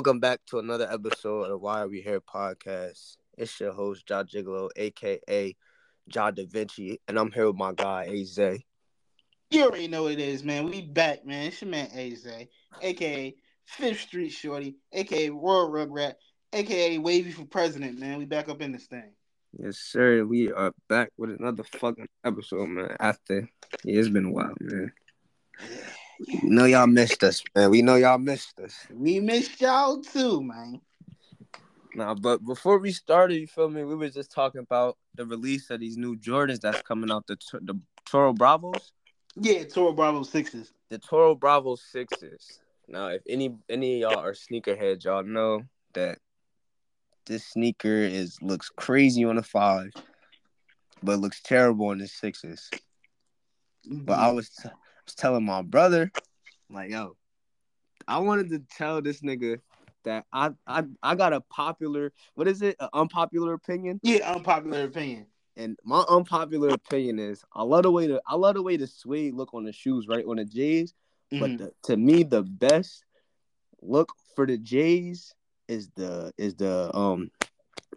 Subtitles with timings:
[0.00, 3.18] Welcome back to another episode of Why Are We Here podcast.
[3.36, 5.54] It's your host, Ja Gigolo, aka
[6.06, 8.38] Ja Da Vinci, and I'm here with my guy, Az.
[9.50, 10.70] You already know what it is, man.
[10.70, 11.48] We back, man.
[11.48, 12.26] It's your man Az,
[12.80, 13.34] aka
[13.66, 16.14] Fifth Street Shorty, aka World Rugrat,
[16.54, 18.16] aka Wavy for President, man.
[18.16, 19.12] We back up in this thing.
[19.52, 20.24] Yes, sir.
[20.24, 22.96] We are back with another fucking episode, man.
[22.98, 23.46] After
[23.84, 24.92] yeah, it's been a while, man.
[26.26, 27.70] We know y'all missed us, man.
[27.70, 28.86] We know y'all missed us.
[28.92, 30.80] We missed y'all too, man.
[31.94, 33.82] Nah, but before we started, you feel me?
[33.84, 37.36] We were just talking about the release of these new Jordans that's coming out the
[37.62, 38.92] the Toro Bravos.
[39.36, 40.72] Yeah, Toro Bravo sixes.
[40.90, 42.60] The Toro Bravo sixes.
[42.88, 45.62] Now, if any any of y'all are sneakerheads, y'all know
[45.94, 46.18] that
[47.26, 49.90] this sneaker is looks crazy on the five,
[51.02, 52.68] but looks terrible on the 6s
[53.88, 54.68] But I was t-
[55.10, 56.12] was telling my brother,
[56.70, 57.16] like, yo,
[58.06, 59.60] I wanted to tell this nigga
[60.04, 62.76] that I I I got a popular what is it?
[62.80, 64.00] An unpopular opinion?
[64.02, 65.26] Yeah, unpopular opinion.
[65.56, 68.86] And my unpopular opinion is I love the way the I love the way the
[68.86, 70.24] suede look on the shoes, right?
[70.24, 70.94] On the J's.
[71.32, 71.40] Mm-hmm.
[71.40, 73.04] But the, to me, the best
[73.82, 75.34] look for the J's
[75.68, 77.30] is the is the um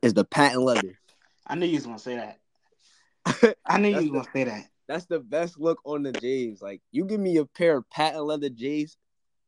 [0.01, 0.99] is the patent leather.
[1.45, 3.55] I knew you was gonna say that.
[3.65, 4.72] I knew you was gonna say that.
[4.93, 6.61] That's the best look on the J's.
[6.61, 8.95] Like you give me a pair of patent leather J's,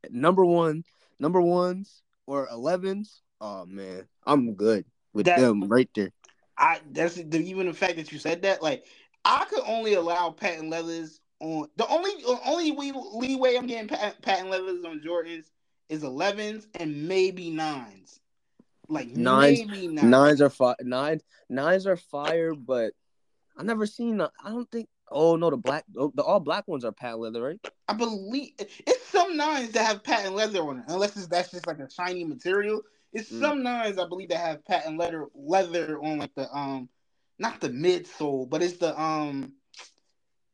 [0.10, 0.84] number one,
[1.20, 3.22] number ones or elevens.
[3.40, 6.10] Oh man, I'm good with that, them right there.
[6.58, 8.64] I that's the, even the fact that you said that.
[8.64, 8.86] Like
[9.24, 12.10] I could only allow patent leathers on the only
[12.44, 15.52] only we, leeway I'm getting patent, patent leathers on Jordans
[15.90, 18.20] is 11s and maybe nines.
[18.90, 20.02] Like nines, nines.
[20.02, 20.76] nines are fire.
[20.82, 22.94] Nines, nines are fire, but
[23.56, 24.20] I never seen.
[24.20, 24.90] I don't think.
[25.12, 27.60] Oh no, the black, the all black ones are patent leather, right?
[27.88, 31.68] I believe it's some nines that have patent leather on it, unless it's, that's just
[31.68, 32.82] like a shiny material.
[33.14, 33.40] It's mm.
[33.40, 36.90] some nines I believe that have patent leather leather on like the um,
[37.40, 39.54] not the midsole, but it's the um,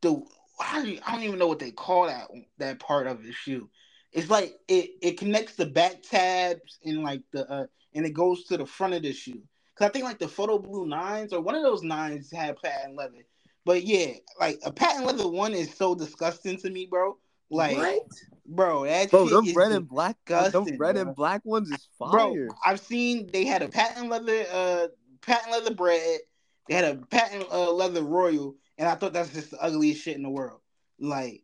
[0.01, 0.21] the
[0.59, 3.69] I don't even know what they call that that part of the shoe.
[4.11, 8.45] It's like it it connects the back tabs and like the uh and it goes
[8.45, 9.41] to the front of the shoe.
[9.75, 12.95] Cause I think like the photo blue nines or one of those nines had patent
[12.95, 13.25] leather.
[13.65, 17.17] But yeah, like a patent leather one is so disgusting to me, bro.
[17.49, 18.07] Like, what?
[18.45, 21.01] bro, that bro, them red and black, them red bro.
[21.01, 22.11] and black ones is fire.
[22.11, 24.87] Bro, I've seen they had a patent leather, uh,
[25.21, 26.19] patent leather Bred.
[26.67, 30.15] They had a patent uh, leather royal, and I thought that's just the ugliest shit
[30.15, 30.61] in the world.
[30.99, 31.43] Like,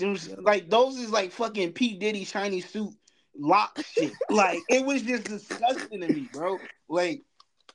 [0.00, 2.92] was, like those is like fucking P Diddy shiny suit
[3.38, 4.12] lock shit.
[4.30, 6.58] like it was just disgusting to me, bro.
[6.88, 7.22] Like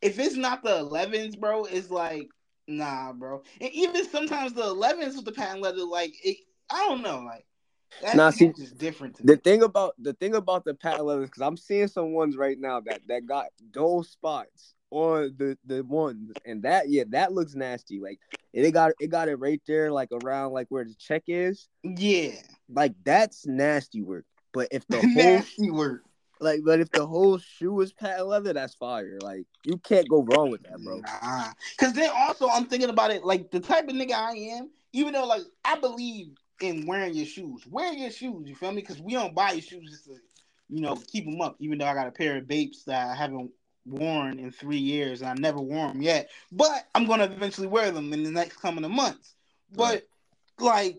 [0.02, 2.28] if it's not the 11s, bro, it's like
[2.68, 3.44] nah, bro.
[3.60, 6.38] And even sometimes the 11s with the patent leather, like it,
[6.70, 7.46] I don't know, like.
[8.02, 9.18] That's nah, see, just different.
[9.18, 9.40] the me.
[9.44, 12.80] thing about the thing about the patent leathers, because I'm seeing some ones right now
[12.80, 18.00] that that got those spots on the the ones, and that yeah, that looks nasty.
[18.00, 18.20] Like
[18.54, 21.68] it got it got it right there, like around like where the check is.
[21.84, 22.36] Yeah,
[22.70, 24.26] like that's nasty work.
[24.54, 26.04] But if the whole nasty work,
[26.42, 29.20] like, but if the whole shoe is patent leather, that's fire.
[29.22, 30.98] Like you can't go wrong with that, bro.
[31.00, 34.70] Nah, because then also I'm thinking about it like the type of nigga I am.
[34.94, 36.32] Even though like I believe
[36.62, 38.48] in wearing your shoes, wear your shoes.
[38.48, 38.82] You feel me?
[38.82, 40.18] Because we don't buy your shoes just to
[40.70, 41.58] you know keep them up.
[41.60, 43.52] Even though I got a pair of Bapes that I haven't
[43.86, 46.30] worn in three years, and I never wore them yet.
[46.52, 49.36] But I'm gonna eventually wear them in the next coming of months.
[49.72, 50.08] But
[50.60, 50.98] like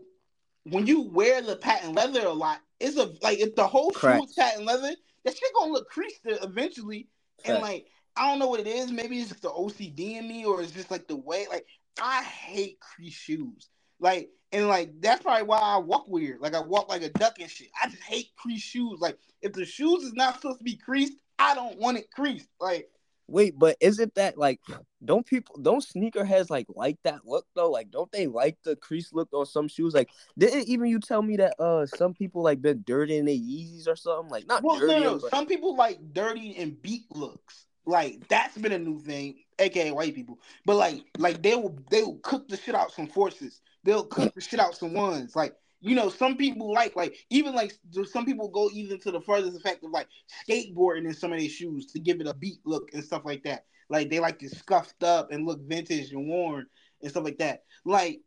[0.65, 4.21] when you wear the patent leather a lot, it's a like if the whole Correct.
[4.21, 4.95] shoe is patent leather,
[5.25, 7.09] that shit gonna look creased eventually.
[7.45, 8.91] And like I don't know what it is.
[8.91, 11.47] Maybe it's just the OCD in me, or it's just like the way.
[11.51, 11.67] Like
[12.01, 13.69] I hate crease shoes.
[14.01, 16.41] Like and like that's probably why I walk weird.
[16.41, 17.69] Like I walk like a duck and shit.
[17.83, 19.01] I just hate crease shoes.
[19.01, 22.49] Like if the shoes is not supposed to be creased, I don't want it creased.
[22.61, 22.89] Like,
[23.33, 24.61] wait, but isn't that like
[25.05, 27.71] don't people don't sneakerheads like like that look though?
[27.71, 29.95] Like, don't they like the crease look on some shoes?
[29.95, 33.35] Like, didn't even you tell me that uh some people like been dirty in their
[33.35, 34.31] Yeezys or something?
[34.31, 34.93] Like, not well, dirty.
[34.93, 35.19] No, no.
[35.19, 35.31] But...
[35.31, 37.67] Some people like dirty and beat looks.
[37.85, 40.39] Like that's been a new thing, aka white people.
[40.65, 43.61] But like, like they will they will cook the shit out some forces.
[43.83, 45.35] They'll cook the shit out some ones.
[45.35, 47.75] Like you know, some people like like even like
[48.09, 50.07] some people go even to the furthest effect of like
[50.49, 53.43] skateboarding in some of their shoes to give it a beat look and stuff like
[53.43, 53.65] that.
[53.91, 56.67] Like they like to scuffed up and look vintage and worn
[57.03, 57.65] and stuff like that.
[57.85, 58.21] Like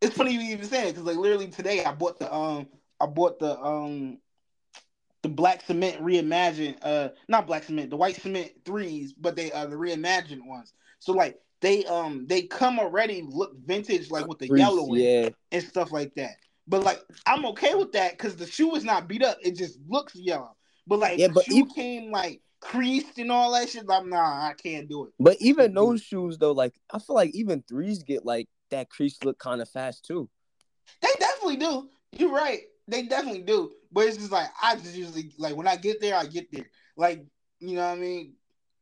[0.00, 2.68] it's funny you even saying because like literally today I bought the um
[3.00, 4.18] I bought the um
[5.22, 9.64] the black cement reimagined uh not black cement the white cement threes but they are
[9.64, 10.72] uh, the reimagined ones.
[11.00, 15.30] So like they um they come already look vintage like with the yellow yeah.
[15.50, 16.36] and stuff like that.
[16.70, 19.38] But like I'm okay with that because the shoe is not beat up.
[19.42, 20.56] It just looks yellow.
[20.86, 23.84] But like, Yeah, but shoe even- came like creased and all that shit.
[23.90, 25.12] I'm nah, I can't do it.
[25.18, 29.18] But even those shoes though, like I feel like even threes get like that crease
[29.24, 30.30] look kind of fast too.
[31.02, 31.88] They definitely do.
[32.12, 32.60] You're right.
[32.86, 33.72] They definitely do.
[33.90, 36.66] But it's just like I just usually like when I get there, I get there.
[36.96, 37.26] Like
[37.58, 38.34] you know what I mean.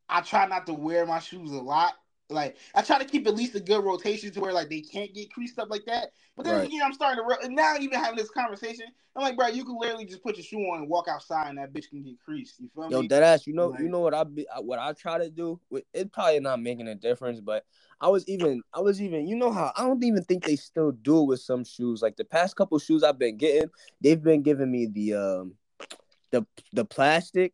[0.07, 1.93] I try not to wear my shoes a lot.
[2.29, 5.13] Like I try to keep at least a good rotation to where like they can't
[5.13, 6.11] get creased up like that.
[6.37, 6.67] But then Right.
[6.67, 8.85] again, I'm starting to re- now even having this conversation.
[9.15, 11.57] I'm like, bro, you can literally just put your shoe on and walk outside, and
[11.57, 12.59] that bitch can get creased.
[12.59, 12.91] You feel me?
[12.91, 13.07] Yo, me?
[13.07, 13.47] dead ass.
[13.47, 15.59] You know, Like- you know what I be, what I try to do.
[15.71, 17.65] With, it probably not making a difference, but
[17.99, 19.27] I was even, I was even.
[19.27, 22.03] You know how I don't even think they still do it with some shoes.
[22.03, 23.69] Like the past couple shoes I've been getting,
[24.01, 25.55] they've been giving me the um,
[26.31, 27.53] the the plastic,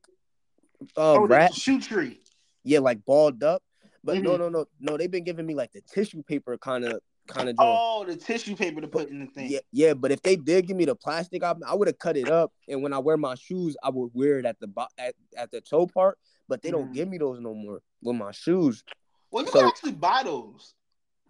[0.98, 1.52] uh, oh, wrap.
[1.52, 2.20] the shoe tree.
[2.64, 3.64] Yeah, like balled up.
[4.06, 4.40] But no, Mhm.
[4.40, 4.98] no, no, no.
[4.98, 7.56] They've been giving me like the tissue paper kind of, kind of.
[7.58, 9.50] Oh, the tissue paper to put in the thing.
[9.50, 12.16] Yeah, yeah, but if they did give me the plastic, I, I would have cut
[12.16, 14.88] it up, and when I wear my shoes, I would wear it at the bo-
[15.00, 16.20] at, at the toe part.
[16.48, 16.94] But they don't Mhm.
[16.94, 18.84] give me those no more with my shoes.
[19.32, 20.76] Well, you So- can actually buy those.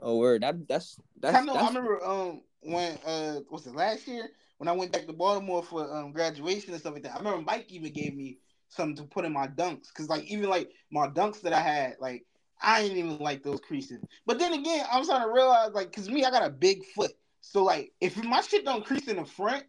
[0.01, 1.37] Oh, word, that that's that's.
[1.37, 1.53] I know.
[1.55, 5.63] I remember um when uh was it last year when I went back to Baltimore
[5.63, 7.15] for um graduation and stuff like that.
[7.15, 10.49] I remember Mike even gave me something to put in my dunks because like even
[10.49, 12.25] like my dunks that I had like
[12.61, 13.99] I didn't even like those creases.
[14.25, 17.11] But then again, I'm starting to realize like because me I got a big foot,
[17.41, 19.63] so like if my shit don't crease in the front,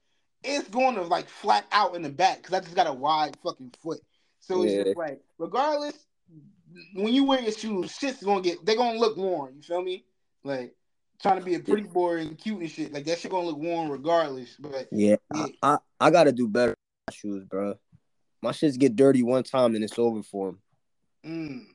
[0.44, 3.36] it's going to like flat out in the back because I just got a wide
[3.42, 4.00] fucking foot.
[4.40, 4.84] So it's Yeah.
[4.84, 6.06] just like regardless,
[6.94, 9.54] when you wear your shoes, shit's gonna get they're gonna look worn.
[9.56, 10.04] You feel me?
[10.44, 10.74] Like
[11.20, 12.92] trying to be a pretty boy and cute and shit.
[12.92, 14.56] Like that shit gonna look worn regardless.
[14.58, 15.46] But yeah, Yeah.
[15.62, 16.74] I, I I gotta do better
[17.10, 17.74] shoes, bro.
[18.42, 20.60] My shits get dirty one time and it's over for them.
[21.24, 21.66] mm,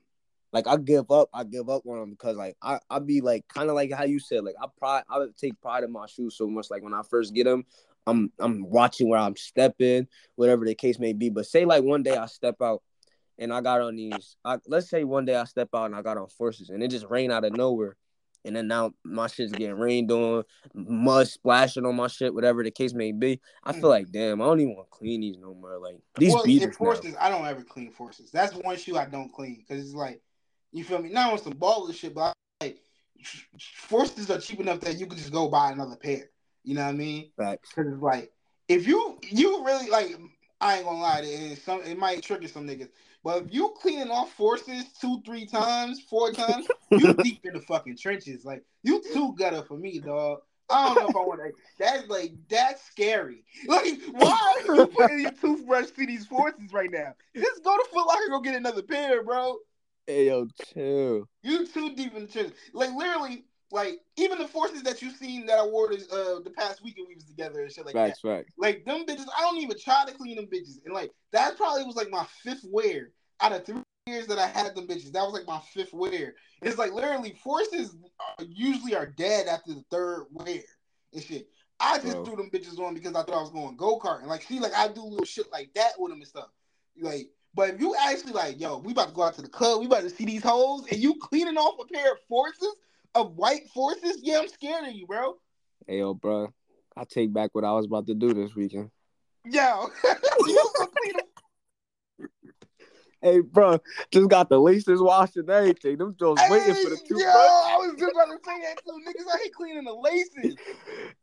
[0.53, 3.47] Like I give up, I give up on them because like I I be like
[3.47, 6.35] kind of like how you said, like I pride, I take pride in my shoes
[6.35, 6.69] so much.
[6.69, 7.65] Like when I first get them,
[8.05, 11.29] I'm I'm watching where I'm stepping, whatever the case may be.
[11.29, 12.83] But say like one day I step out
[13.37, 14.35] and I got on these.
[14.43, 16.89] I, let's say one day I step out and I got on forces and it
[16.89, 17.95] just rained out of nowhere.
[18.43, 20.43] And then now my shit's getting rained on,
[20.73, 23.39] mud splashing on my shit, whatever the case may be.
[23.63, 23.89] I feel Mm.
[23.89, 25.77] like, damn, I don't even want to clean these no more.
[25.77, 26.71] Like these well, in now.
[26.71, 28.31] forces, I don't ever clean forces.
[28.31, 30.21] That's one shoe I don't clean because it's like
[30.71, 31.09] you feel me.
[31.09, 32.79] Not on some baller shit, but like
[33.59, 36.29] forces are cheap enough that you could just go buy another pair.
[36.63, 37.31] You know what I mean?
[37.37, 37.69] Facts.
[37.69, 38.31] Because it's like
[38.67, 40.17] if you you really like
[40.59, 42.89] I ain't gonna lie, it, some it might trigger some niggas.
[43.23, 47.61] But if you cleaning off forces two, three times, four times, you deep in the
[47.61, 48.45] fucking trenches.
[48.45, 50.39] Like you too gutter for me, dog.
[50.69, 51.51] I don't know if I want to.
[51.79, 53.43] That's like that's scary.
[53.67, 57.13] Like, why are you putting your toothbrush to these forces right now?
[57.35, 59.57] Just go to Foot Locker, go get another pair, bro.
[60.07, 61.29] Hey yo, chill.
[61.43, 62.53] You too deep in the trenches.
[62.73, 66.49] Like literally, like even the forces that you've seen that I wore this, uh, the
[66.49, 68.07] past weekend we was together and shit like that.
[68.07, 68.53] Facts, facts.
[68.57, 70.79] Like them bitches, I don't even try to clean them bitches.
[70.85, 74.47] And like that probably was like my fifth wear out of three years that I
[74.47, 75.11] had them bitches.
[75.11, 76.35] That was like my fifth wear.
[76.61, 80.61] It's like literally forces are, usually are dead after the third wear
[81.13, 81.47] and shit.
[81.79, 82.25] I just Bro.
[82.25, 84.27] threw them bitches on because I thought I was going go karting.
[84.27, 86.49] Like see, like I do little shit like that with them and stuff.
[86.99, 89.79] Like, but if you actually like, yo, we about to go out to the club,
[89.79, 92.75] we about to see these hoes, and you cleaning off a pair of forces
[93.15, 95.35] of white forces, yeah, I'm scared of you, bro.
[95.87, 96.53] Hey yo, bro.
[96.95, 98.91] I take back what I was about to do this weekend.
[99.45, 99.51] Yo,
[100.45, 101.25] you gonna clean them
[103.21, 103.79] Hey, bro,
[104.11, 105.97] just got the laces washed and everything.
[105.97, 107.19] Them Jones waiting for the two.
[107.19, 108.99] Yo, I was just about to say that too.
[109.07, 110.57] Niggas out here cleaning the laces.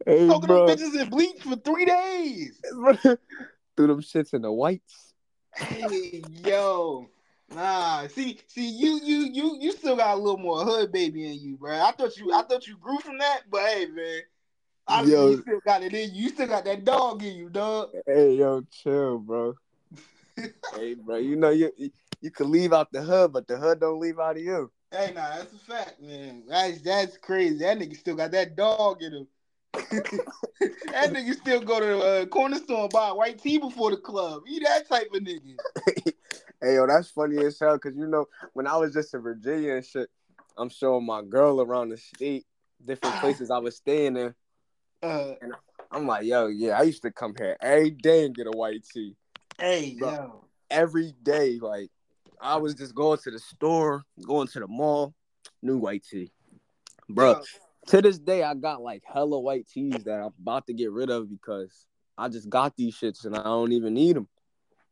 [0.07, 0.67] Hey, Soaking bro.
[0.67, 2.61] them bitches in bleach for three days.
[3.77, 5.08] Threw them shits in the whites.
[5.59, 7.09] Hey, yo.
[7.53, 11.41] Nah, see, see, you, you, you, you still got a little more hood baby in
[11.41, 11.81] you, bro.
[11.81, 14.21] I thought you, I thought you grew from that, but hey, man,
[14.87, 15.31] obviously Yo.
[15.31, 16.25] you still got it in you.
[16.25, 17.91] You still got that dog in you, dog.
[18.07, 19.55] Hey, yo, chill, bro.
[20.75, 21.73] hey, bro, you know you
[22.21, 24.71] you can leave out the hood, but the hood don't leave out of you.
[24.93, 26.45] Hey, nah, that's a fact, man.
[26.49, 27.59] That's that's crazy.
[27.59, 29.27] That nigga still got that dog in him.
[29.75, 33.97] That nigga still go to uh, corner store and buy a white tea before the
[33.97, 34.43] club.
[34.47, 35.57] He that type of nigga.
[36.61, 37.79] Hey, yo, that's funny as hell.
[37.79, 40.11] Cause you know when I was just in Virginia and shit,
[40.57, 42.47] I'm showing my girl around the state,
[42.85, 44.35] different places I was staying in.
[45.01, 45.35] Uh,
[45.93, 48.85] I'm like, yo, yeah, I used to come here every day and get a white
[48.93, 49.15] tea.
[49.59, 50.11] hey, Bro.
[50.11, 50.45] yo.
[50.71, 51.91] Every day, like
[52.41, 55.15] I was just going to the store, going to the mall,
[55.63, 56.33] new white tea,
[57.09, 57.33] bro.
[57.33, 57.43] Yo,
[57.89, 61.09] To this day, I got like hella white teas that I'm about to get rid
[61.09, 61.87] of because
[62.19, 64.29] I just got these shits and I don't even need them.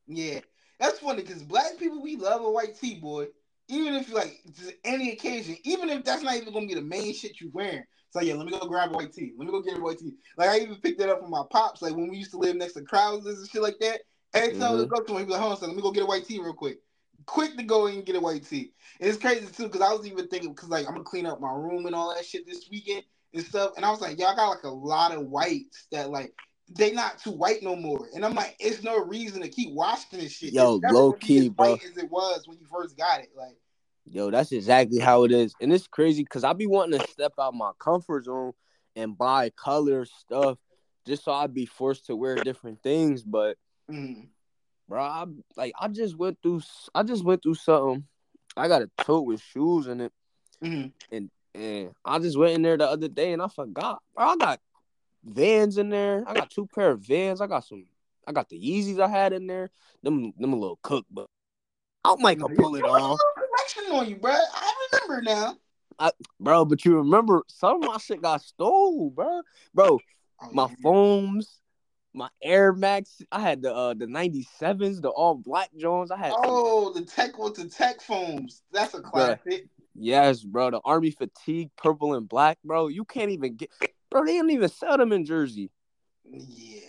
[0.07, 0.41] Yeah,
[0.81, 3.27] that's funny because black people we love a white tee, boy.
[3.69, 7.13] Even if like just any occasion, even if that's not even gonna be the main
[7.13, 7.85] shit you wearing.
[8.11, 9.35] So yeah, let me go grab a white tee.
[9.37, 10.15] Let me go get a white tee.
[10.39, 11.83] Like I even picked that up from my pops.
[11.83, 14.01] Like when we used to live next to Krauszer's and shit like that.
[14.33, 14.61] Every mm-hmm.
[14.61, 16.07] time we go to him, he like, hold on second, let me go get a
[16.07, 16.79] white tee real quick.
[17.27, 18.73] Quick to go and get a white tee.
[19.01, 21.41] And it's crazy too, because I was even thinking, because like I'm gonna clean up
[21.41, 23.03] my room and all that shit this weekend
[23.35, 23.73] and stuff.
[23.77, 26.33] And I was like, y'all got like a lot of whites that like
[26.69, 28.09] they not too white no more.
[28.15, 30.53] And I'm like, it's no reason to keep washing this shit.
[30.53, 31.75] Yo, low key, bro.
[31.75, 33.31] as it was when you first got it.
[33.37, 33.57] Like,
[34.05, 35.55] yo, that's exactly how it is.
[35.61, 38.53] And it's crazy because I be wanting to step out my comfort zone
[38.97, 40.59] and buy color stuff
[41.07, 43.23] just so I'd be forced to wear different things.
[43.23, 43.57] But
[43.91, 44.23] mm-hmm.
[44.89, 45.25] Bro, I
[45.57, 46.63] like I just went through
[46.95, 48.05] I just went through something.
[48.57, 50.13] I got a tote with shoes in it.
[50.63, 50.89] Mm-hmm.
[51.15, 54.03] And and I just went in there the other day and I forgot.
[54.15, 54.61] Bro, I got
[55.25, 56.25] Vans in there.
[56.27, 57.41] I got two pair of Vans.
[57.41, 57.87] I got some.
[58.27, 59.71] I got the Yeezys I had in there.
[60.03, 61.27] Them, them a little cook, but
[62.05, 63.19] I might go pull it off.
[63.91, 64.33] On you, bro.
[64.33, 65.57] I remember now.
[65.99, 69.43] I, bro, but you remember some of my shit got stole, bro.
[69.75, 69.99] Bro,
[70.43, 71.41] oh, my yeah.
[72.17, 73.21] My Air Max.
[73.31, 76.11] I had the uh the 97s, the all black Jones.
[76.11, 78.63] I had Oh, the tech with the tech foams.
[78.73, 79.45] That's a classic.
[79.45, 79.59] Bro,
[79.95, 80.71] yes, bro.
[80.71, 82.89] The army fatigue, purple and black, bro.
[82.89, 83.71] You can't even get
[84.11, 85.71] Bro, they don't even sell them in Jersey.
[86.25, 86.81] Yeah.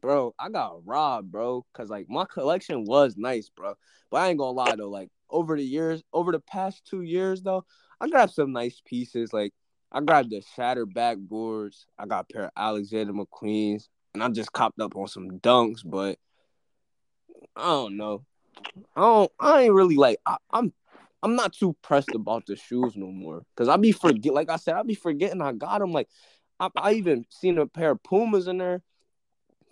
[0.00, 1.66] Bro, I got robbed, bro.
[1.74, 3.74] Cause like my collection was nice, bro.
[4.10, 7.42] But I ain't gonna lie though, like over the years, over the past two years
[7.42, 7.64] though,
[8.00, 9.32] I grabbed some nice pieces.
[9.32, 9.52] Like
[9.92, 11.84] I grabbed the shattered backboards.
[11.98, 15.80] I got a pair of Alexander McQueen's, and I just copped up on some dunks.
[15.84, 16.18] But
[17.56, 18.24] I don't know.
[18.96, 19.32] I don't.
[19.38, 20.18] I ain't really like.
[20.26, 20.72] I, I'm
[21.22, 23.42] I'm not too pressed about the shoes no more.
[23.56, 25.92] Cause I be forget, like I said, I be forgetting I got them.
[25.92, 26.08] Like
[26.58, 28.82] I, I even seen a pair of Pumas in there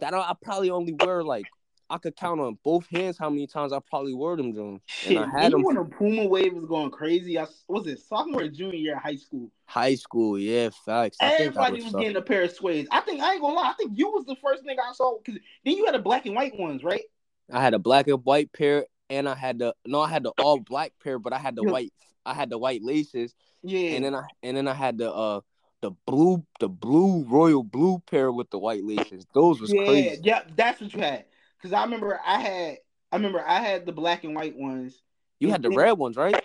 [0.00, 1.46] that I, I, probably only wear like
[1.90, 4.82] I could count on both hands how many times I probably wore them, Jones.
[4.86, 7.38] Shit, and I had them when the Puma wave was going crazy.
[7.38, 9.50] I was it sophomore or junior year of high school.
[9.66, 11.16] High school, yeah, facts.
[11.20, 12.88] I Everybody was, was getting a pair of suedes.
[12.90, 13.70] I think I ain't gonna lie.
[13.70, 16.26] I think you was the first nigga I saw because then you had the black
[16.26, 17.04] and white ones, right?
[17.50, 20.32] I had a black and white pair, and I had the no, I had the
[20.38, 21.70] all black pair, but I had the yeah.
[21.70, 21.92] white,
[22.26, 23.34] I had the white laces.
[23.62, 23.96] Yeah.
[23.96, 25.40] And then I and then I had the uh
[25.80, 29.24] the blue the blue royal blue pair with the white laces.
[29.34, 30.20] Those was yeah, crazy.
[30.22, 31.24] Yeah, that's what you had.
[31.62, 32.78] Cause I remember I had
[33.10, 35.02] I remember I had the black and white ones.
[35.40, 36.44] You had the red ones, right?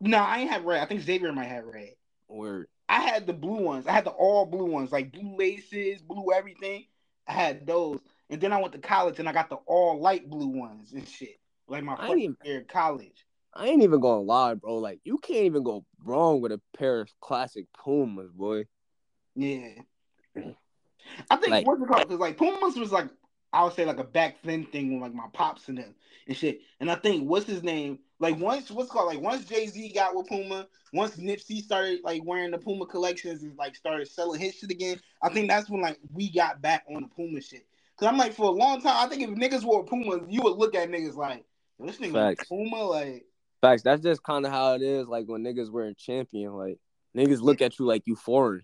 [0.00, 0.82] No, I ain't have red.
[0.82, 1.94] I think Xavier might have red.
[2.28, 2.68] Word.
[2.88, 3.86] I had the blue ones.
[3.86, 6.86] I had the all blue ones, like blue laces, blue everything.
[7.26, 8.00] I had those.
[8.28, 11.06] And then I went to college and I got the all light blue ones and
[11.08, 11.38] shit.
[11.68, 13.24] Like my first year of college.
[13.54, 14.76] I ain't even gonna lie, bro.
[14.76, 18.64] Like you can't even go wrong with a pair of classic Pumas, boy.
[19.34, 19.68] Yeah.
[21.30, 22.02] I think like, what's it called?
[22.02, 23.08] Because like Pumas was like
[23.52, 25.94] I would say like a back then thing with like my pops and them
[26.26, 26.60] and shit.
[26.78, 27.98] And I think what's his name?
[28.18, 32.22] Like once what's called like once Jay Z got with Puma, once Nipsey started like
[32.24, 35.00] wearing the Puma collections and like started selling his shit again.
[35.22, 37.66] I think that's when like we got back on the Puma shit.
[37.98, 40.56] Cause I'm like for a long time, I think if niggas wore Pumas, you would
[40.56, 41.44] look at niggas like
[41.78, 42.48] this nigga Facts.
[42.48, 43.26] Puma like.
[43.60, 43.82] Facts.
[43.82, 45.06] That's just kind of how it is.
[45.06, 46.78] Like when niggas wearing champion, like
[47.16, 48.62] niggas look at you like you foreign.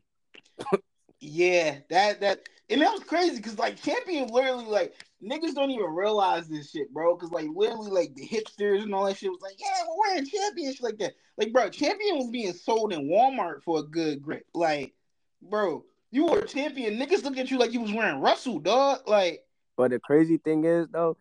[1.21, 5.87] yeah, that that and that was crazy because like champion literally like niggas don't even
[5.87, 7.15] realize this shit, bro.
[7.15, 10.27] Because like literally like the hipsters and all that shit was like, yeah, we're wearing
[10.27, 11.15] champion shit like that.
[11.37, 14.47] Like, bro, champion was being sold in Walmart for a good grip.
[14.55, 14.95] Like,
[15.43, 16.99] bro, you were a champion.
[16.99, 19.01] Niggas look at you like you was wearing Russell, dog.
[19.07, 19.45] Like,
[19.77, 21.17] but the crazy thing is though,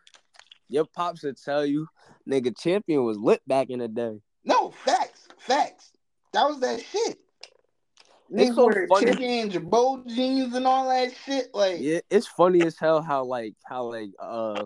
[0.68, 1.88] your pops would tell you,
[2.28, 4.20] nigga, champion was lit back in the day.
[4.44, 5.92] No, facts, facts.
[6.34, 7.20] That was that shit.
[8.32, 11.54] Niggas so wear champion Girbaud jeans and all that shit.
[11.54, 14.66] Like, yeah, it's funny as hell how like how like uh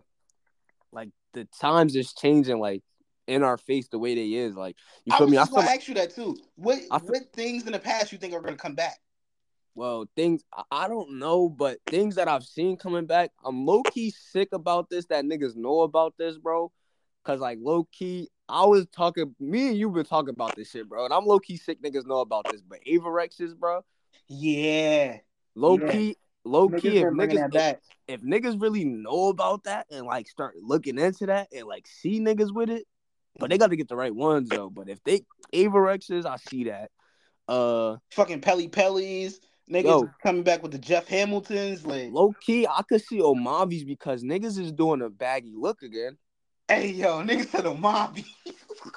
[0.91, 2.83] like the times is changing like
[3.27, 4.55] in our face the way they is.
[4.55, 4.75] Like,
[5.05, 5.37] you feel I me?
[5.37, 6.37] I feel, ask you that too.
[6.55, 8.99] What feel, what things in the past you think are gonna come back?
[9.79, 14.11] well, things I don't know, but things that I've seen coming back, I'm low key
[14.11, 15.05] sick about this.
[15.05, 16.71] That niggas know about this, bro.
[17.23, 19.35] Cause like low key, I was talking.
[19.39, 21.05] Me and you been talking about this shit, bro.
[21.05, 21.81] And I'm low key sick.
[21.81, 23.83] Niggas know about this, but Avirexes, bro.
[24.27, 25.17] Yeah.
[25.55, 25.91] Low yeah.
[25.91, 26.97] key, low niggas key.
[26.97, 27.77] If niggas, if,
[28.07, 32.19] if niggas really know about that and like start looking into that and like see
[32.19, 32.85] niggas with it,
[33.37, 34.69] but they got to get the right ones though.
[34.69, 35.21] But if they
[35.53, 36.91] Avirexes, I see that.
[37.47, 39.39] Uh, fucking Pelle Pelles.
[39.71, 41.85] Niggas Yo, coming back with the Jeff Hamiltons.
[41.85, 46.17] Like low key, I could see Omavis because niggas is doing a baggy look again.
[46.69, 48.25] Hey yo, niggas said Omavi.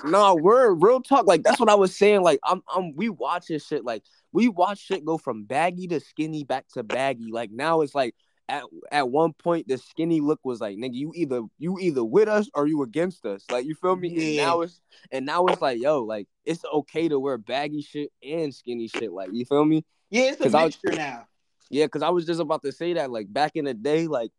[0.04, 1.26] no, we're real talk.
[1.26, 2.22] Like that's what I was saying.
[2.22, 2.94] Like I'm, I'm.
[2.94, 3.84] We watching shit.
[3.84, 7.32] Like we watch shit go from baggy to skinny back to baggy.
[7.32, 8.14] Like now it's like
[8.48, 12.28] at at one point the skinny look was like nigga you either you either with
[12.28, 14.26] us or you against us like you feel me yeah.
[14.26, 14.80] and now it's
[15.12, 19.12] and now it's like yo like it's okay to wear baggy shit and skinny shit
[19.12, 21.26] like you feel me yeah, it's a mixture was, now.
[21.70, 24.30] Yeah, because I was just about to say that, like back in the day, like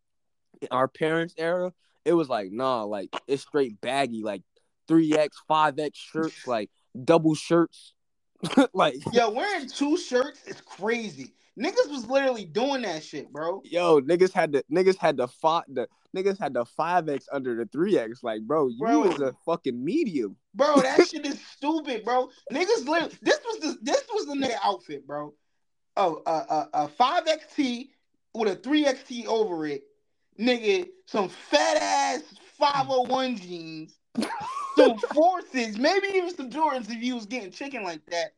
[0.70, 1.74] our parents' era,
[2.06, 4.42] it was like nah, like it's straight baggy, like
[4.88, 6.70] three X, five X shirts, like
[7.04, 7.94] double shirts,
[8.74, 11.34] like Yo, wearing two shirts is crazy.
[11.60, 13.62] Niggas was literally doing that shit, bro.
[13.64, 17.56] yo, niggas had the niggas had the five the niggas had the five X under
[17.56, 18.24] the three X.
[18.24, 19.02] Like, bro, you Bro.
[19.02, 20.36] was a fucking medium.
[20.56, 22.30] Bro, that shit is stupid, bro.
[22.52, 25.34] Niggas literally this was the this was the nigga outfit, bro.
[25.96, 27.90] Oh, a five XT
[28.34, 29.84] with a three XT over it,
[30.40, 30.88] nigga.
[31.06, 32.22] Some fat ass
[32.58, 33.98] five hundred one jeans,
[34.76, 38.34] some forces, maybe even some Jordans if you was getting chicken like that.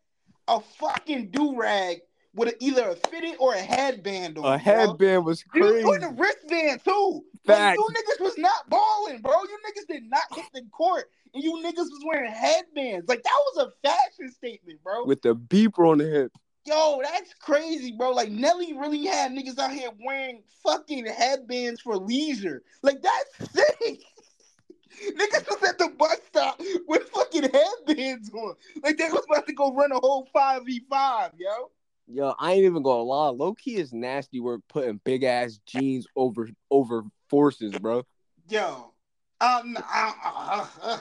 [0.47, 2.01] A fucking do rag
[2.35, 4.43] with a, either a fitted or a headband on.
[4.43, 4.57] A bro.
[4.57, 5.85] headband was You crazy.
[5.85, 7.23] with a wristband too.
[7.47, 9.33] Like, you niggas was not balling, bro.
[9.43, 13.07] You niggas did not hit the court, and you niggas was wearing headbands.
[13.07, 15.05] Like that was a fashion statement, bro.
[15.05, 16.31] With the beeper on the hip.
[16.65, 18.11] Yo, that's crazy, bro.
[18.11, 22.63] Like Nelly really had niggas out here wearing fucking headbands for leisure.
[22.81, 24.01] Like that's sick.
[25.11, 28.55] niggas was at the bus stop with fucking headbands on.
[28.83, 31.69] Like they was about to go run a whole five v five, yo.
[32.07, 33.29] Yo, I ain't even gonna lie.
[33.29, 38.03] Low key is nasty work putting big ass jeans over over forces, bro.
[38.49, 38.91] Yo,
[39.41, 40.99] um, I, I, I,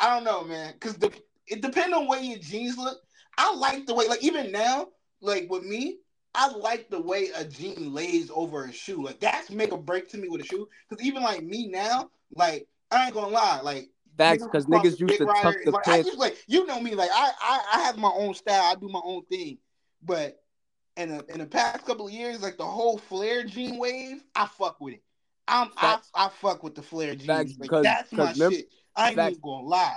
[0.00, 1.12] I don't know, man, because the
[1.46, 2.98] it depends on where your jeans look.
[3.42, 4.88] I like the way, like even now,
[5.20, 5.98] like with me,
[6.34, 9.02] I like the way a jean lays over a shoe.
[9.04, 10.68] Like that's make or break to me with a shoe.
[10.88, 15.18] Because even like me now, like I ain't gonna lie, like Facts, because niggas used
[15.18, 16.08] to tuck the like, I pants.
[16.10, 18.62] just, like you know me, like I, I I have my own style.
[18.62, 19.58] I do my own thing,
[20.04, 20.38] but
[20.96, 24.46] in the in the past couple of years, like the whole flare jean wave, I
[24.46, 25.02] fuck with it.
[25.48, 26.10] I'm Facts.
[26.14, 27.26] I, I fuck with the flare jeans.
[27.26, 28.68] Facts, like, because- that's my remember- shit.
[28.94, 29.30] I ain't facts.
[29.32, 29.96] even gonna lie.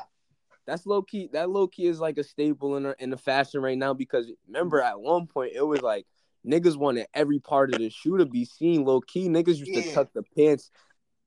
[0.66, 1.30] That's low key.
[1.34, 4.32] That low key is like a staple in the, in the fashion right now because
[4.48, 6.06] remember at one point it was like
[6.48, 8.84] niggas wanted every part of the shoe to be seen.
[8.84, 10.72] Low key niggas used to tuck the pants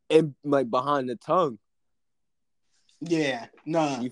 [0.08, 1.58] in like behind the tongue.
[3.00, 4.00] Yeah, nah.
[4.00, 4.10] You-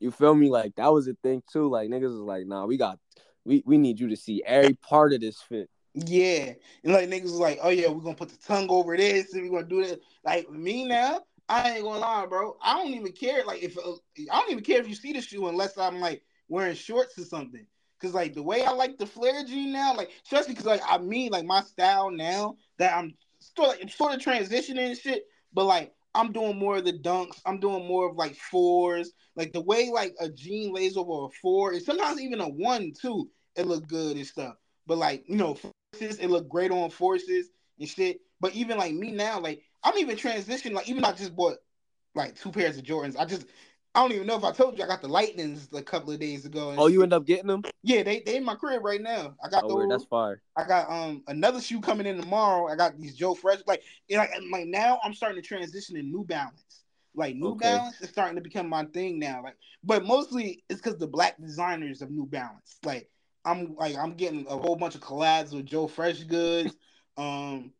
[0.00, 0.50] You feel me?
[0.50, 1.68] Like that was a thing too.
[1.68, 2.98] Like niggas was like, nah, we got
[3.44, 5.70] we we need you to see every part of this fit.
[5.94, 9.32] Yeah, and like niggas was like, oh yeah, we're gonna put the tongue over this,
[9.32, 10.00] and we're gonna do that.
[10.24, 12.56] Like me now, I ain't gonna lie, bro.
[12.62, 13.44] I don't even care.
[13.44, 13.92] Like if uh,
[14.32, 17.24] I don't even care if you see the shoe unless I'm like wearing shorts or
[17.24, 17.66] something.
[18.00, 20.98] Cause like the way I like the flare jean now, like especially because like I
[20.98, 25.24] mean like my style now that I'm still like, I'm sort of transitioning and shit,
[25.54, 27.40] but like I'm doing more of the dunks.
[27.44, 29.12] I'm doing more of like fours.
[29.36, 32.92] Like the way like a jean lays over a four, and sometimes even a one
[33.00, 33.30] too.
[33.56, 34.56] It look good and stuff.
[34.86, 38.20] But like you know, forces it look great on forces and shit.
[38.40, 40.72] But even like me now, like I'm even transitioning.
[40.72, 41.58] Like even though I just bought
[42.14, 43.16] like two pairs of Jordans.
[43.18, 43.46] I just
[43.94, 46.18] I don't even know if I told you I got the Lightnings a couple of
[46.20, 46.74] days ago.
[46.78, 47.62] Oh, you end up getting them?
[47.82, 49.34] Yeah, they they in my crib right now.
[49.44, 49.88] I got Oh, those.
[49.88, 50.40] that's fire.
[50.56, 52.68] I got um another shoe coming in tomorrow.
[52.68, 53.60] I got these Joe Fresh.
[53.66, 56.82] Like, and like, and, like now I'm starting to transition in New Balance.
[57.14, 57.70] Like New Okay.
[57.70, 59.42] Balance is starting to become my thing now.
[59.42, 62.78] Like, but mostly it's because the black designers of New Balance.
[62.84, 63.08] Like,
[63.44, 66.74] I'm like I'm getting a whole bunch of collabs with Joe Freshgoods.
[67.16, 67.70] Um,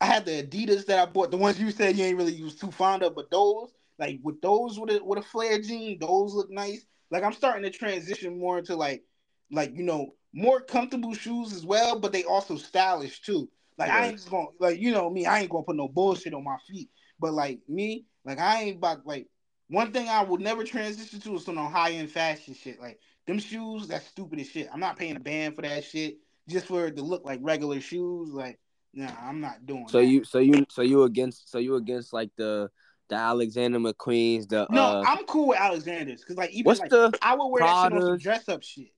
[0.00, 2.56] I had the Adidas that I bought, the ones you said you ain't really was
[2.56, 6.34] too fond of, but those like with those with a with a flare jean, those
[6.34, 6.84] look nice.
[7.10, 9.04] Like I'm starting to transition more into like
[9.50, 13.48] like you know more comfortable shoes as well, but they also stylish too.
[13.78, 16.34] Like I ain't just gonna like you know me, I ain't gonna put no bullshit
[16.34, 16.90] on my feet.
[17.18, 19.28] But like me, like I ain't about like
[19.68, 22.80] one thing I would never transition to is some high end fashion shit.
[22.80, 24.68] Like them shoes, that's stupid as shit.
[24.72, 27.80] I'm not paying a band for that shit just for it to look like regular
[27.80, 28.30] shoes.
[28.30, 28.58] Like,
[28.94, 29.88] nah, I'm not doing.
[29.88, 30.06] So that.
[30.06, 32.70] you so you so you against so you against like the
[33.08, 36.90] the Alexander McQueen's the No, uh I'm cool with Alexander's because like even what's like
[36.90, 38.88] the I would wear that shit on some dress up shit.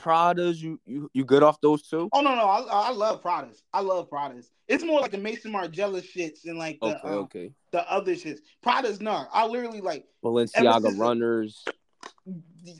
[0.00, 2.08] Pradas you you you good off those two?
[2.12, 3.62] Oh no, no, I, I love Pradas.
[3.72, 4.46] I love Pradas.
[4.66, 7.52] It's more like the Maison Margiela shits and like the Okay, um, okay.
[7.70, 8.38] the other shits.
[8.64, 9.26] Pradas, no.
[9.32, 11.62] I literally like Balenciaga runners,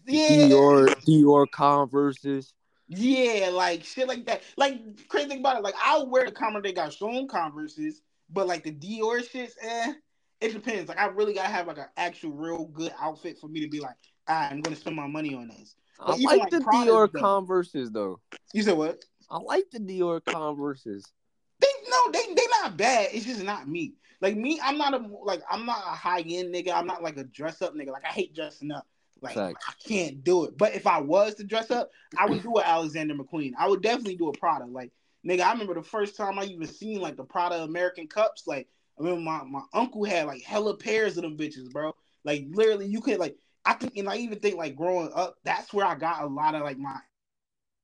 [0.07, 2.55] yeah, Dior Dior Converses.
[2.91, 4.43] Yeah, like shit like that.
[4.57, 8.49] Like crazy thing about it, like I'll wear the Converse they got shown Converses, but
[8.49, 9.93] like the Dior shits, eh,
[10.41, 10.89] it depends.
[10.89, 13.79] Like I really gotta have like an actual real good outfit for me to be
[13.79, 13.95] like,
[14.27, 15.77] ah, I'm gonna spend my money on this.
[16.01, 17.21] I even like like the Pradas, Dior though.
[17.21, 18.21] Converses though.
[18.53, 19.05] You said what?
[19.31, 21.05] I like the Dior Converses.
[21.61, 23.11] They no, they they not bad.
[23.13, 23.95] It's just not me.
[24.21, 26.73] Like me, I'm not a like I'm not a high end nigga.
[26.73, 27.93] I'm not like a dress up nigga.
[27.93, 28.89] Like I hate dressing up.
[29.23, 29.65] Like Facts.
[29.69, 30.57] I can't do it.
[30.57, 33.53] But if I was to dress up, I would do an Alexander McQueen.
[33.59, 34.65] I would definitely do a Prada.
[34.67, 34.93] Like
[35.27, 38.47] nigga, I remember the first time I even seen like the Prada America's Cups.
[38.47, 41.95] Like I remember my, my uncle had like hella pairs of them bitches, bro.
[42.25, 45.73] Like literally, you could like I think and I even think like growing up, that's
[45.73, 46.97] where I got a lot of like my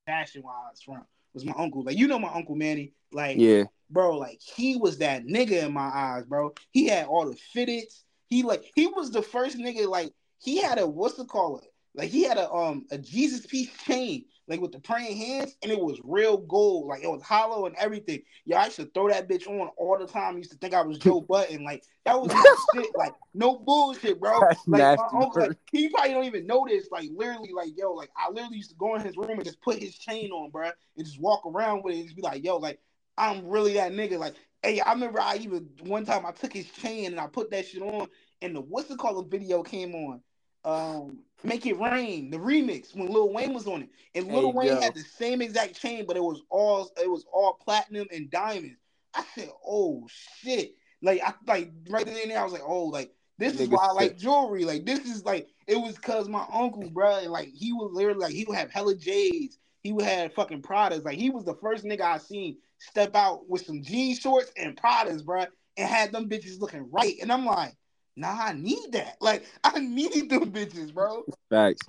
[0.07, 1.05] fashion wise from.
[1.35, 1.83] was my uncle.
[1.83, 2.93] Like you know my uncle Manny.
[3.13, 3.65] Like Yeah.
[3.91, 6.55] bro, like he was that nigga in my eyes, bro.
[6.71, 8.03] He had all the fitteds.
[8.29, 9.87] He like he was the first nigga.
[9.87, 10.13] Like
[10.47, 11.73] he had a what's the call it?
[11.97, 15.73] Like he had a um a Jesus piece chain, like with the praying hands, and
[15.73, 16.87] it was real gold.
[16.87, 18.23] Like it was hollow and everything.
[18.45, 20.37] Yeah, I used to throw that bitch on all the time.
[20.37, 21.65] I used to think I was Joe Budden.
[21.65, 22.33] Like that was
[22.75, 22.87] shit.
[22.97, 24.41] Like no bullshit, bro.
[24.41, 26.87] That's Like uncle, like, he probably don't even notice.
[26.93, 29.61] Like literally, like yo, like I literally used to go in his room and just
[29.63, 32.45] put his chain on, bro, and just walk around with it and just be like,
[32.45, 32.79] yo, like
[33.19, 34.19] I'm really that nigga.
[34.19, 37.51] Like, hey, I remember I even one time I took his chain and I put
[37.51, 38.07] that shit on,
[38.43, 40.21] and the what's it called video came on.
[40.67, 44.81] Um, Make It Rain, the remix when Lil Wayne was on it, and Lil Wayne
[44.83, 48.81] had the same exact chain, but it was all it was all platinum and diamonds.
[49.15, 52.87] I said, oh shit, like I like right then and there, I was like, oh,
[52.87, 53.97] like this is Nigga why I sick.
[53.97, 54.65] like jewelry.
[54.65, 58.33] Like this is like it was cause my uncle, bro, like he was literally like
[58.33, 59.59] he would have hella J's.
[59.83, 61.05] He would have fucking Pradas.
[61.05, 64.77] Like he was the first nigga I seen step out with some jean shorts and
[64.77, 67.15] Pradas, bro, and had them bitches looking right.
[67.23, 67.75] And I'm like,
[68.17, 69.17] nah, I need that.
[69.21, 71.25] Like I need them bitches, bro.
[71.51, 71.83] Facts.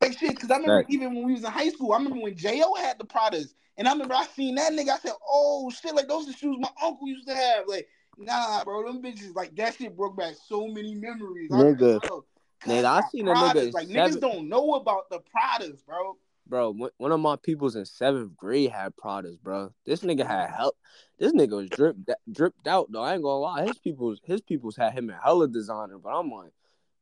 [0.00, 0.86] Like shit, because I remember Right.
[0.88, 3.88] even when we was in high school, I remember when Jo had the Pradas, and
[3.88, 4.90] I remember I seen that nigga.
[4.90, 7.88] I said, "Oh shit, like those are the shoes my uncle used to have." Like,
[8.18, 11.50] nah, bro, them bitches like that shit broke back so many memories.
[11.52, 12.00] I like, Nigga.
[12.06, 12.24] bro,
[12.64, 16.16] Nigga, I seen a nigga like seven- niggas don't know about the Pradas, bro.
[16.48, 19.72] Bro, one- of my peoples in seventh grade had Pradas, bro.
[19.84, 20.76] This nigga had help.
[21.18, 23.02] This nigga was dripped dripped out though.
[23.02, 23.66] I ain't gonna lie.
[23.66, 26.52] His peoples, his peoples had him in hella designer, but I'm like,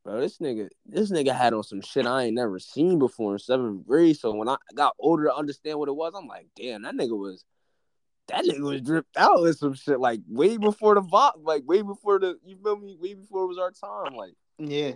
[0.02, 3.38] bro, this nigga, this nigga had on some shit I ain't never seen before in
[3.38, 4.16] seventh grade.
[4.16, 7.18] So when I got older to understand what it was, I'm like, damn, that nigga
[7.18, 7.44] was,
[8.28, 11.82] that nigga was dripped out with some shit like way before the vibe, like way
[11.82, 12.96] before the, you feel me?
[12.98, 14.34] Way before it was our time, like.
[14.58, 14.92] Yeah,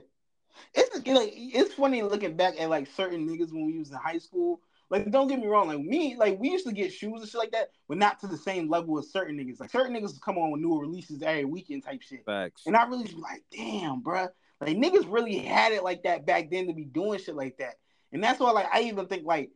[0.75, 4.18] it's like it's funny looking back at like certain niggas when we was in high
[4.18, 4.61] school.
[4.90, 7.38] Like, don't get me wrong, like me, like we used to get shoes and shit
[7.38, 9.61] like that, but not to the same level as certain niggas.
[9.61, 12.25] Like certain niggas would come on with new releases every weekend type shit.
[12.25, 12.62] Facts.
[12.66, 14.31] And I really just be like, damn, bruh.
[14.61, 17.75] Like niggas really had it like that back then to be doing shit like that.
[18.12, 19.51] And that's why like I even think like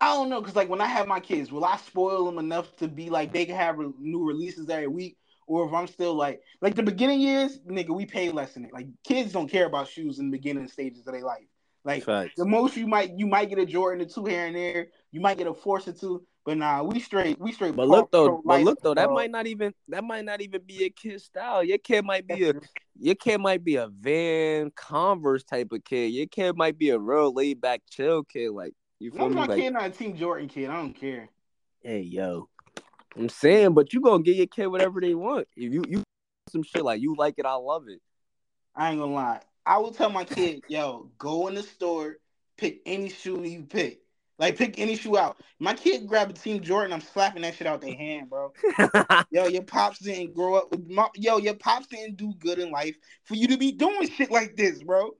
[0.00, 2.76] I don't know, cause like when I have my kids, will I spoil them enough
[2.76, 5.16] to be like they can have re- new releases every week?
[5.46, 8.72] Or if I'm still like like the beginning years, nigga, we pay less than it.
[8.72, 11.46] Like kids don't care about shoes in the beginning stages of their life.
[11.84, 12.34] Like Facts.
[12.36, 15.20] the most you might you might get a Jordan or two here and there, you
[15.20, 17.76] might get a force or two, but nah, we straight we straight.
[17.76, 20.84] But look though, but look though, that might not even that might not even be
[20.84, 21.62] a kid style.
[21.62, 22.54] Your kid might be a
[22.98, 26.06] your kid might be a Van Converse type of kid.
[26.12, 28.50] Your kid might be a real laid back chill kid.
[28.52, 29.34] Like you feel me?
[29.34, 31.28] my Like kid not a Team Jordan kid, I don't care.
[31.82, 32.48] hey yo,
[33.16, 35.46] I'm saying, but you gonna get your kid whatever they want.
[35.56, 36.02] If you you
[36.48, 38.00] some shit like you like it, I love it.
[38.74, 39.40] I ain't gonna lie.
[39.66, 42.18] I will tell my kid, yo, go in the store,
[42.56, 44.00] pick any shoe you pick.
[44.38, 45.38] Like pick any shoe out.
[45.60, 48.52] My kid grab a Team Jordan, I'm slapping that shit out their hand, bro.
[49.30, 50.70] Yo, your pops didn't grow up.
[50.70, 54.08] With, my, yo, your pops didn't do good in life for you to be doing
[54.08, 55.10] shit like this, bro.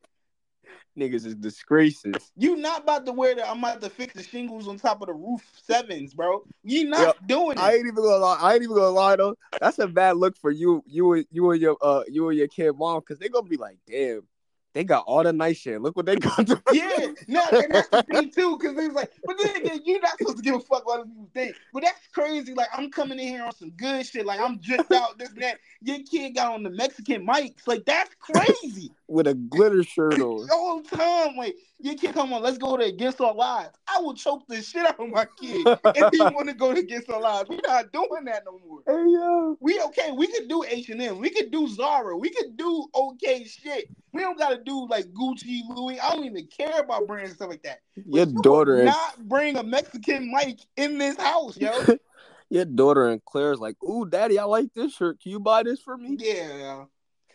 [0.99, 2.31] Niggas is disgraces.
[2.37, 3.49] You not about to wear that.
[3.49, 6.45] I'm about to fix the shingles on top of the roof sevens, bro.
[6.63, 7.61] You not doing it.
[7.61, 8.39] I ain't even gonna lie.
[8.41, 9.37] I ain't even gonna lie though.
[9.61, 12.49] That's a bad look for you, you and you and your uh you and your
[12.49, 14.23] kid mom, because they gonna be like, damn,
[14.75, 15.81] they got all the nice shit.
[15.81, 16.47] Look what they got.
[16.49, 20.01] To- Yeah, no, and that's the thing too, because it's like, but then again, you're
[20.01, 21.55] not supposed to give a fuck what other people think.
[21.73, 22.55] But that's crazy.
[22.55, 24.27] Like, I'm coming in here on some good shit.
[24.27, 25.59] Like, I'm dripped out, this and that.
[25.83, 27.67] Your kid got on the Mexican mics.
[27.67, 28.91] Like, that's crazy.
[29.09, 30.49] with a glitter shirt on.
[30.51, 31.37] All the time.
[31.37, 33.77] Like, your kid come on, let's go to Against All Odds.
[33.87, 36.81] I will choke the shit out of my kid if he want to go to
[36.81, 37.51] Against All Odds.
[37.51, 38.81] We're not doing that no more.
[38.87, 39.59] Hey yo.
[39.61, 40.11] We okay.
[40.13, 41.19] We could do H and M.
[41.19, 42.17] We could do Zara.
[42.17, 43.91] We could do okay shit.
[44.13, 45.99] We don't gotta do like Gucci, Louis.
[46.01, 47.81] I don't even care about brands and stuff like that.
[47.95, 51.73] Your you daughter and not bring a Mexican mic in this house, yo.
[52.51, 55.21] your daughter and Claire's like, ooh, daddy, I like this shirt.
[55.21, 56.17] Can you buy this for me?
[56.19, 56.85] yeah.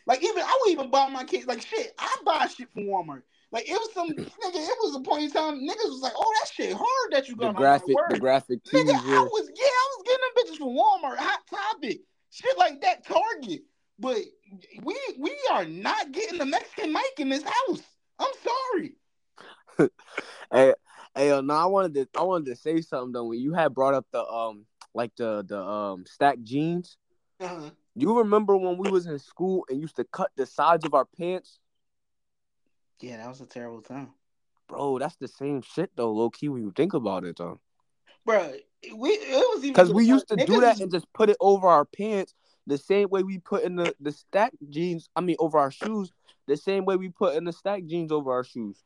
[0.05, 1.93] Like even I would even buy my kids like shit.
[1.99, 3.21] I buy shit from Walmart.
[3.51, 4.25] Like it was some nigga.
[4.25, 7.35] It was a point in time niggas was like, "Oh, that shit hard that you
[7.35, 8.63] The got." graphic, the graphic.
[8.65, 12.81] Nigga, I was yeah, I was getting them bitches from Walmart, Hot Topic, shit like
[12.81, 13.61] that, Target.
[13.99, 14.17] But
[14.83, 17.81] we we are not getting the Mexican mic in this house.
[18.19, 18.93] I'm sorry.
[20.51, 20.73] Hey,
[21.15, 23.25] hey, uh, no, I wanted to, I wanted to say something though.
[23.25, 26.97] When you had brought up the um, like the the um stacked jeans.
[27.39, 27.69] Uh-huh.
[27.95, 31.05] You remember when we was in school and used to cut the sides of our
[31.05, 31.59] pants,
[33.01, 34.09] Yeah, that was a terrible time,
[34.67, 34.97] bro?
[34.99, 36.49] That's the same shit though, low key.
[36.49, 37.59] When you think about it though,
[38.25, 38.53] bro.
[38.95, 41.67] We it was even because we used to do that and just put it over
[41.67, 42.33] our pants
[42.69, 45.10] the same way we put in the the stacked jeans.
[45.15, 46.12] I mean, over our shoes,
[46.47, 48.84] the same way we put in the stack jeans over our shoes.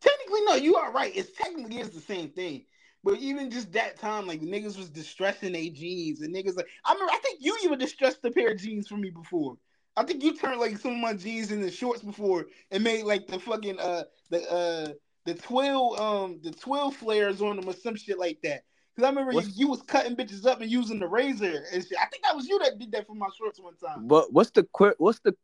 [0.00, 1.12] Technically, no, you are right.
[1.14, 2.64] It's technically it's the same thing.
[3.04, 6.66] But even just that time, like the niggas was distressing their jeans, and niggas like
[6.84, 7.12] I remember.
[7.12, 9.56] I think you even distressed a pair of jeans for me before.
[9.96, 13.26] I think you turned like some of my jeans into shorts before and made like
[13.26, 14.92] the fucking uh the uh
[15.24, 18.64] the twill um the twill flares on them or some shit like that.
[18.96, 21.98] Cause I remember you, you, was cutting bitches up and using the razor and shit.
[22.00, 24.08] I think that was you that did that for my shorts one time.
[24.08, 25.34] But what's the what's the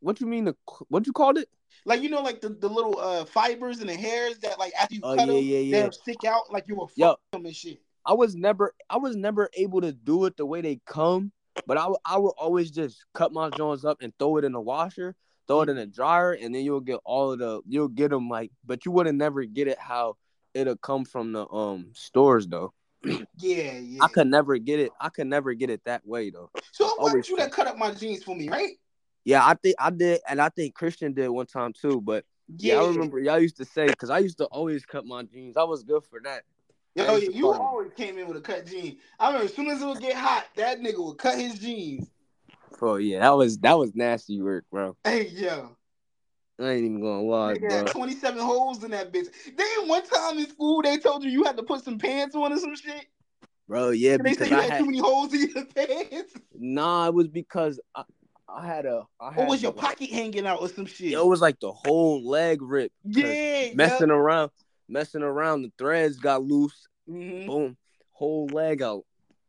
[0.00, 0.56] what you mean the
[0.88, 1.48] what you called it?
[1.86, 4.96] Like you know, like the, the little uh fibers and the hairs that like after
[4.96, 5.82] you oh, cut yeah, them, yeah, yeah.
[5.84, 7.80] they stick out like you were fucking them and shit.
[8.04, 11.32] I was never I was never able to do it the way they come,
[11.66, 14.60] but I, I would always just cut my joints up and throw it in the
[14.60, 15.16] washer,
[15.48, 18.28] throw it in the dryer, and then you'll get all of the you'll get them
[18.28, 20.16] like, but you wouldn't never get it how
[20.52, 22.74] it'll come from the um stores though.
[23.02, 24.02] Yeah, yeah.
[24.02, 24.90] I could never get it.
[25.00, 26.50] I could never get it that way though.
[26.72, 28.72] So I wasn't you that cut up my jeans for me, right?
[29.24, 32.00] Yeah, I think I did, and I think Christian did one time too.
[32.00, 32.24] But
[32.56, 35.22] yeah, yeah I remember y'all used to say because I used to always cut my
[35.22, 35.56] jeans.
[35.56, 36.42] I was good for that.
[36.94, 38.98] Yo, you always came in with a cut jean.
[39.18, 42.10] I remember as soon as it would get hot, that nigga would cut his jeans.
[42.78, 44.96] Bro, yeah, that was that was nasty work, bro.
[45.04, 45.76] Hey, yo.
[46.60, 47.84] I ain't even gonna lie, bro.
[47.84, 49.28] 27 holes in that bitch.
[49.56, 52.52] Then one time in school, they told you you had to put some pants on
[52.52, 53.06] or some shit.
[53.66, 56.34] Bro, yeah, they said you I had, too many holes in your pants.
[56.54, 58.02] Nah, it was because I,
[58.48, 59.04] I had a.
[59.20, 61.12] I had or was your pocket hanging out or some shit?
[61.12, 62.94] It was like the whole leg ripped.
[63.04, 64.50] Yeah, messing around,
[64.88, 65.62] messing around.
[65.62, 66.88] The threads got loose.
[67.08, 67.46] Mm-hmm.
[67.46, 67.76] Boom,
[68.10, 69.04] whole leg out.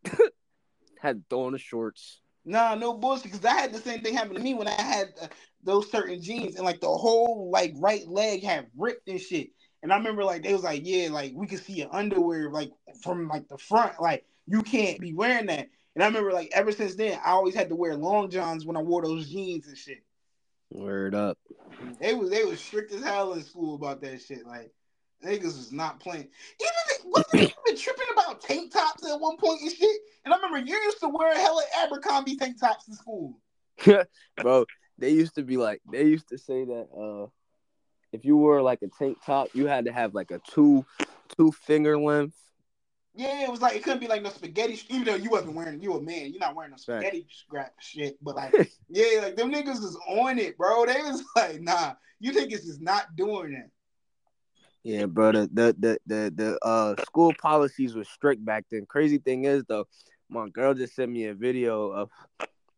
[1.01, 2.21] had to throw on the shorts.
[2.45, 3.23] Nah, no bullshit.
[3.23, 5.27] Because I had the same thing happen to me when I had uh,
[5.63, 9.49] those certain jeans, and like the whole like right leg had ripped and shit.
[9.83, 12.71] And I remember like they was like, yeah, like we could see your underwear like
[13.01, 15.69] from like the front, like you can't be wearing that.
[15.95, 18.77] And I remember like ever since then, I always had to wear long johns when
[18.77, 20.03] I wore those jeans and shit.
[20.71, 21.37] Word up.
[21.99, 24.45] They was they was strict as hell in school about that shit.
[24.45, 24.71] Like
[25.25, 26.27] niggas was not playing.
[26.59, 27.33] Even wasn't
[27.67, 30.01] even tripping about tank tops at one point and shit.
[30.25, 33.37] And I remember you used to wear hella Abercrombie tank tops in school.
[34.37, 34.65] Bro,
[35.01, 37.27] they used to be like they used to say that uh
[38.11, 40.85] if you were like a tank top, you had to have like a two
[41.37, 42.35] two finger length.
[43.13, 44.79] Yeah, it was like it couldn't be like no spaghetti.
[44.89, 47.27] Even though you wasn't wearing, you a man, you're not wearing no spaghetti right.
[47.29, 48.17] scrap shit.
[48.21, 48.53] But like,
[48.89, 50.85] yeah, like them niggas is on it, bro.
[50.85, 53.69] They was like, nah, you niggas is not doing that.
[54.83, 55.31] Yeah, bro.
[55.31, 58.85] The the the the, the uh school policies were strict back then.
[58.85, 59.85] Crazy thing is though,
[60.29, 62.09] my girl just sent me a video of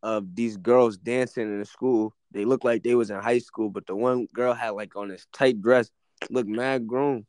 [0.03, 2.13] of these girls dancing in the school.
[2.31, 5.07] They looked like they was in high school, but the one girl had like on
[5.07, 5.89] this tight dress,
[6.29, 7.25] looked mad grown.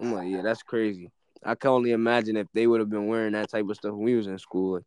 [0.00, 1.12] I'm like, yeah, that's crazy.
[1.44, 4.02] I can only imagine if they would have been wearing that type of stuff when
[4.02, 4.80] we was in school.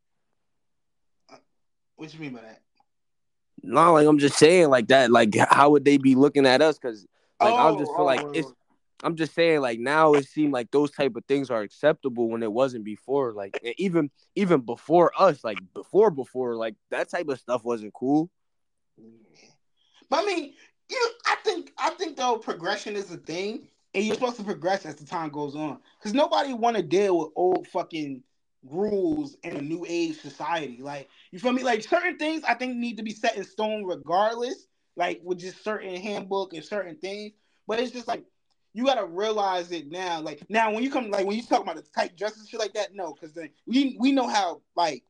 [1.96, 2.62] What you mean by that?
[3.62, 5.12] No, like I'm just saying, like that.
[5.12, 6.78] Like, how would they be looking at us?
[6.78, 7.06] Because,
[7.40, 8.52] oh, like, oh, I just feel oh, like it's.
[9.04, 12.42] I'm just saying, like now it seemed like those type of things are acceptable when
[12.42, 13.34] it wasn't before.
[13.34, 18.30] Like even even before us, like before before, like that type of stuff wasn't cool.
[20.10, 20.54] But I mean,
[20.90, 24.44] you know, I think I think though progression is a thing, and you're supposed to
[24.44, 25.80] progress as the time goes on.
[26.00, 28.24] Because nobody want to deal with old fucking
[28.64, 30.80] rules in a new age society.
[30.82, 31.64] Like you feel me?
[31.64, 34.66] Like certain things I think need to be set in stone regardless.
[34.96, 37.34] Like with just certain handbook and certain things.
[37.68, 38.24] But it's just like
[38.78, 40.22] you gotta realize it now.
[40.22, 42.76] Like now when you come like when you talk about the tight dresses shit like
[42.76, 45.04] that, no, because then we we know how like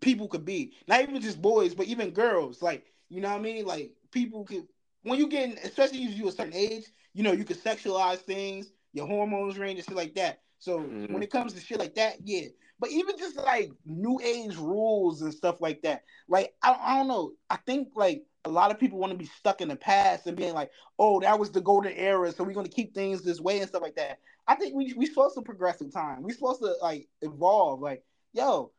[0.00, 0.72] people could be.
[0.88, 2.62] Not even just boys, but even girls.
[2.62, 3.66] Like you know what I mean?
[3.66, 4.66] Like people could
[5.02, 8.72] when you get, especially if you a certain age, you know, you could sexualize things,
[8.94, 10.40] your hormones range and shit like that.
[10.58, 11.12] So mm-hmm.
[11.12, 12.46] when it comes to shit like that, yeah.
[12.80, 17.08] But even just like new age rules and stuff like that, like I, I don't
[17.08, 17.32] know.
[17.50, 20.36] I think like a lot of people want to be stuck in the past and
[20.36, 23.60] being like, oh, that was the golden era, so we're gonna keep things this way
[23.60, 24.18] and stuff like that.
[24.46, 26.22] I think we we supposed to progress in time.
[26.22, 27.80] We supposed to like evolve.
[27.80, 28.72] Like, yo,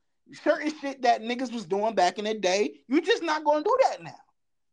[0.44, 3.78] certain shit that niggas was doing back in the day, you're just not gonna do
[3.90, 4.16] that now.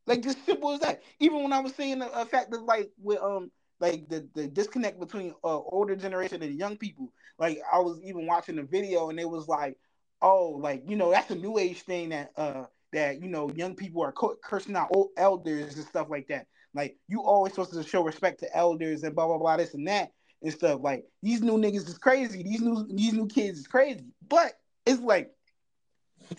[0.06, 1.02] Like just simple as that.
[1.20, 3.50] Even when I was seeing the, fact that like with um
[3.80, 7.12] like the, the disconnect between uh, older generation and young people.
[7.38, 9.76] Like I was even watching the video and it was like,
[10.20, 13.74] oh, like you know that's a new age thing that uh that you know young
[13.74, 16.46] people are cursing out old elders and stuff like that.
[16.74, 19.86] Like you always supposed to show respect to elders and blah blah blah this and
[19.88, 20.80] that and stuff.
[20.82, 22.42] Like these new niggas is crazy.
[22.42, 24.06] These new these new kids is crazy.
[24.28, 24.52] But
[24.86, 25.30] it's like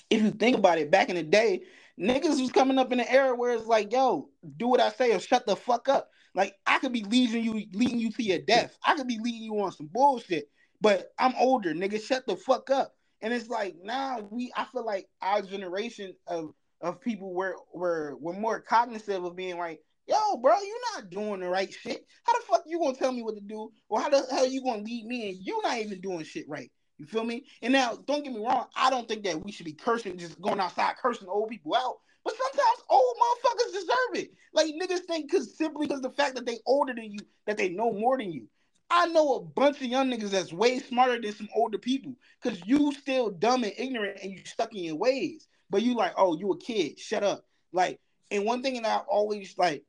[0.10, 1.64] if you think about it, back in the day,
[2.00, 5.14] niggas was coming up in an era where it's like, yo, do what I say
[5.14, 6.10] or shut the fuck up.
[6.36, 8.76] Like I could be leading you, leading you to your death.
[8.84, 10.50] I could be leading you on some bullshit,
[10.82, 12.04] but I'm older, nigga.
[12.04, 12.96] Shut the fuck up.
[13.24, 18.18] And it's like now we, I feel like our generation of of people were were
[18.20, 22.06] were more cognizant of being like, yo, bro, you're not doing the right shit.
[22.26, 24.62] How the fuck you gonna tell me what to do, or how the hell you
[24.62, 26.70] gonna lead me and you're not even doing shit right?
[26.98, 27.46] You feel me?
[27.62, 30.40] And now, don't get me wrong, I don't think that we should be cursing, just
[30.42, 31.96] going outside cursing old people out.
[32.26, 34.32] But sometimes old motherfuckers deserve it.
[34.54, 37.70] Like niggas think because simply because the fact that they older than you, that they
[37.70, 38.48] know more than you.
[38.96, 42.14] I know a bunch of young niggas that's way smarter than some older people.
[42.44, 45.48] Cause you still dumb and ignorant and you stuck in your ways.
[45.72, 47.44] But you like, oh, you a kid, shut up.
[47.72, 49.84] Like, and one thing that I always like,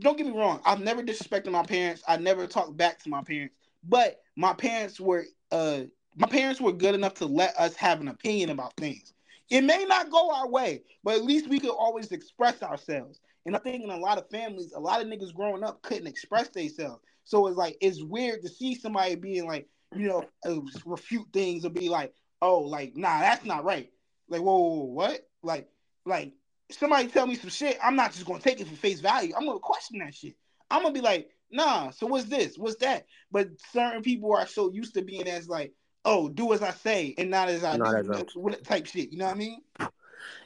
[0.00, 2.02] don't get me wrong, I've never disrespected my parents.
[2.08, 3.54] I never talked back to my parents.
[3.88, 5.82] But my parents were uh
[6.16, 9.14] my parents were good enough to let us have an opinion about things.
[9.50, 13.20] It may not go our way, but at least we could always express ourselves.
[13.46, 16.08] And I think in a lot of families, a lot of niggas growing up couldn't
[16.08, 17.00] express themselves.
[17.28, 21.62] So it's like it's weird to see somebody being like, you know, uh, refute things
[21.62, 23.92] or be like, oh, like, nah, that's not right.
[24.30, 25.28] Like, whoa, whoa, whoa, what?
[25.42, 25.68] Like,
[26.06, 26.32] like
[26.70, 29.34] somebody tell me some shit, I'm not just gonna take it for face value.
[29.36, 30.36] I'm gonna question that shit.
[30.70, 32.56] I'm gonna be like, nah, so what's this?
[32.56, 33.04] What's that?
[33.30, 35.74] But certain people are so used to being as like,
[36.06, 39.12] oh, do as I say and not as I not do, as type shit.
[39.12, 39.60] You know what I mean?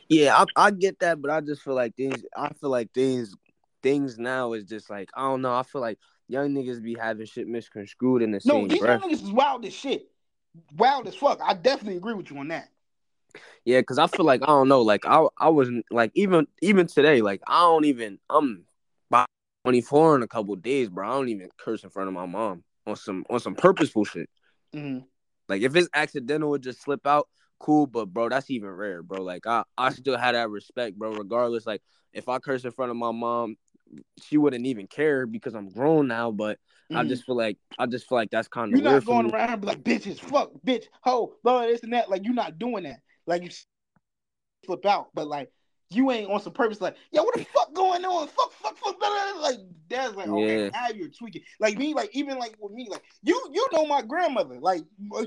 [0.08, 2.24] Yeah, I, I get that, but I just feel like things.
[2.36, 3.36] I feel like things,
[3.84, 5.54] things now is just like I don't know.
[5.54, 9.00] I feel like young niggas be having shit misconstrued in the no, same these breath.
[9.00, 10.08] young niggas is wild as shit,
[10.76, 11.40] wild as fuck.
[11.42, 12.68] I definitely agree with you on that.
[13.64, 14.82] Yeah, because I feel like I don't know.
[14.82, 17.22] Like I, I wasn't like even even today.
[17.22, 18.18] Like I don't even.
[18.28, 18.64] I'm
[19.10, 19.26] by
[19.64, 21.08] 24 in a couple days, bro.
[21.08, 24.28] I don't even curse in front of my mom on some on some purposeful shit.
[24.74, 25.04] Mm-hmm.
[25.48, 27.86] Like if it's accidental, it just slip out, cool.
[27.86, 29.22] But bro, that's even rare, bro.
[29.22, 31.12] Like I, I still had that respect, bro.
[31.12, 31.82] Regardless, like
[32.12, 33.56] if I curse in front of my mom,
[34.22, 36.30] she wouldn't even care because I'm grown now.
[36.30, 36.58] But
[36.90, 36.96] mm.
[36.96, 39.60] I just feel like I just feel like that's kind of you're not going around
[39.60, 42.10] be like bitches, fuck, bitch, ho, blah, this and that.
[42.10, 43.00] Like you're not doing that.
[43.26, 43.50] Like you
[44.64, 45.50] flip out, but like
[45.94, 48.26] you ain't on some purpose like, yo, what the fuck going on?
[48.28, 49.42] Fuck, fuck, fuck, blah, blah, blah.
[49.42, 50.70] like that's like, okay, yeah.
[50.70, 51.42] now you're tweaking.
[51.60, 54.82] Like me, like even like with me, like you, you know my grandmother, like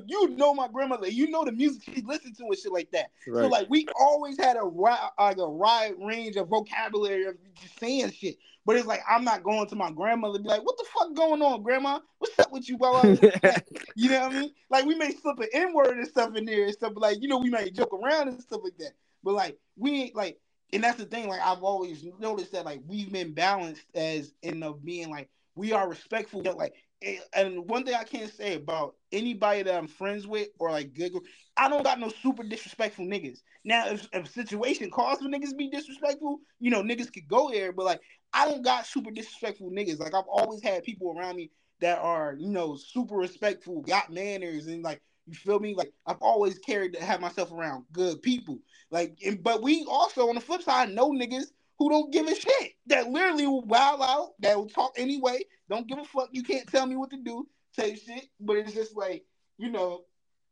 [0.08, 3.08] you know my grandmother, you know the music she listened to and shit like that.
[3.28, 3.43] Right.
[3.43, 8.12] So like we always had a like a wide range of vocabulary of just saying
[8.12, 8.38] shit.
[8.65, 11.41] But it's like I'm not going to my grandmother be like, "What the fuck going
[11.41, 11.99] on, grandma?
[12.17, 13.04] What's up with you, blah,
[13.95, 14.51] You know what I mean?
[14.69, 17.21] Like we may slip an N word and stuff in there and stuff, but like
[17.21, 18.93] you know we might joke around and stuff like that.
[19.23, 20.39] But like we ain't like
[20.73, 21.28] and that's the thing.
[21.28, 25.71] Like I've always noticed that like we've been balanced as in of being like we
[25.71, 26.41] are respectful.
[26.41, 30.71] Like eh, and one thing I can't say about anybody that I'm friends with or
[30.71, 31.13] like good,
[31.56, 33.39] I don't got no super disrespectful niggas.
[33.63, 37.28] Now, if, if a situation calls for niggas to be disrespectful, you know, niggas could
[37.28, 37.71] go there.
[37.71, 38.01] But like,
[38.36, 40.00] I don't got super disrespectful niggas.
[40.00, 44.67] Like I've always had people around me that are, you know, super respectful, got manners,
[44.67, 45.74] and like you feel me?
[45.74, 48.60] Like I've always carried to have myself around good people.
[48.91, 51.45] Like, and, but we also on the flip side know niggas
[51.80, 52.74] who don't give a shit.
[52.88, 54.34] That literally will wild out.
[54.39, 55.39] That will talk anyway.
[55.69, 56.30] Don't give a fuck.
[56.32, 57.48] You can't tell me what to do.
[57.71, 58.28] Say shit.
[58.39, 59.24] But it's just like
[59.58, 60.02] you know,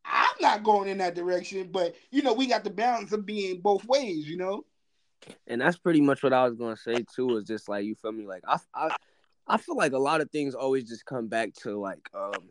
[0.06, 1.70] I'm not going in that direction.
[1.72, 4.28] But you know, we got the balance of being both ways.
[4.28, 4.66] You know.
[5.48, 7.38] And that's pretty much what I was gonna say too.
[7.38, 8.26] Is just like you feel me?
[8.26, 8.96] Like I, I,
[9.48, 12.50] I feel like a lot of things always just come back to like um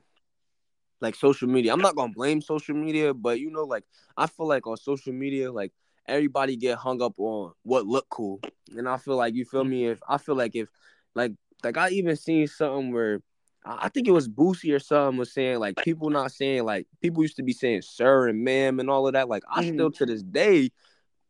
[1.01, 1.73] like social media.
[1.73, 3.85] I'm not gonna blame social media, but you know, like
[4.17, 5.73] I feel like on social media, like
[6.07, 8.41] everybody get hung up on what look cool,
[8.77, 9.87] and I feel like you feel me.
[9.87, 10.69] If I feel like if
[11.15, 11.33] like
[11.65, 13.21] like I even seen something where
[13.65, 17.23] I think it was Boosie or something was saying like people not saying like people
[17.23, 19.29] used to be saying sir and ma'am and all of that.
[19.29, 19.75] Like I mm-hmm.
[19.75, 20.71] still to this day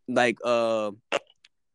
[0.08, 0.90] like uh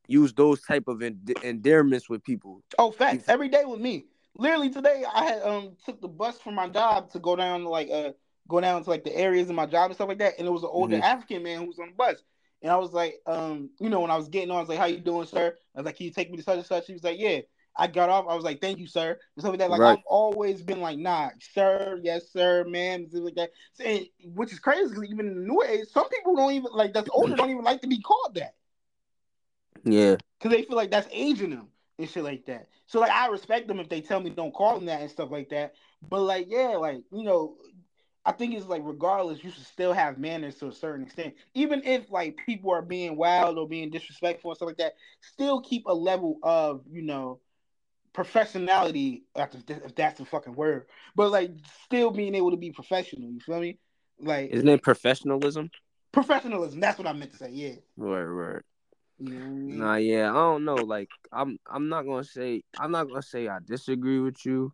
[0.08, 2.64] use those type of endearments with people.
[2.80, 4.06] Oh, facts every day with me
[4.40, 7.70] literally today I had um took the bus from my job to go down to
[7.70, 8.12] like uh
[8.48, 10.52] go down to like the areas of my job and stuff like that, and it
[10.52, 11.04] was an older mm-hmm.
[11.04, 12.24] African man who was on the bus.
[12.64, 14.80] And I was like, um, you know, when I was getting on, I was like,
[14.80, 16.88] "How you doing, sir?" I was like, "Can you take me to such and such?"
[16.88, 17.42] He was like, "Yeah."
[17.80, 18.26] I got off.
[18.28, 19.70] I was like, "Thank you, sir." And stuff like that.
[19.70, 20.00] Like right.
[20.00, 23.52] I've always been like, "Nah, sir, yes, sir, ma'am," stuff like that.
[23.80, 26.94] And, which is crazy because even in the new age, some people don't even like
[26.94, 28.56] that's older don't even like to be called that.
[29.92, 31.68] Yeah, because they feel like that's aging them
[32.00, 32.68] and shit like that.
[32.86, 35.32] So like I respect them if they tell me don't call them that and stuff
[35.32, 35.74] like that.
[36.10, 37.58] But like yeah, like you know,
[38.26, 41.34] I think it's like regardless, you should still have manners to a certain extent.
[41.54, 45.62] Even if like people are being wild or being disrespectful and stuff like that, still
[45.62, 47.40] keep a level of you know
[48.14, 49.24] professionality.
[49.36, 51.52] If that's the fucking word, but like
[51.86, 53.30] still being able to be professional.
[53.32, 53.80] You feel me?
[54.20, 55.70] Like isn't it professionalism?
[56.12, 56.80] Professionalism.
[56.80, 57.52] That's what I meant to say.
[57.52, 57.76] Yeah.
[57.96, 58.64] Word, word.
[59.20, 60.76] Nah, yeah, I don't know.
[60.76, 64.74] Like, I'm, I'm not gonna say, I'm not gonna say I disagree with you,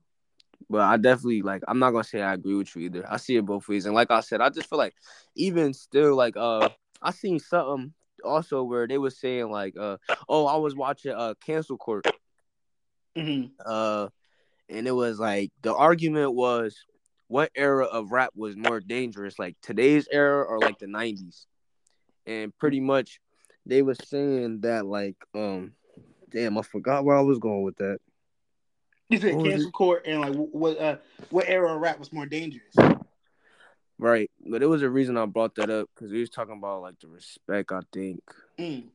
[0.70, 3.06] but I definitely like, I'm not gonna say I agree with you either.
[3.10, 4.96] I see it both ways, and like I said, I just feel like,
[5.36, 6.70] even still, like, uh,
[7.02, 11.36] I seen something also where they were saying like, uh, oh, I was watching uh,
[11.46, 12.06] cancel court,
[13.16, 13.48] mm-hmm.
[13.66, 14.08] Uh,
[14.70, 16.76] and it was like the argument was
[17.28, 21.46] what era of rap was more dangerous, like today's era or like the '90s.
[22.26, 23.20] And pretty much,
[23.66, 25.74] they were saying that like, um,
[26.30, 27.99] damn, I forgot where I was going with that.
[29.09, 30.97] You said What cancel court and like what uh
[31.30, 32.76] what era of rap was more dangerous?
[33.99, 36.82] Right, but it was a reason I brought that up because we was talking about
[36.82, 37.72] like the respect.
[37.72, 38.22] I think.
[38.59, 38.86] Mm.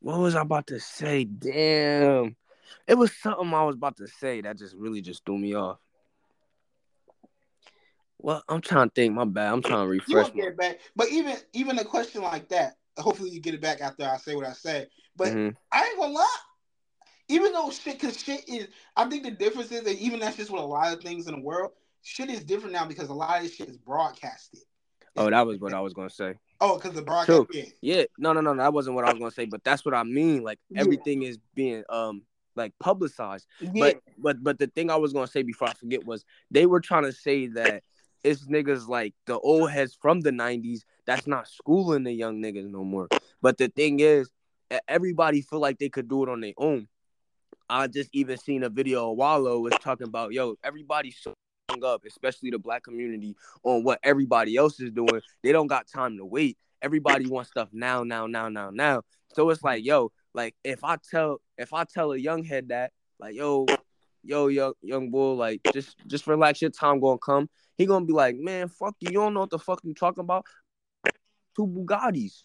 [0.00, 1.24] What was I about to say?
[1.24, 2.36] Damn,
[2.86, 5.78] it was something I was about to say that just really just threw me off.
[8.20, 9.14] Well, I'm trying to think.
[9.14, 9.52] My bad.
[9.52, 10.24] I'm trying to You refresh.
[10.24, 10.78] won't get My, back.
[10.94, 14.34] But even even a question like that, hopefully you get it back after I say
[14.34, 14.86] what I say.
[15.16, 15.56] But Mhm.
[15.72, 16.36] I ain't gonna lie.
[17.28, 20.50] Even though shit, cause shit is, I think the difference is that even that's just
[20.50, 21.72] with a lot of things in the world,
[22.02, 24.60] shit is different now because a lot of this shit is broadcasted.
[25.16, 26.38] Oh, that was what I was gonna say.
[26.60, 27.48] Oh, because the broadcast.
[27.52, 27.64] Yeah.
[27.80, 29.44] Yeah, no, no, no, that wasn't what I was gonna say.
[29.44, 30.42] But that's what I mean.
[30.42, 30.80] Like Yeah.
[30.80, 32.22] everything is being um
[32.56, 33.46] like publicized.
[33.60, 33.70] Yeah.
[33.74, 36.80] But but but the thing I was gonna say before I forget was they were
[36.80, 37.82] trying to say that
[38.24, 42.70] it's niggas like the old heads from the '90s that's not schooling the young niggas
[42.70, 43.08] no more.
[43.40, 44.30] But the thing is,
[44.86, 46.88] everybody feel like they could do it on their own.
[47.70, 51.34] I just even seen a video a while ago was talking about yo, everybody's so
[51.82, 55.20] up, especially the black community, on what everybody else is doing.
[55.42, 56.56] They don't got time to wait.
[56.82, 59.02] Everybody wants stuff now, now, now, now, now.
[59.34, 62.92] So it's like, yo, like if I tell if I tell a young head that,
[63.18, 63.66] like, yo,
[64.28, 67.48] yo, young young bull, like just just relax, your time gonna come.
[67.76, 70.22] He gonna be like, man, fuck you, you don't know what the fuck you talking
[70.22, 70.44] about.
[71.56, 72.42] Two Bugattis.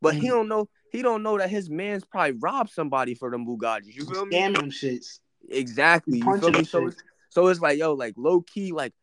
[0.00, 0.30] But he Mhm.
[0.30, 3.94] don't know he don't know that his man's probably robbed somebody for them Bugattis.
[3.94, 4.40] You feel me?
[4.40, 5.20] Them shits.
[5.50, 6.18] Exactly.
[6.18, 6.64] You feel me?
[6.64, 8.94] So it's, so it's like, yo, like low key, like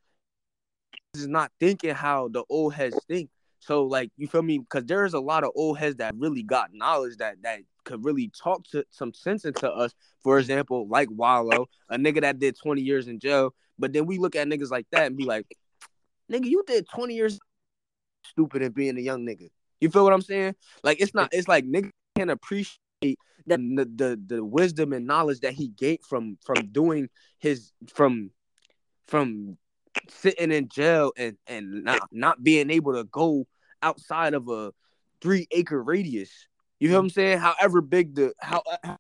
[1.16, 3.30] is not thinking how the old heads think.
[3.60, 4.60] So like you feel me?
[4.60, 8.32] Because there's a lot of old heads that really got knowledge that that could really
[8.38, 9.94] talk to some sense into us.
[10.24, 13.54] For example, like Wallo, a nigga that did 20 years in jail.
[13.78, 15.46] But then we look at niggas like that and be like,
[16.32, 17.40] nigga, you did 20 years
[18.24, 19.50] stupid and being a young nigga.
[19.80, 20.56] You feel what I'm saying?
[20.84, 21.30] Like it's not.
[21.32, 23.58] It's like niggas can't appreciate the
[23.96, 27.10] the the wisdom and knowledge that he gained from from doing
[27.40, 28.32] his from
[29.08, 29.58] from
[30.10, 33.46] sitting in jail and and not not being able to go
[33.82, 34.72] outside of a
[35.22, 36.48] three acre radius.
[36.80, 37.40] You feel what I'm saying?
[37.40, 38.98] However big the how, how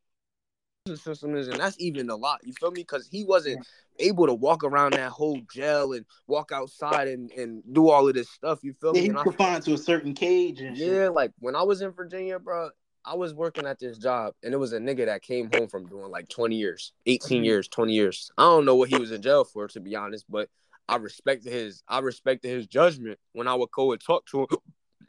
[0.85, 2.41] the system is, and that's even a lot.
[2.43, 2.81] You feel me?
[2.81, 3.65] Because he wasn't
[3.99, 8.13] able to walk around that whole jail and walk outside and and do all of
[8.13, 8.59] this stuff.
[8.63, 9.19] You feel Yeah, me?
[9.19, 10.87] I confined to a certain cage and shit.
[10.87, 12.69] yeah, like when I was in Virginia, bro,
[13.03, 15.87] I was working at this job and it was a nigga that came home from
[15.87, 17.45] doing like 20 years, 18 Mhm.
[17.45, 18.31] years, 20 years.
[18.37, 20.49] I don't know what he was in jail for, to be honest, but
[20.87, 24.47] I respected his I respected his judgment when I would go and talk to him.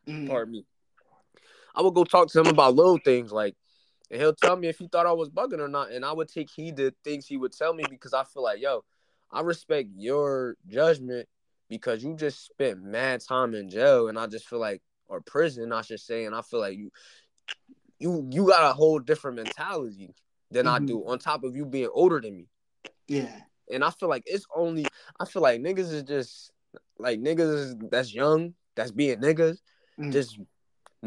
[0.09, 0.27] Mhm.
[0.29, 0.65] Pardon me.
[1.77, 3.55] I would go talk to him about little things like
[4.11, 5.91] and he'll tell me if he thought I was bugging or not.
[5.91, 8.61] And I would take heed to things he would tell me because I feel like,
[8.61, 8.85] yo,
[9.33, 11.29] I respect your judgment
[11.69, 15.73] because you just spent mad time in jail and I just feel like or prison,
[15.73, 16.91] I should say, and I feel like you
[17.99, 20.15] you you got a whole different mentality
[20.51, 20.87] than I Mhm.
[20.87, 22.49] do, on top of you being older than me.
[23.09, 23.41] Yeah.
[23.71, 24.87] And I feel like it's only
[25.19, 26.53] I feel like niggas is just
[26.99, 29.59] like niggas that's young, that's being niggas,
[29.99, 30.13] Mm.
[30.13, 30.39] just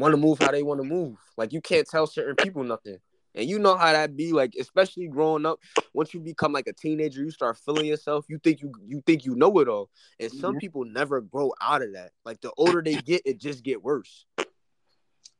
[0.00, 1.18] want to move how they want to move.
[1.36, 2.98] Like you can't tell certain people nothing.
[3.34, 5.60] And you know how that be like, especially growing up.
[5.94, 8.26] Once you become like a teenager, you start feeling yourself.
[8.28, 10.60] You think you you think you know it all, and some Mhm.
[10.60, 12.12] people never grow out of that.
[12.24, 14.26] Like the older they get, it just get worse.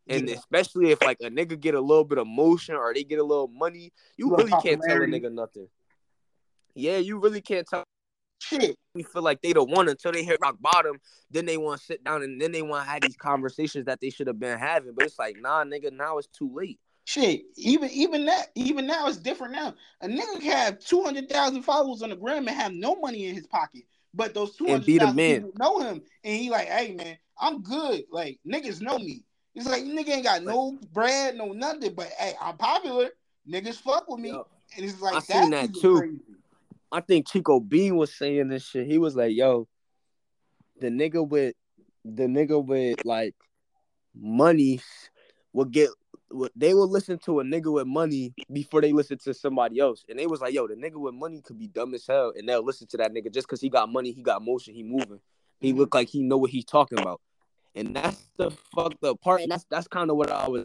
[0.08, 0.34] And Yeah.
[0.36, 3.24] especially if like a nigga get a little bit of motion or they get a
[3.24, 5.68] little money, you Little really can't tell a nigga nothing.
[6.74, 7.84] Yeah, you really can't tell
[8.41, 8.76] Shit.
[8.95, 10.99] we feel like they the one until they hit rock bottom.
[11.30, 14.01] Then they want to sit down and then they want to have these conversations that
[14.01, 14.95] they should have been having.
[14.95, 16.80] But it's like, nah, nigga, now it's too late.
[17.05, 17.43] Shit.
[17.57, 19.74] Even even that even now it's different now.
[20.01, 23.26] A nigga can have two hundred thousand followers on the gram and have no money
[23.26, 23.82] in his pocket.
[24.14, 25.43] But those two And be the man.
[25.43, 28.05] people know him, and he like, hey man, I'm good.
[28.11, 29.24] Like niggas know me.
[29.55, 31.95] It's like nigga ain't got no bread, no nothing.
[31.95, 33.11] But hey, I'm popular.
[33.49, 34.49] Niggas fuck with me, Yup.
[34.76, 35.97] and it's like I seen that too.
[35.97, 36.20] Crazy.
[36.93, 38.86] I think Chico Bean was saying this shit.
[38.86, 39.68] He was like, yo,
[40.80, 41.55] the nigga with
[42.05, 43.34] the nigga with like
[44.14, 44.80] money
[45.53, 45.91] will get
[46.55, 50.05] they will listen to a nigga with money before they listen to somebody else.
[50.09, 52.49] And they was like, yo, the nigga with money could be dumb as hell, and
[52.49, 55.20] they'll listen to that nigga just because he got money, he got motion, he moving.
[55.61, 55.78] He Mhm.
[55.78, 57.20] look like he know what he's talking about.
[57.74, 59.43] And that's the fucked up part.
[59.43, 60.64] And that's that's kind of what I was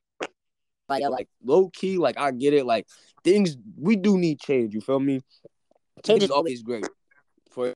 [0.88, 2.66] like, like low key, like I get it.
[2.66, 2.88] Like
[3.24, 5.22] things we do need change, you feel me?
[6.04, 6.88] Change is always great.
[7.52, 7.74] For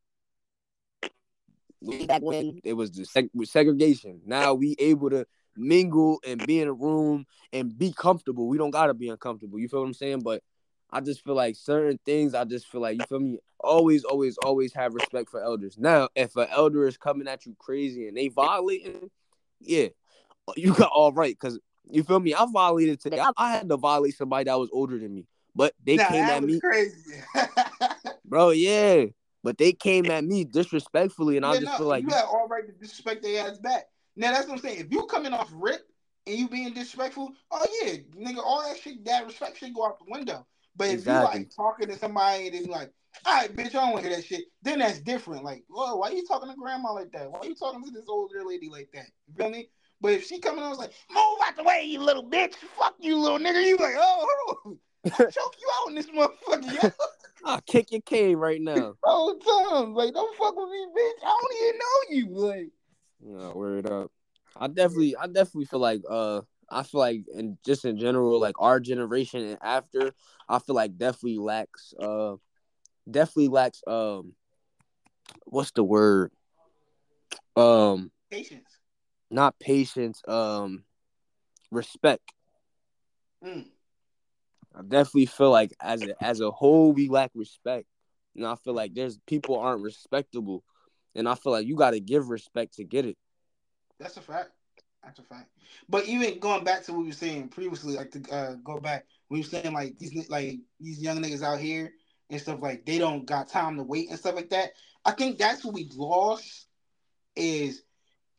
[1.81, 4.21] way back when it was the seg- segregation.
[4.25, 8.47] Now we able to mingle and be in a room and be comfortable.
[8.47, 9.59] We don't gotta be uncomfortable.
[9.59, 10.21] You feel what I'm saying?
[10.21, 10.43] But
[10.91, 12.33] I just feel like certain things.
[12.33, 13.39] I just feel like you feel me.
[13.59, 15.77] Always, always, always have respect for elders.
[15.77, 19.09] Now, if an elder is coming at you crazy and they violating,
[19.59, 19.87] yeah,
[20.55, 21.37] you got all right.
[21.37, 21.59] Cause
[21.91, 22.33] you feel me.
[22.33, 23.19] I violated today.
[23.19, 26.25] I, I had to violate somebody that was older than me, but they Nah, came
[26.27, 27.15] that at was me, crazy.
[28.29, 28.51] bro.
[28.51, 29.05] Yeah,
[29.43, 32.27] but they came at me disrespectfully, and I Yeah, just no, feel like you have
[32.29, 33.85] all right to disrespect their ass back.
[34.15, 34.79] Now that's what I'm saying.
[34.79, 35.81] If you coming off rip
[36.27, 39.99] and you being disrespectful, oh yeah, nigga, all that shit, that respect should go out
[39.99, 40.45] the window.
[40.75, 41.39] But if Exactly.
[41.39, 42.91] you like talking to somebody and then you like,
[43.25, 45.43] all right, bitch, I don't want to hear that shit, then that's different.
[45.43, 47.29] Like, whoa, why you talking to grandma like that?
[47.31, 49.07] Why are you talking to this older lady like that?
[49.27, 49.69] You feel me?
[50.01, 52.55] But if she coming on was like, move out the way, you little bitch.
[52.55, 53.65] Fuck you, little nigga.
[53.65, 54.27] You like, oh,
[54.63, 55.13] hold on.
[55.19, 56.91] I'll choke you out in this motherfucker.
[57.45, 58.93] I'll kick your cane right now.
[59.03, 59.93] Whole time.
[59.93, 61.23] Like, don't fuck with me, bitch.
[61.25, 62.47] I don't even know you.
[62.47, 62.69] Like,
[63.21, 64.11] Yeah, word up.
[64.55, 68.55] I definitely, I definitely feel like, uh, I feel like, and just in general, like
[68.59, 70.11] our generation and after,
[70.47, 72.35] I feel like definitely lacks, uh,
[73.09, 74.33] definitely lacks, um,
[75.45, 76.31] what's the word?
[77.55, 78.69] Um, patience.
[79.31, 80.83] not patience, um,
[81.71, 82.23] respect.
[83.43, 83.67] Mm.
[84.79, 87.85] I definitely feel like as a as a whole we lack respect,
[88.33, 90.63] and I feel like there's people aren't respectable,
[91.15, 93.17] and I feel like you got to give respect to get it.
[93.99, 94.51] That's a fact.
[95.03, 95.49] That's a fact.
[95.89, 99.05] But even going back to what we were saying previously, like to uh, go back,
[99.29, 101.91] we were saying like these like these young niggas out here
[102.29, 104.71] and stuff like they don't got time to wait and stuff like that.
[105.03, 106.67] I think that's what we lost.
[107.35, 107.83] Is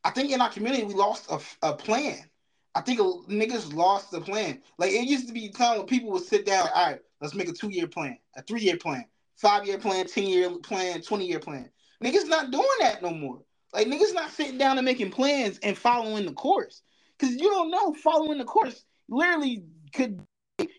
[0.03, 2.30] I think in our community we lost a, a plan.
[2.73, 4.61] I think niggas lost the plan.
[4.77, 6.69] Like it used to be time when people would sit down.
[6.73, 9.05] All right, let's make a two year plan, a three year plan,
[9.35, 11.69] five year plan, ten year plan, twenty year plan.
[12.03, 13.41] Niggas not doing that no more.
[13.73, 16.81] Like niggas not sitting down and making plans and following the course.
[17.19, 19.63] Cause you don't know following the course literally
[19.93, 20.25] could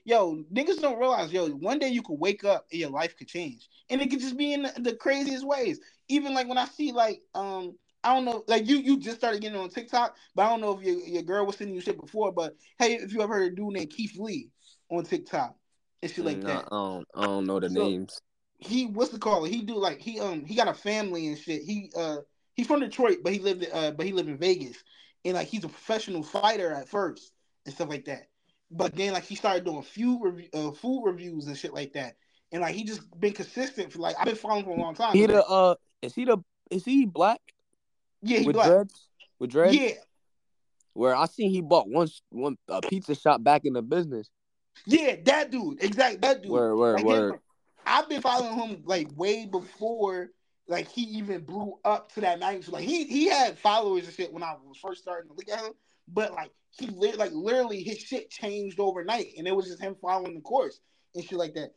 [0.04, 3.28] yo, niggas don't realize, yo, one day you could wake up and your life could
[3.28, 3.68] change.
[3.90, 5.80] And it could just be in the, the craziest ways.
[6.08, 9.40] Even like when I see like um I don't know, like you you just started
[9.40, 12.00] getting on TikTok, but I don't know if your, your girl was sending you shit
[12.00, 14.48] before, but hey, if you ever heard a dude named Keith Lee
[14.90, 15.54] on TikTok
[16.02, 18.20] and shit like Mm, that I, I don't, I don't know the So- names.
[18.58, 19.44] he what's the call?
[19.44, 21.62] He do like he um he got a family and shit.
[21.62, 22.18] He uh
[22.54, 24.76] he's from Detroit, but he lived uh but he lived in Vegas,
[25.24, 27.32] and like he's a professional fighter at first
[27.66, 28.28] and stuff like that.
[28.70, 32.16] But then like he started doing food review, uh, food reviews and shit like that,
[32.50, 35.14] and like he just been consistent for like I've been following for a long time.
[35.14, 36.38] He the uh, is he the
[36.70, 37.40] is he black
[38.22, 38.68] yeah, he with black.
[38.68, 39.08] dreads?
[39.38, 39.76] With dreads?
[39.76, 39.92] Yeah,
[40.94, 44.28] Where I seen he bought one one a pizza shop back in the business.
[44.86, 46.52] yeah, that dude, exactly that dude.
[46.52, 47.32] Word, word, Like, word.
[47.34, 47.40] him-
[47.84, 50.30] I've been following him like way before
[50.68, 52.72] like he even blew up to that magnitude.
[52.72, 55.64] Like he he had followers and shit when I was first starting to look at
[55.64, 55.72] him,
[56.06, 59.96] but like he li- like literally his shit changed overnight, and it was just him
[60.00, 60.78] following the course
[61.14, 61.72] and shit like that.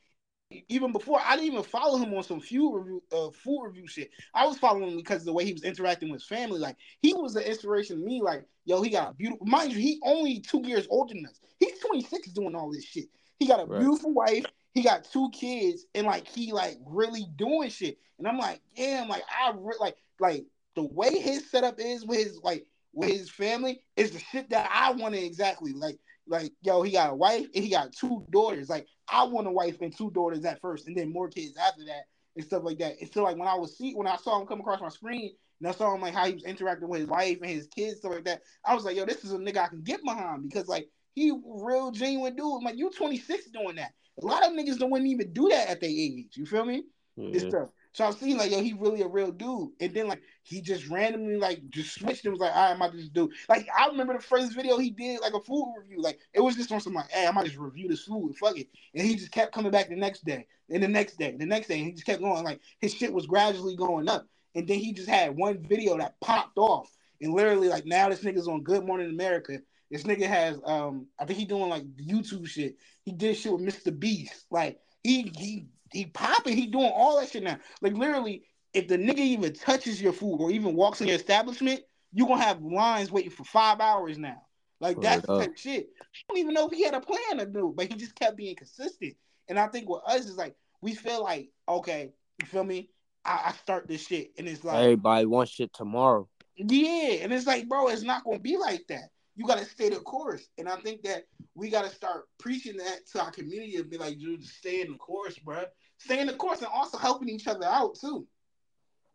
[0.69, 4.11] Even before I didn't even follow him on some food review, uh, food review shit.
[4.33, 6.59] I was following him because of the way he was interacting with his family.
[6.59, 8.21] Like he was an inspiration to me.
[8.21, 9.45] Like yo, he got a beautiful.
[9.47, 11.39] Mind you, he only two years older than us.
[11.59, 13.05] He's 26 doing all this shit.
[13.39, 13.79] He got a Right.
[13.79, 14.45] beautiful wife.
[14.75, 17.97] He got two kids, and like he like really doing shit.
[18.19, 22.19] And I'm like, damn, like I re- like like the way his setup is with
[22.19, 25.73] his like with his family is the shit that I wanted exactly.
[25.73, 28.69] Like like yo, he got a wife and he got two daughters.
[28.69, 31.85] Like I want a wife and two daughters at first, and then more kids after
[31.85, 32.03] that
[32.35, 32.99] and stuff like that.
[32.99, 35.35] And so like when I was see when I saw him come across my screen
[35.59, 37.99] and I saw him like how he was interacting with his wife and his kids
[37.99, 40.43] stuff like that, I was like, yo, this is a nigga I can get behind
[40.43, 42.57] because like he real genuine dude.
[42.57, 43.93] I'm like you 26 doing that.
[44.21, 46.35] A lot of niggas don't wouldn't even do that at their age.
[46.35, 46.83] You feel me?
[47.17, 47.47] and Yeah.
[47.49, 47.69] stuff.
[47.95, 49.69] So I was seeing like, yo, he really a real dude.
[49.79, 52.75] And then like he just randomly like just switched and was like, all right, I
[52.75, 53.29] might just do.
[53.47, 56.01] Like I remember the first video he did like a food review.
[56.01, 58.35] Like it was just on some like, hey, I might just review this food.
[58.35, 58.67] Fuck it.
[58.93, 61.69] And he just kept coming back the next day, and the next day, the next
[61.69, 62.43] day, and he just kept going.
[62.43, 64.27] Like his shit was gradually going up.
[64.55, 66.91] And then he just had one video that popped off.
[67.21, 69.61] And literally, like now this nigga's on Good Morning America.
[69.89, 72.75] This nigga has um I think he doing like YouTube shit.
[73.05, 73.97] He did shit with Mr.
[73.97, 74.47] Beast.
[74.51, 77.57] Like he he he popping, he doing all that shit now.
[77.81, 81.81] Like literally, if the nigga even touches your food or even walks in your establishment,
[82.13, 84.41] you're gonna have lines waiting for five hours now.
[84.79, 85.87] Like that's the type of shit.
[86.01, 88.37] I don't even know if he had a plan to do, but he just kept
[88.37, 89.15] being consistent.
[89.47, 92.11] And I think with us is like we feel like, okay,
[92.41, 92.89] you feel me?
[93.23, 96.27] I, I start this shit, and it's like, Everybody wants shit tomorrow.
[96.57, 99.09] yeah, and it's like, bro, it's not gonna be like that.
[99.35, 101.25] You gotta stay the course, and I think that
[101.55, 104.97] we gotta start preaching that to our community and be like, dude, stay in the
[104.97, 105.63] course, bro.
[105.97, 108.27] Stay in the course, and also helping each other out too.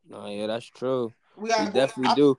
[0.08, 1.12] No, yeah, that's true.
[1.36, 2.36] We We definitely I, do.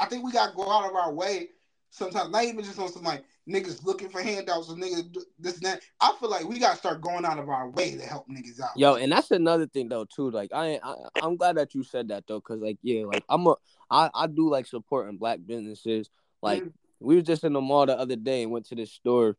[0.00, 1.48] I think we gotta go out of our way
[1.96, 5.66] sometimes not even just on some like niggas looking for handouts or niggas this and
[5.66, 5.80] that.
[6.00, 8.76] I feel like we gotta start going out of our way to help niggas out.
[8.76, 10.30] Yo, and that's another thing though too.
[10.30, 13.46] Like I, I I'm glad that you said that though, cause like yeah, like I'm
[13.46, 13.54] a
[13.90, 16.10] I I do like supporting black businesses.
[16.42, 16.70] Like mm-hmm.
[17.00, 19.36] We was just in the mall the other day and went to the store,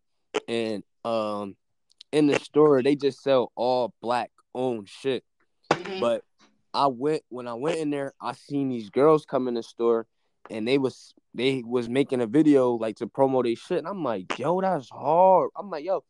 [0.47, 1.55] and um
[2.11, 5.23] in the store they just sell all black owned shit.
[5.71, 5.99] Mm-hmm.
[5.99, 6.23] But
[6.73, 10.07] I went when I went in there, I seen these girls come in the store
[10.49, 13.79] and they was they was making a video like to promote their shit.
[13.79, 15.51] And I'm like, yo, that's hard.
[15.55, 16.03] I'm like, yo,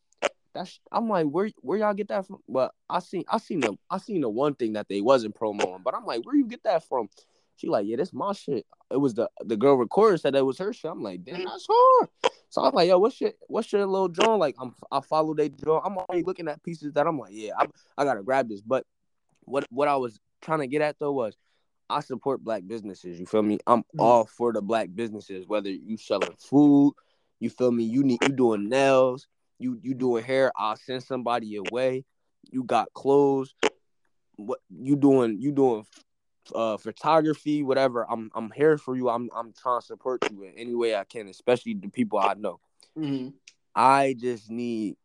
[0.53, 2.39] that's I'm like, where where y'all get that from?
[2.47, 5.81] But I seen I seen the I seen the one thing that they wasn't promoting,
[5.83, 7.09] but I'm like, where you get that from?
[7.57, 8.65] She like, yeah, that's my shit.
[8.91, 10.91] It was the the girl recorder said that was her shit.
[10.91, 12.09] I'm like, damn, that's hard.
[12.49, 14.39] So I'm like, yo, what's your what's your little drawing?
[14.39, 15.81] Like, I'm I follow they draw.
[15.83, 17.65] I'm already looking at pieces that I'm like, yeah, I
[17.97, 18.61] I gotta grab this.
[18.61, 18.85] But
[19.41, 21.35] what what I was trying to get at though was
[21.89, 23.19] I support black businesses.
[23.19, 23.59] You feel me?
[23.65, 23.99] I'm mm-hmm.
[23.99, 26.93] all for the black businesses, whether you selling food,
[27.39, 29.27] you feel me, you need you doing nails,
[29.57, 32.05] you you doing hair, I'll send somebody away.
[32.51, 33.55] You got clothes,
[34.37, 35.85] what you doing you doing
[36.53, 38.05] uh photography, whatever.
[38.09, 39.09] I'm I'm here for you.
[39.09, 42.33] I'm I'm trying to support you in any way I can, especially the people I
[42.35, 42.59] know.
[42.97, 43.29] Mm-hmm.
[43.75, 44.97] I just need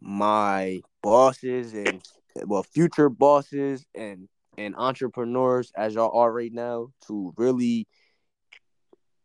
[0.00, 2.02] my bosses and
[2.46, 7.86] well future bosses and and entrepreneurs as y'all are right now to really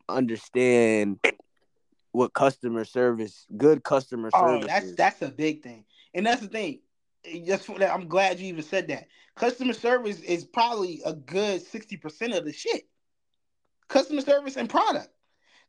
[0.07, 1.19] understand
[2.11, 4.63] what customer service, good customer service.
[4.63, 4.95] Oh, that's is.
[4.95, 6.79] that's a big thing, and that's the thing.
[7.45, 9.07] Just for that, I'm glad you even said that.
[9.35, 12.83] Customer service is probably a good sixty percent of the shit.
[13.87, 15.09] Customer service and product,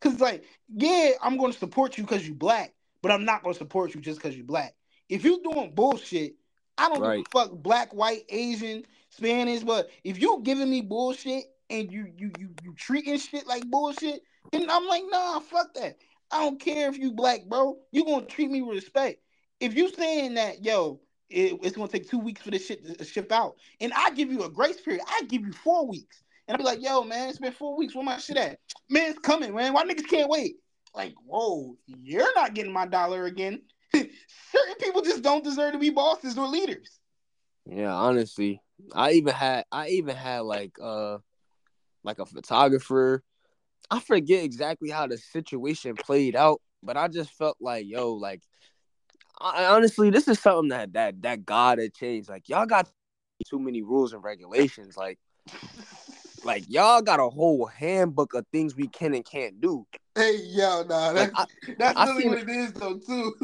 [0.01, 3.55] because like, yeah, I'm going to support you because you black, but I'm not going
[3.55, 4.74] to support you just because you're black.
[5.09, 6.34] If you're doing bullshit,
[6.78, 7.16] I don't right.
[7.16, 12.12] give a fuck black, white, Asian, Spanish, but if you giving me bullshit and you
[12.16, 14.22] you you you treating shit like bullshit,
[14.53, 15.96] then I'm like, nah, fuck that.
[16.30, 17.78] I don't care if you black, bro.
[17.90, 19.20] You gonna treat me with respect.
[19.59, 21.01] If you saying that, yo,
[21.31, 24.31] it, it's gonna take two weeks for this shit to ship out, and I give
[24.31, 27.28] you a grace period, I give you four weeks, and I'll be like, yo, man,
[27.28, 27.95] it's been four weeks.
[27.95, 28.59] Where my shit at?
[28.89, 29.72] Man, it's coming, man.
[29.72, 30.57] Why niggas can't wait?
[30.95, 33.62] Like, whoa, you're not getting my dollar again.
[33.95, 36.99] Certain people just don't deserve to be bosses or leaders.
[37.66, 38.61] Yeah, honestly,
[38.95, 41.18] I even had I even had like uh
[42.03, 43.22] like a photographer.
[43.91, 48.43] I forget exactly how the situation played out, but I just felt like yo, like
[49.41, 52.28] I, honestly, this is something that that that gotta change.
[52.28, 52.88] Like y'all got
[53.49, 54.97] too many rules and regulations.
[54.97, 55.18] Like
[56.45, 59.86] like y'all got a whole handbook of things we can and can't do.
[60.14, 63.34] Hey yo, nah, that's, like, I, that's I really what it is though too.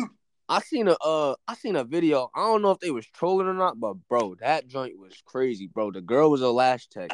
[0.49, 2.31] I seen a uh I seen a video.
[2.35, 5.67] I don't know if they was trolling or not, but bro, that joint was crazy,
[5.67, 5.91] bro.
[5.91, 7.11] The girl was a lash tech.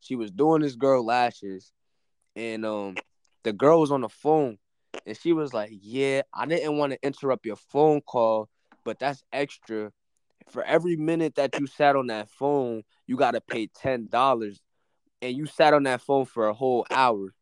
[0.00, 1.72] She was doing this girl lashes,
[2.34, 2.96] and um
[3.42, 4.58] the girl was on the phone,
[5.04, 8.48] and she was like, "Yeah, I didn't want to interrupt your phone call,
[8.84, 9.92] but that's extra.
[10.48, 14.60] For every minute that you sat on that phone, you got to pay ten dollars,
[15.20, 17.34] and you sat on that phone for a whole hour."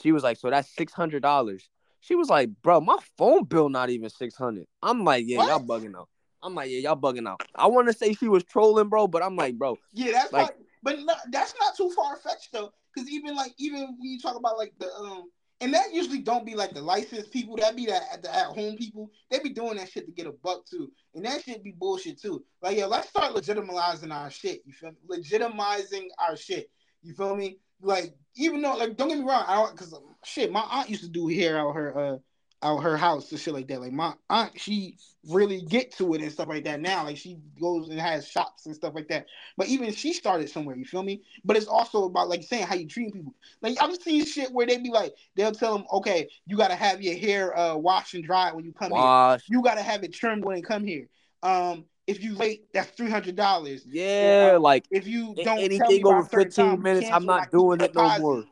[0.00, 1.68] She was like, "So that's six hundred dollars."
[2.06, 4.64] She was like, bro, my phone bill not even 600.
[4.80, 5.48] I'm like, yeah, what?
[5.48, 6.08] y'all bugging out.
[6.40, 7.42] I'm like, yeah, y'all bugging out.
[7.56, 9.76] I want to say she was trolling, bro, but I'm like, bro.
[9.92, 13.54] Yeah, that's like, not, but not, that's not too far fetched though, because even like
[13.58, 15.30] even when you talk about like the um,
[15.60, 19.10] and that usually don't be like the licensed people, that be the at home people.
[19.30, 22.20] They be doing that shit to get a buck too, and that shit be bullshit
[22.20, 22.44] too.
[22.60, 24.62] Like, yeah, let's start legitimizing our shit.
[24.66, 25.18] You feel me?
[25.18, 26.70] Legitimizing our shit.
[27.02, 27.58] You feel me?
[27.80, 29.94] Like, even though, like, don't get me wrong, I don't because
[30.24, 32.18] shit, my aunt used to do hair out her uh
[32.62, 33.80] out her house and shit like that.
[33.80, 34.96] Like my aunt, she
[35.28, 37.04] really get to it and stuff like that now.
[37.04, 39.26] Like she goes and has shops and stuff like that.
[39.56, 41.22] But even she started somewhere, you feel me?
[41.44, 43.34] But it's also about like saying how you treat people.
[43.60, 47.02] Like I've seen shit where they be like, they'll tell them, okay, you gotta have
[47.02, 49.42] your hair uh washed and dried when you come Wash.
[49.46, 49.56] here.
[49.56, 51.08] You gotta have it trimmed when you come here.
[51.42, 53.84] Um, if you late, that's three hundred dollars.
[53.86, 58.18] Yeah, or, like if you don't anything over fifteen minutes, I'm not doing it no
[58.18, 58.44] more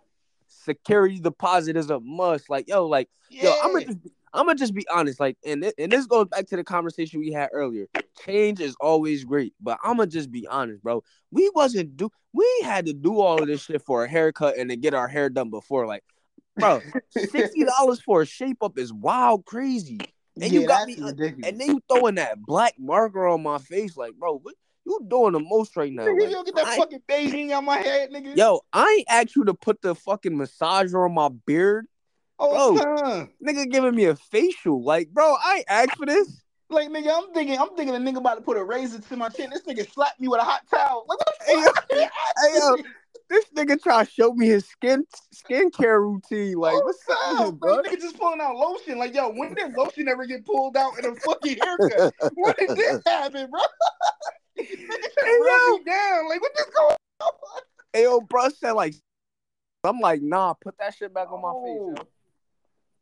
[0.64, 2.50] security deposit is a must.
[2.50, 3.44] Like, yo, like, yeah.
[3.44, 3.98] yo, I'm gonna just,
[4.32, 5.20] I'm gonna just be honest.
[5.20, 7.86] Like, and and this goes back to the conversation we had earlier.
[8.24, 11.02] Change is always great, but I'm gonna just be honest, bro.
[11.30, 14.70] We wasn't do, we had to do all of this shit for a haircut and
[14.70, 15.86] to get our hair done before.
[15.86, 16.04] Like,
[16.56, 20.00] bro, sixty dollars for a shape up is wild crazy.
[20.40, 21.48] And yeah, you got me, uh, ridiculous.
[21.48, 25.32] and then you throwing that black marker on my face, like, bro, what, you doing
[25.32, 26.04] the most right now.
[26.06, 28.36] Nigga, like, you get that I, fucking Beijing on my head, nigga.
[28.36, 31.86] Yo, I ain't asked you to put the fucking massager on my beard.
[32.38, 34.82] Oh, bro, nigga giving me a facial.
[34.82, 36.42] Like, bro, I ain't asked for this.
[36.68, 39.28] Like, nigga, I'm thinking, I'm thinking a nigga about to put a razor to my
[39.28, 39.50] chin.
[39.50, 41.06] This nigga slapped me with a hot towel.
[41.08, 42.76] Like, hey, yo, hey, yo,
[43.30, 45.04] this nigga try to show me his skin
[45.34, 46.56] skincare routine.
[46.56, 47.82] Oh, like, Oh, what's up, bro?
[47.82, 48.98] Nigga just pulling out lotion.
[48.98, 52.14] Like, yo, when did lotion ever get pulled out in a fucking haircut?
[52.34, 53.60] when did this happen, bro?
[54.56, 56.28] me down.
[56.28, 57.32] Like, what this going on?
[57.92, 58.94] Hey, yo, bro said like,
[59.84, 61.64] I'm like, nah, put that shit back on my Oh.
[61.64, 61.98] face.
[61.98, 62.06] Yo.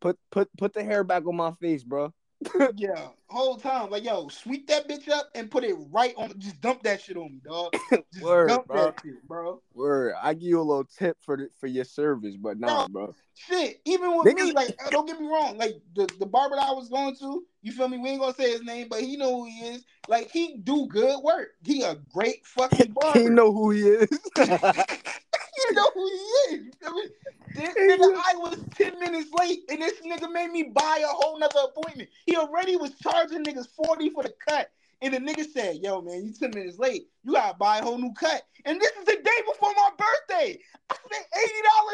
[0.00, 2.12] Put put put the hair back on my face, bro.
[2.76, 3.90] Yeah, whole time.
[3.90, 6.32] Like, yo, sweep that bitch up and put it right on.
[6.38, 7.72] Just dump that shit on me, dog.
[8.12, 8.86] Just Word, dump bro.
[8.86, 9.60] that shit, bro.
[9.74, 13.14] Word, I give you a little tip for the, for your service, but nah, bro.
[13.34, 16.68] Shit, even with me, like, uh, don't get me wrong, like the, the barber that
[16.68, 17.98] I was going to, you feel me?
[17.98, 19.84] We ain't gonna say his name, but he know who he is.
[20.08, 21.50] Like, he do good work.
[21.62, 23.18] He a great fucking barber.
[23.20, 24.08] He know who he is.
[24.36, 26.64] you know who he is.
[26.64, 27.02] You feel?
[27.54, 31.38] This nigga, I was 10 minutes late, and this nigga made me buy a whole
[31.38, 32.08] nother appointment.
[32.24, 34.70] He already was charging niggas 40 for the cut.
[35.02, 37.08] And the nigga said, yo, man, you 10 minutes late.
[37.24, 38.42] You gotta buy a whole new cut.
[38.64, 40.58] And this is the day before my birthday.
[40.88, 41.26] I spent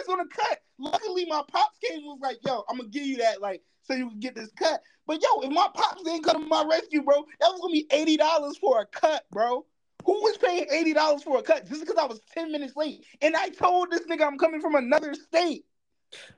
[0.09, 0.61] $80 on a cut.
[0.79, 3.97] Luckily, my pops came and was like, yo, I'm gonna give you that, like, so
[3.97, 4.80] you can get this cut.
[5.07, 7.86] But yo, if my pops didn't come to my rescue, bro, that was gonna be
[7.91, 9.64] $80 for a cut, bro.
[10.05, 13.05] Who was paying eighty dollars for a cut just because I was ten minutes late?
[13.20, 15.64] And I told this nigga I'm coming from another state.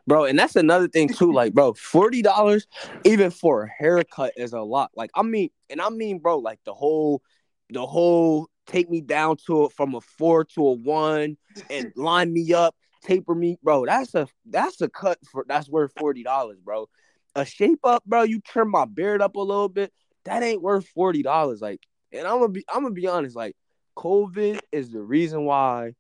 [0.07, 1.33] bro, and that's another thing too.
[1.41, 2.67] Like, bro, forty dollars
[3.05, 4.91] even for a haircut is a lot.
[4.97, 7.23] Like, I mean, and I mean, bro, like the whole,
[7.69, 11.37] the whole take me down to it from a four to a one
[11.71, 13.85] and line me up, taper me, bro.
[13.87, 16.89] That's a that's a cut for that's worth forty dollars, bro.
[17.35, 18.23] A shape up, bro.
[18.23, 19.93] You trim my beard up a little bit.
[20.25, 21.61] That ain't worth forty dollars.
[21.61, 21.81] Like,
[22.13, 23.37] and I'm gonna be I'm gonna be honest.
[23.37, 23.57] Like,
[23.97, 25.93] COVID is the reason why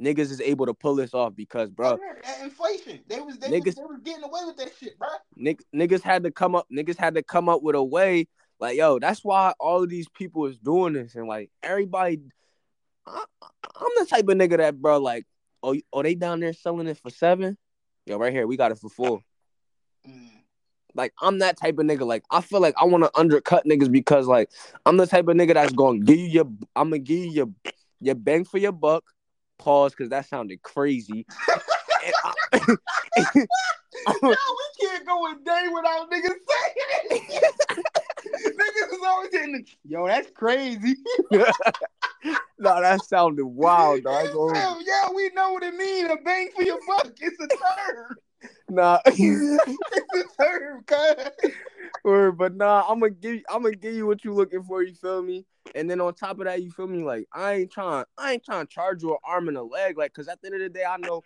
[0.00, 1.98] niggas is able to pull this off because, bro.
[2.22, 3.00] That inflation.
[3.06, 5.08] They was they, Niggas- was they was getting away with that shit, bro.
[5.36, 8.26] Nick, niggas had to come up niggas had to come up with a way
[8.58, 12.20] like yo that's why all of these people is doing this and like everybody
[13.06, 15.24] I, i'm the type of nigga that bro like
[15.62, 17.56] oh oh they down there selling it for seven
[18.06, 19.20] yo right here we got it for four
[20.08, 20.30] Mm.
[20.94, 23.92] like i'm that type of nigga like i feel like i want to undercut niggas
[23.92, 24.50] because like
[24.86, 26.44] i'm the type of nigga that's gonna give you your
[26.74, 27.48] i'm gonna give you your
[28.00, 29.04] your bang for your buck
[29.58, 31.26] pause because that sounded crazy
[32.24, 32.34] I-
[34.22, 36.74] Yo, we can't go a day without niggas saying
[37.10, 37.54] it.
[38.56, 40.96] niggas is always saying, "Yo, that's crazy."
[41.32, 41.44] no
[42.58, 44.14] that sounded wild dog.
[44.14, 46.10] I ain't gonna- Damn, yeah, we know what it means.
[46.10, 47.12] A bang for your buck.
[47.20, 48.16] It's a term.
[48.70, 49.00] Nah.
[52.04, 54.82] Word, but nah, I'm gonna give I'm gonna give you what you looking for.
[54.82, 55.44] You feel me?
[55.74, 57.02] And then on top of that, you feel me?
[57.02, 59.98] Like I ain't trying, I ain't trying to charge you an arm and a leg,
[59.98, 61.22] like, cause at the end of the day, I know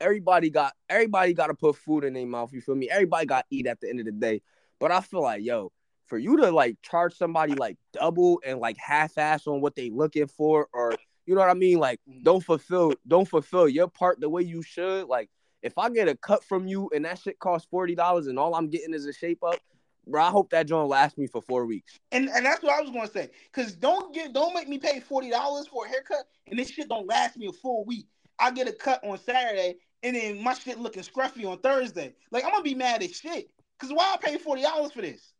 [0.00, 2.52] everybody got everybody got to put food in their mouth.
[2.52, 2.90] You feel me?
[2.90, 4.42] Everybody got eat at the end of the day.
[4.80, 5.72] But I feel like, yo,
[6.06, 9.90] for you to like charge somebody like double and like half ass on what they
[9.90, 10.96] looking for, or
[11.26, 11.78] you know what I mean?
[11.78, 15.08] Like, don't fulfill, don't fulfill your part the way you should.
[15.08, 15.28] Like,
[15.66, 18.54] if I get a cut from you and that shit costs forty dollars and all
[18.54, 19.58] I'm getting is a shape up,
[20.06, 21.98] bro, I hope that joint lasts me for four weeks.
[22.12, 23.30] And and that's what I was gonna say.
[23.52, 26.88] Cause don't get don't make me pay forty dollars for a haircut and this shit
[26.88, 28.06] don't last me a full week.
[28.38, 32.14] I get a cut on Saturday and then my shit looking scruffy on Thursday.
[32.30, 33.50] Like I'm gonna be mad as shit.
[33.78, 35.32] Cause why I pay forty dollars for this?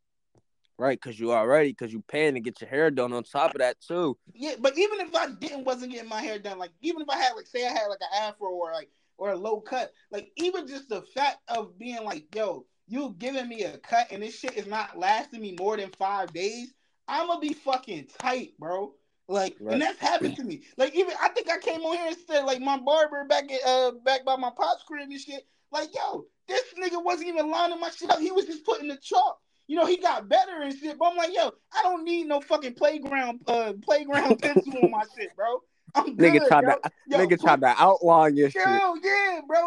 [0.79, 3.15] Right, cause you already, cause you paying to get your hair done.
[3.15, 6.39] On top of that too, Yeah, but even if I didn't wasn't getting my hair
[6.39, 8.91] done, like even if I had like say I had like an afro or like
[9.19, 13.49] or a low cut, like even just the fact of being like, yo, you giving
[13.49, 16.73] me a cut and this shit is not lasting me more than five days,
[17.09, 18.95] I'm gonna be fucking tight, bro.
[19.29, 19.75] Like, Right.
[19.75, 20.63] and that's happened to me.
[20.77, 23.61] Like, even I think I came on here and said, like, my barber back at
[23.67, 25.45] uh back by my pop's crib and shit.
[25.73, 28.21] Like, yo, this nigga wasn't even lining my shit up.
[28.21, 29.41] He was just putting the chalk.
[29.67, 30.97] You know, he got better and shit.
[30.97, 35.03] But I'm like, yo, I don't need no fucking playground uh playground pencil on my
[35.19, 35.61] shit, bro.
[35.97, 36.75] I'm good, nigga tried bro.
[36.77, 38.63] to, Yo, nigga put- tried to outline your shit.
[38.63, 39.59] Hell yeah, bro.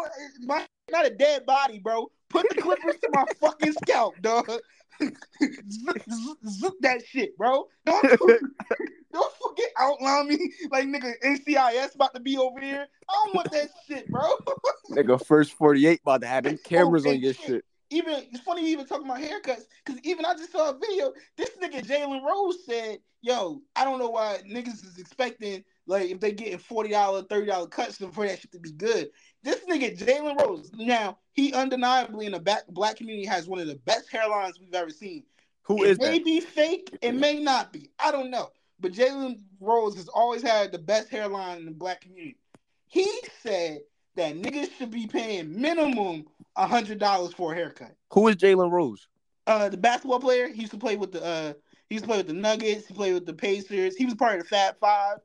[0.42, 2.10] My, not a dead body, bro.
[2.28, 4.48] Put the clippers to my fucking scalp, dog.
[5.00, 7.64] Zook, zook, zook that shit, bro.
[7.86, 8.02] Don't,
[9.12, 12.86] don't forget outline me like nigga NCIS about to be over here.
[13.08, 14.22] I don't want that shit, bro.
[14.90, 17.46] Nigga, first forty eight about to have them cameras Oh, on your shit.
[17.46, 17.64] shit.
[17.90, 21.12] Even it's funny you even talking about haircuts because even I just saw a video.
[21.36, 26.20] This nigga Jalen Rose said, "Yo, I don't know why niggas is expecting like if
[26.20, 29.10] they getting forty dollar, thirty dollar cuts for that shit to be good."
[29.42, 33.66] This nigga Jalen Rose, now he undeniably in the back black community has one of
[33.66, 35.24] the best hairlines we've ever seen.
[35.62, 36.24] Who it is may that?
[36.24, 37.90] be fake, it may not be.
[37.98, 38.50] I don't know.
[38.80, 42.38] But Jalen Rose has always had the best hairline in the black community.
[42.86, 43.06] He
[43.42, 43.80] said
[44.16, 47.94] that niggas should be paying minimum hundred dollars for a haircut.
[48.12, 49.06] Who is Jalen Rose?
[49.46, 51.52] Uh, the basketball player, he used to play with the uh,
[51.90, 52.86] he used to with the Nuggets.
[52.86, 53.96] He played with the Pacers.
[53.96, 55.18] He was part of the Fab Five.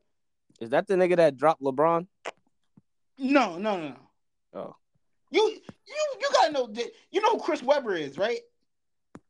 [0.59, 2.07] Is that the nigga that dropped LeBron?
[3.19, 3.95] No, no, no.
[4.53, 4.75] Oh.
[5.29, 8.39] You you you gotta know that you know who Chris Webber is, right?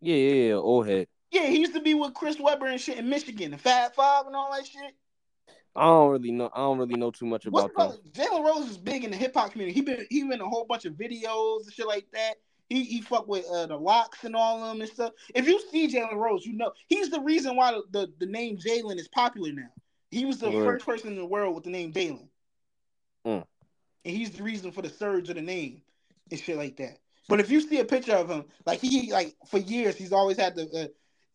[0.02, 0.54] Yeah, yeah, yeah.
[0.54, 1.08] Old head.
[1.30, 4.28] Yeah, he used to be with Chris Webber and shit in Michigan, the Fab Five
[4.28, 4.96] and all that shit.
[5.76, 6.50] I don't really know.
[6.54, 7.98] I don't really know too much about brother?
[8.14, 9.74] Jalen Rose is big in the hip hop community.
[9.74, 12.36] He been he been in a whole bunch of videos and shit like that.
[12.70, 15.14] He he fuck with uh, the LOX and all of them and stuff.
[15.34, 18.58] If you see Jalen Rose, you know he's the reason why the, the, the name
[18.58, 19.70] Jalen is popular now.
[20.10, 20.66] He was the Word.
[20.66, 22.28] first person in the world with the name Jalen.
[23.26, 23.46] Mm.
[24.06, 25.82] And he's the reason for the surge of the name
[26.32, 26.98] and shit like that.
[27.28, 30.38] But if you see a picture of him, like he like for years he's always
[30.38, 30.88] had the uh,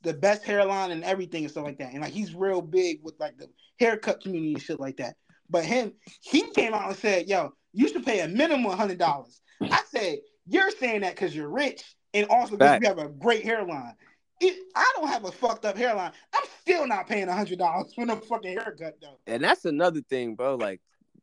[0.02, 1.92] the best hairline and everything and stuff like that.
[1.92, 5.16] And like he's real big with like the haircut community and shit like that.
[5.48, 9.40] But him, he came out and said, "Yo, you should pay a minimum hundred dollars."
[9.60, 10.18] I said,
[10.50, 11.82] "You're saying that because you're rich
[12.12, 13.94] and also because you have a great hairline."
[14.42, 17.92] If I don't have a fucked up hairline, I'm still not paying a hundred dollars
[17.94, 19.18] for no fucking haircut though.
[19.26, 20.56] And that's another thing, bro.
[20.56, 20.80] Like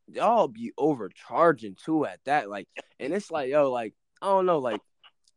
[0.07, 2.49] y'all be overcharging too at that.
[2.49, 2.67] Like,
[2.99, 4.82] and it's like, yo, like I don't know, like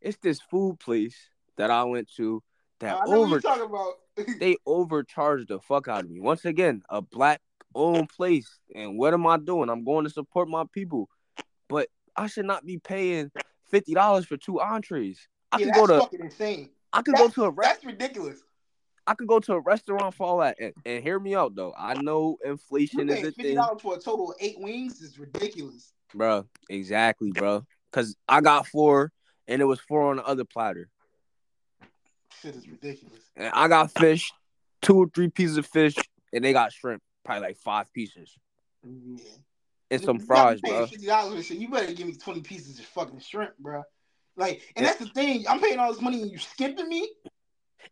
[0.01, 1.15] it's this food place
[1.57, 2.41] that I went to
[2.79, 3.93] that I over about.
[4.39, 6.19] they overcharged the fuck out of me.
[6.19, 7.41] Once again, a black
[7.73, 8.59] owned place.
[8.75, 9.69] And what am I doing?
[9.69, 11.09] I'm going to support my people.
[11.69, 13.31] But I should not be paying
[13.71, 15.27] fifty dollars for two entrees.
[15.51, 16.69] I yeah, could that's go to fucking insane.
[16.93, 18.43] I could go to a rest that's ridiculous.
[19.07, 20.57] I could go to a restaurant for all that.
[20.59, 21.73] And, and hear me out though.
[21.77, 25.93] I know inflation is a fifty dollars for a total of eight wings is ridiculous.
[26.13, 27.65] Bro, exactly, bro.
[27.91, 29.11] Cause I got four
[29.47, 30.89] and it was four on the other platter.
[32.41, 33.19] Shit is ridiculous.
[33.35, 34.31] And I got fish,
[34.81, 35.95] two or three pieces of fish,
[36.33, 38.33] and they got shrimp, probably like five pieces.
[38.83, 39.23] Yeah.
[39.91, 40.87] And some fries, bro.
[40.87, 41.57] Fifty dollars for shit.
[41.57, 43.83] You better give me twenty pieces of fucking shrimp, bro.
[44.37, 45.45] Like, and that's the thing.
[45.47, 47.09] I'm paying all this money and you skipping me.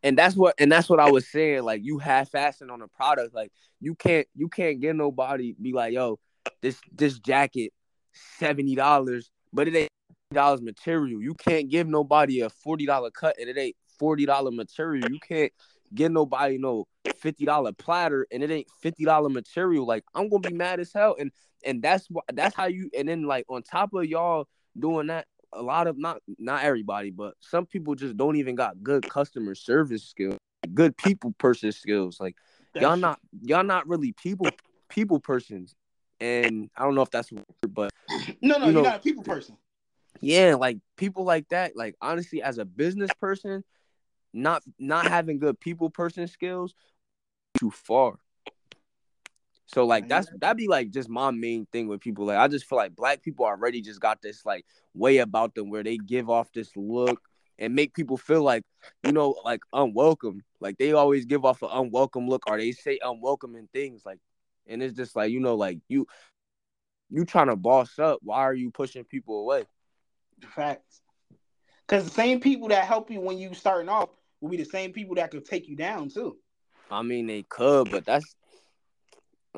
[0.04, 1.64] and that's what and that's what I was saying.
[1.64, 3.36] Like you half assing on a product.
[3.36, 6.20] Like you can't you can't get nobody be like, yo,
[6.62, 7.74] this this jacket
[8.14, 9.90] seventy dollars, but it ain't
[10.32, 11.22] dollars material.
[11.22, 15.12] You can't give nobody a forty dollar cut and it ain't forty dollar material.
[15.12, 15.52] You can't
[15.94, 16.86] get nobody no
[17.18, 19.86] fifty dollar platter and it ain't fifty dollar material.
[19.86, 21.16] Like I'm gonna be mad as hell.
[21.20, 21.32] And
[21.66, 24.48] and that's why that's how you and then like on top of y'all
[24.78, 28.82] doing that, a lot of not not everybody, but some people just don't even got
[28.84, 30.38] good customer service skills,
[30.74, 32.20] good people person skills.
[32.20, 32.36] Like
[32.84, 34.48] y'all not y'all not really people
[34.90, 35.76] people persons.
[36.22, 37.92] And I don't know if that's word, but
[38.42, 39.58] No, no, you know- are not a people person.
[40.20, 43.64] yeah, like people like that, like honestly, as a business person,
[44.34, 46.74] not not having good people person skills
[47.58, 48.20] too far.
[49.72, 52.26] So like that's that'd be like just my main thing with people.
[52.26, 54.66] Like I just feel like black people already just got this like
[54.96, 57.22] way about them where they give off this look
[57.60, 58.64] and make people feel like,
[59.04, 60.42] you know, like unwelcome.
[60.60, 64.02] Like they always give off an unwelcome look or they say unwelcoming things.
[64.08, 64.18] Like
[64.66, 66.08] and it's just like, you know, like you
[67.12, 68.22] you trying to boss up.
[68.24, 69.66] Why are you pushing people away?
[70.56, 71.02] Facts.
[71.88, 74.10] Because the same people that help you when you starting off
[74.42, 76.38] will be the same people that could take you down too.
[76.90, 78.36] I mean, they could, but that's.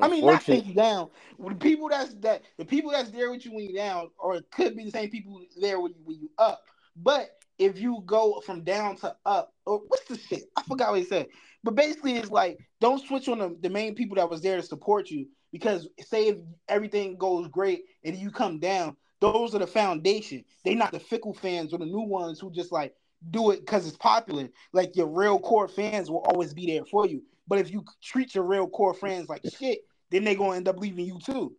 [0.00, 1.10] I mean, not take you down.
[1.38, 4.50] The people that's that the people that's there with you when you're down, or it
[4.50, 6.62] could be the same people there when you when you up.
[6.96, 10.44] But if you go from down to up, or what's the shit?
[10.56, 11.26] I forgot what he said.
[11.62, 14.62] But basically, it's like don't switch on the, the main people that was there to
[14.62, 16.38] support you because say if
[16.68, 20.44] everything goes great and you come down, those are the foundation.
[20.64, 22.94] They not the fickle fans or the new ones who just like
[23.30, 24.48] do it because it's popular.
[24.72, 27.22] Like your real core fans will always be there for you.
[27.46, 29.80] But if you treat your real core friends like shit,
[30.10, 31.56] then they gonna end up leaving you too.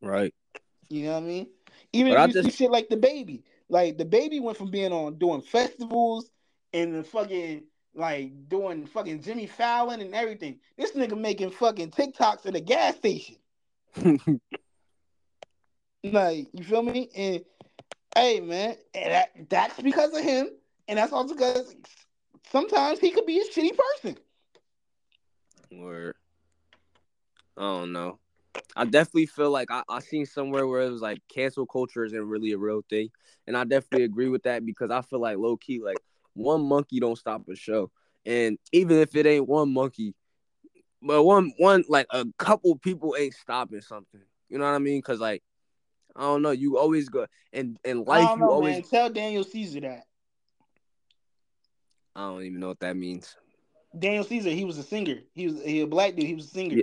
[0.00, 0.34] Right.
[0.88, 1.46] You know what I mean?
[1.92, 4.70] Even But if you just- see shit like the baby, like the baby went from
[4.70, 6.30] being on doing festivals
[6.72, 10.58] and the fucking like doing fucking Jimmy Fallon and everything.
[10.78, 13.36] This nigga making fucking TikToks at a gas station.
[16.04, 17.08] Like you feel me?
[17.14, 17.44] And
[18.16, 20.48] hey man, and that, that's because of him,
[20.88, 21.76] and that's also because
[22.50, 24.16] sometimes he could be a shitty person.
[25.78, 26.16] Word.
[27.56, 28.18] I don't know.
[28.76, 32.28] I definitely feel like I, I seen somewhere where it was like cancel culture isn't
[32.28, 33.10] really a real thing.
[33.46, 35.98] And I definitely agree with that because I feel like low key, like
[36.34, 37.90] one monkey don't stop a show.
[38.24, 40.14] And even if it ain't one monkey,
[41.02, 44.20] but one one like a couple people ain't stopping something.
[44.48, 45.00] You know what I mean?
[45.02, 45.42] Cause like
[46.14, 48.82] I don't know, you always go and in life don't you always man.
[48.82, 50.06] Tell Daniel Caesar that.
[52.14, 53.36] I don't even know what that means.
[53.98, 55.18] Daniel Caesar, he was a singer.
[55.34, 56.26] He was he a black dude.
[56.26, 56.76] He was a singer.
[56.76, 56.82] Yeah.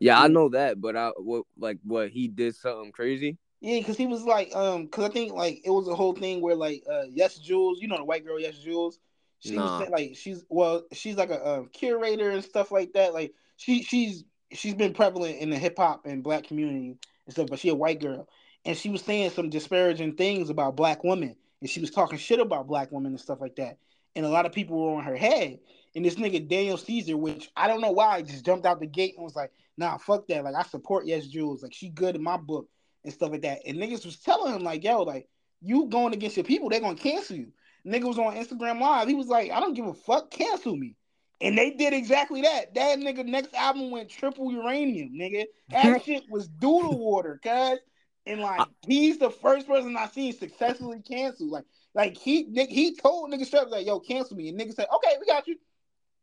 [0.00, 3.38] Yeah, I know that, but I what like what he did something crazy.
[3.60, 6.40] Yeah, because he was like, um, because I think like it was a whole thing
[6.40, 8.94] where like, uh, YesJulz, you know the white girl YesJulz,
[9.38, 9.78] she Nah.
[9.78, 13.14] was like she's well, she's like a, um curator and stuff like that.
[13.14, 17.46] Like she she's she's been prevalent in the hip hop and black community and stuff,
[17.48, 18.28] but she a white girl,
[18.64, 22.40] and she was saying some disparaging things about black women, and she was talking shit
[22.40, 23.78] about black women and stuff like that.
[24.16, 25.60] And a lot of people were on her head.
[25.94, 29.14] And this nigga Daniel Caesar, which I don't know why, just jumped out the gate
[29.16, 30.44] and was like, "Nah, fuck that.
[30.44, 31.62] Like I support YesJulz.
[31.62, 32.68] Like she good in my book
[33.04, 35.28] and stuff like that." And niggas was telling him like, "Yo, like
[35.60, 37.52] you going against your people, they're gonna cancel you."
[37.86, 39.08] Nigga was on Instagram Live.
[39.08, 40.30] He was like, "I don't give a fuck.
[40.30, 40.96] Cancel me."
[41.42, 42.72] And they did exactly that.
[42.74, 45.44] That nigga next album went triple uranium, nigga.
[45.70, 47.80] That shit was doodle water, cuz.
[48.24, 51.50] And like he's the first person I seen successfully cancel.
[51.50, 51.64] Like,
[51.94, 54.48] like he he told nigga straight like, yo, cancel me.
[54.48, 55.56] And nigga said, okay, we got you.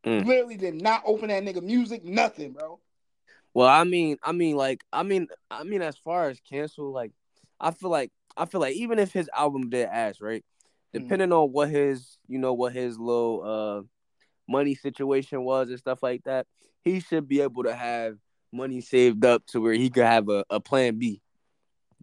[0.05, 0.25] Mm.
[0.25, 2.79] Literally did not open that nigga music, nothing, bro.
[3.53, 7.11] Well, I mean, I mean, like, I mean, I mean, as far as cancel, like,
[7.59, 10.45] I feel like, I feel like even if his album did ass, right,
[10.95, 11.01] mm.
[11.01, 11.43] depending mm.
[11.43, 13.81] on what his, you know, what his little uh
[14.47, 16.47] money situation was and stuff like that,
[16.83, 18.17] he should be able to have
[18.51, 21.21] money saved up to where he could have a, a plan B.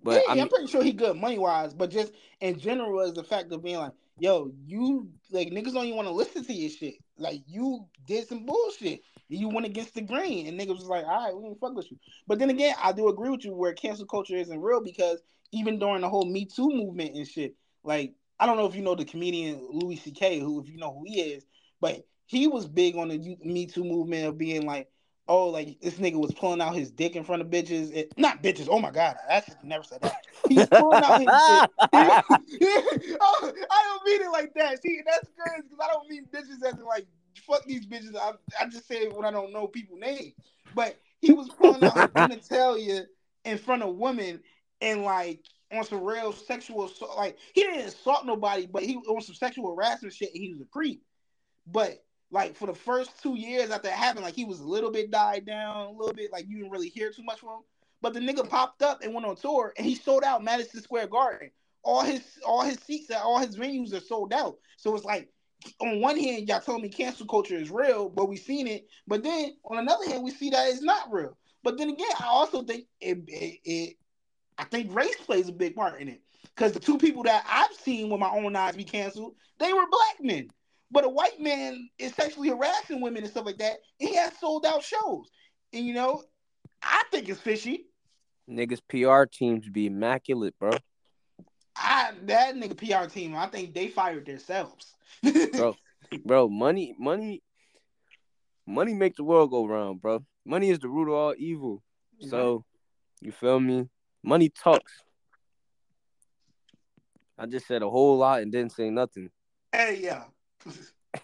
[0.03, 3.15] But yeah, I am pretty sure he good money wise, but just in general, is
[3.15, 6.53] the fact of being like, yo, you like niggas don't even want to listen to
[6.53, 6.95] your shit.
[7.19, 9.01] Like you did some bullshit.
[9.29, 11.91] You went against the grain, and niggas was like, all right, we ain't fuck with
[11.91, 11.99] you.
[12.27, 15.21] But then again, I do agree with you where cancel culture isn't real because
[15.53, 18.83] even during the whole Me Too movement and shit, like I don't know if you
[18.83, 20.39] know the comedian Louis C.K.
[20.41, 21.45] who, if you know who he is,
[21.81, 24.89] but he was big on the Me Too movement of being like,
[25.29, 27.95] oh, like this nigga was pulling out his dick in front of bitches.
[27.95, 28.69] It, not bitches.
[28.71, 30.27] Oh my god, I should never said that.
[30.49, 31.71] He's pulling out his dick.
[33.21, 34.83] oh, I don't mean it like that.
[34.83, 37.07] See, that's crazy because I don't mean bitches as in like
[37.47, 38.17] fuck these bitches.
[38.17, 40.35] I, I just say it when I don't know people names.
[40.75, 43.07] But he was pulling out his genitalia
[43.45, 44.41] in front of women
[44.81, 45.41] and like
[45.73, 47.17] on some real sexual assault.
[47.17, 50.31] Like he didn't assault nobody, but he was on some sexual harassment shit.
[50.33, 51.03] he was a creep.
[51.67, 54.91] But like for the first two years after it happened, like he was a little
[54.91, 57.63] bit died down, a little bit like you didn't really hear too much from him.
[58.03, 61.09] But the nigga popped up and went on tour and he sold out Madison Square
[61.09, 61.51] Garden.
[61.83, 64.59] All his all his seats at all his venues are sold out.
[64.77, 65.31] So it's like
[65.81, 68.87] on one hand, y'all told me cancel culture is real, but we seen it.
[69.07, 71.37] But then on another hand, we see that it's not real.
[71.63, 73.97] But then again, I also think it, it, it
[74.59, 76.23] I think race plays a big part in it.
[76.55, 79.87] Because the two people that I've seen with my own eyes be canceled, they were
[79.91, 80.49] black men.
[80.91, 83.79] But a white man is sexually harassing women and stuff like that.
[83.99, 85.29] he has sold out shows.
[85.73, 86.23] And you know,
[86.83, 87.87] I think it's fishy.
[88.49, 90.71] Niggas PR teams be immaculate, bro.
[91.77, 94.95] I that nigga PR team, I think they fired themselves.
[95.53, 95.77] bro,
[96.25, 97.43] bro, money, money,
[98.67, 100.25] money make the world go round, bro.
[100.45, 101.83] Money is the root of all evil.
[102.21, 102.31] Mm-hmm.
[102.31, 102.65] So,
[103.21, 103.89] you feel me?
[104.23, 104.93] Money talks.
[107.39, 109.31] I just said a whole lot and didn't say nothing.
[109.73, 110.25] Hey, yeah.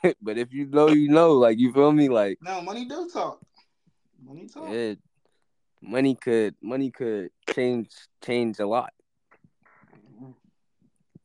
[0.22, 1.32] but if you know, you know.
[1.32, 2.09] Like you feel me?
[2.09, 3.40] Like no, money do talk.
[4.24, 4.68] Money talk.
[4.70, 4.95] Yeah,
[5.80, 7.90] money could money could change
[8.24, 8.93] change a lot.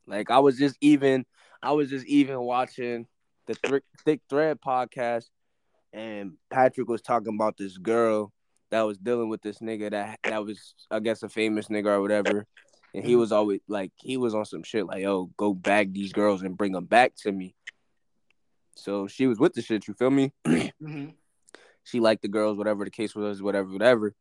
[0.06, 1.24] Like I was just even
[1.62, 3.06] I was just even watching
[3.46, 5.26] the Th- Thick Thread podcast,
[5.92, 8.32] and Patrick was talking about this girl
[8.70, 12.00] that was dealing with this nigga that that was I guess a famous nigga or
[12.00, 12.46] whatever.
[12.94, 13.20] And he mm-hmm.
[13.20, 16.56] was always like he was on some shit like, yo, go bag these girls and
[16.56, 17.54] bring them back to me.
[18.78, 20.32] So she was with the shit, you feel me?
[20.46, 21.08] mm-hmm.
[21.82, 24.14] She liked the girls, whatever the case was, whatever, whatever.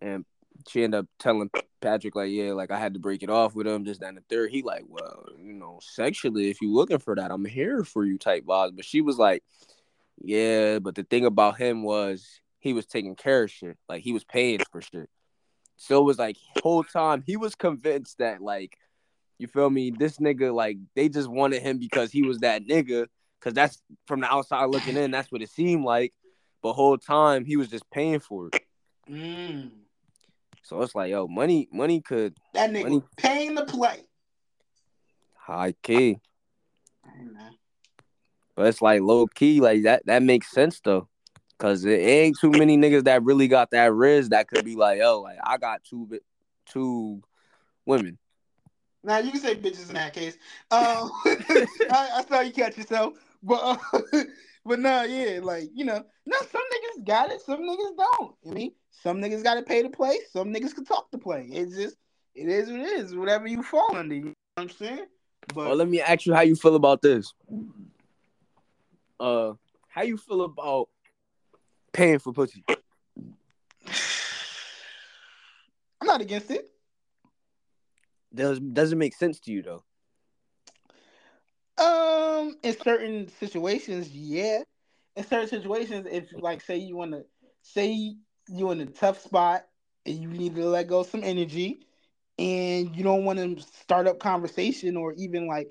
[0.00, 0.24] And
[0.66, 1.50] she ended up telling
[1.80, 4.22] Patrick, like, yeah, like I had to break it off with him, just down the
[4.30, 4.50] third.
[4.50, 8.18] He like, well, you know, sexually, if you looking for that, I'm here for you
[8.18, 8.74] type vibes.
[8.74, 9.42] But she was like,
[10.22, 13.76] yeah, but the thing about him was he was taking care of shit.
[13.88, 15.10] Like he was paying for shit.
[15.76, 18.76] So it was like whole time he was convinced that like,
[19.38, 23.06] you feel me, this nigga, like they just wanted him because he was that nigga
[23.38, 25.10] because that's from the outside looking in.
[25.10, 26.12] That's what it seemed like.
[26.62, 28.62] But whole time he was just paying for it.
[29.08, 29.70] Mm.
[30.64, 34.00] So it's like, yo, money, money could that nigga money, paying to play.
[35.34, 36.18] High key.
[38.54, 40.04] But it's like low key, like that.
[40.06, 41.08] That makes sense though,
[41.58, 44.98] cause it ain't too many niggas that really got that riz that could be like,
[44.98, 46.18] yo, like I got two,
[46.66, 47.22] two
[47.86, 48.18] women.
[49.04, 50.34] Now you can say bitches in that case.
[50.70, 51.66] Um, I,
[52.16, 53.14] I, saw you catch yourself.
[53.42, 54.00] But uh,
[54.64, 58.34] but no, yeah, like you know, no, some niggas got it, some niggas don't.
[58.48, 61.48] I mean, some niggas got to pay to play, some niggas can talk to play.
[61.50, 61.96] It's just
[62.34, 63.14] it is what it is.
[63.14, 65.06] Whatever you fall under, you know what I'm saying.
[65.54, 67.32] But well, let me ask you how you feel about this.
[69.18, 69.54] Uh,
[69.88, 70.88] how you feel about
[71.92, 72.64] paying for pussy?
[76.00, 76.66] I'm not against it.
[78.34, 79.84] Does doesn't make sense to you though?
[81.78, 84.62] Um, in certain situations, yeah.
[85.16, 87.24] In certain situations, if like say you want to
[87.62, 88.14] say
[88.48, 89.64] you in a tough spot
[90.06, 91.80] and you need to let go some energy,
[92.38, 95.68] and you don't want to start up conversation or even like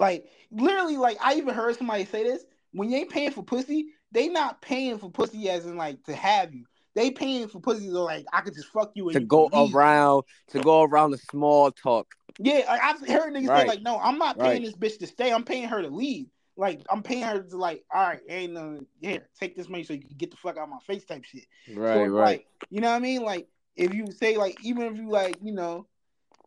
[0.00, 3.88] like literally like I even heard somebody say this when you ain't paying for pussy,
[4.10, 6.64] they not paying for pussy as in like to have you.
[6.94, 9.74] They paying for pussy to like I could just fuck you to go leave.
[9.74, 12.14] around to go around the small talk.
[12.38, 13.62] Yeah, like, I've heard niggas Right.
[13.62, 14.64] say like, no, I'm not paying Right.
[14.64, 15.32] this bitch to stay.
[15.32, 16.26] I'm paying her to leave.
[16.56, 19.94] Like I'm paying her to like, all right, ain't no here, take this money so
[19.94, 21.46] you can get the fuck out of my face type shit.
[21.74, 22.10] Right, So right.
[22.10, 23.22] Like, you know what I mean?
[23.22, 25.86] Like if you say like even if you like, you know,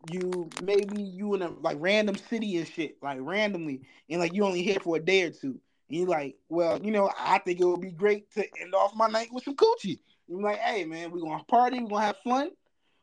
[0.08, 4.44] you maybe you in a like random city and shit, like randomly, and like you
[4.44, 5.58] only here for a day or two.
[5.88, 8.94] And you're like, well, you know, I think it would be great to end off
[8.94, 9.98] my night with some coochie.
[10.28, 12.50] You're like, hey man, we're gonna party, we're gonna have fun.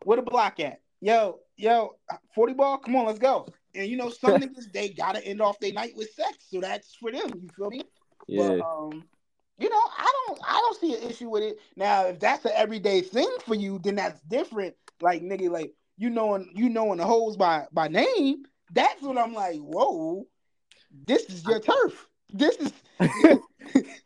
[0.04, 0.82] Where the block at?
[1.02, 1.95] Yo, yo,
[2.36, 3.47] 40 ball, come on, let's go.
[3.76, 6.95] And you know, some niggas they gotta end off their night with sex, so that's
[6.95, 7.32] for them.
[7.41, 7.84] You feel me?
[8.28, 8.58] yeah.
[8.58, 9.04] But um,
[9.58, 11.58] you know, I don't I don't see an issue with it.
[11.76, 14.76] Now, if that's an everyday thing for you, then that's different.
[15.01, 18.43] Like nigga, like you knowing you knowing the hoes by by name,
[18.74, 20.28] that's when I'm like, whoa,
[21.08, 22.08] this is your turf.
[22.32, 22.74] This is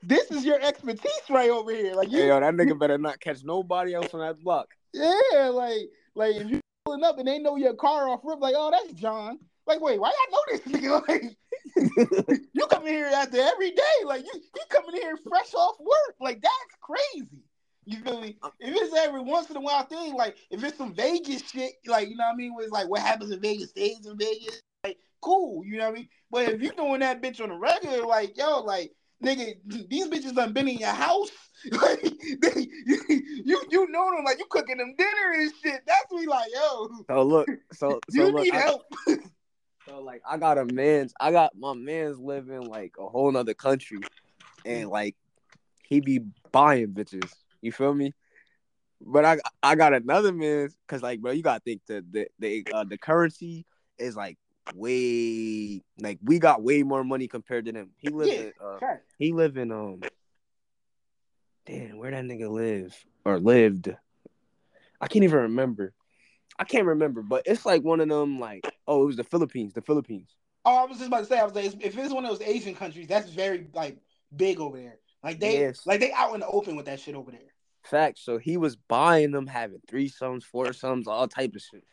[0.03, 1.93] this is your expertise right over here.
[1.93, 4.69] Like you Hey, yo, that nigga better not catch nobody else on that block.
[4.93, 8.55] yeah, like like if you pulling up and they know your car off rip, like,
[8.57, 9.39] oh, that's John.
[9.65, 11.33] Like, wait, why y'all know this nigga?
[11.77, 13.83] Like you come in here after every day.
[14.05, 16.15] Like you, you coming here fresh off work.
[16.19, 17.43] Like that's crazy.
[17.85, 18.37] You feel me?
[18.59, 22.09] If it's every once in a while thing, like if it's some Vegas shit, like
[22.09, 24.61] you know what I mean, where it's like what happens in Vegas stays in Vegas,
[24.83, 26.09] like cool, you know what I mean?
[26.31, 30.35] But if you doing that bitch on the regular, like yo, like nigga, these bitches
[30.35, 31.29] done been in your house.
[31.71, 33.01] Like they, you,
[33.43, 35.81] you you know them, like you cooking them dinner and shit.
[35.87, 38.83] That's me like, yo, So look, so so you look, need I, help.
[39.87, 43.55] so like I got a man's, I got my man's living like a whole nother
[43.55, 43.97] country,
[44.65, 45.15] and like
[45.83, 46.19] he be
[46.51, 47.33] buying bitches.
[47.61, 48.13] You feel me?
[49.01, 52.67] But I I got another man's because like bro, you gotta think that the the
[52.71, 53.65] uh, the currency
[53.97, 54.37] is like
[54.75, 57.91] way like we got way more money compared to them.
[57.97, 58.99] He lives Yeah, in uh, Right.
[59.17, 60.01] he live in um
[61.65, 62.95] damn where that nigga live
[63.25, 63.89] or lived.
[64.99, 65.93] I can't even remember.
[66.59, 69.73] I can't remember, but it's like one of them like oh it was the Philippines,
[69.73, 70.35] the Philippines.
[70.65, 72.45] Oh, I was just about to say, I was like, if it's one of those
[72.45, 73.97] Asian countries, that's very like
[74.35, 74.99] big over there.
[75.23, 75.81] Like they, Yes.
[75.85, 77.39] like they out in the open with that shit over there.
[77.83, 78.21] Facts.
[78.25, 81.85] So he was buying them, having three sums, four sums, all type of shit.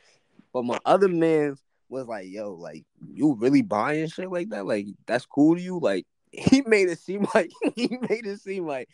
[0.53, 1.55] But my other man
[1.89, 4.67] was like, yo, like you really buying shit like that?
[4.67, 5.79] Like that's cool to you?
[5.79, 8.89] Like he made it seem like he made it seem like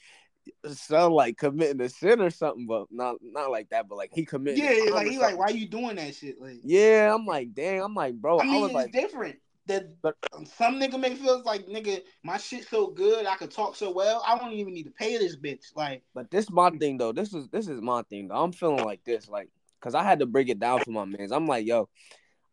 [0.72, 4.24] son like committing a sin or something, but not not like that, but like he
[4.24, 4.58] committed.
[4.58, 6.40] Yeah, like he like, why you doing that shit?
[6.40, 9.36] Like, Yeah, I'm like, dang, I'm like, bro, I I, was it's like, different.
[9.66, 10.16] That But-
[10.56, 14.22] some nigga may feel like nigga, my shit so good, I could talk so well,
[14.26, 15.76] I don't even need to pay this bitch.
[15.76, 17.12] Like, But this my thing though.
[17.12, 18.42] This is this is my thing though.
[18.42, 19.48] I'm feeling like this, like,
[19.80, 21.30] cause I had to break it down for my mans.
[21.30, 21.88] I'm like, yo,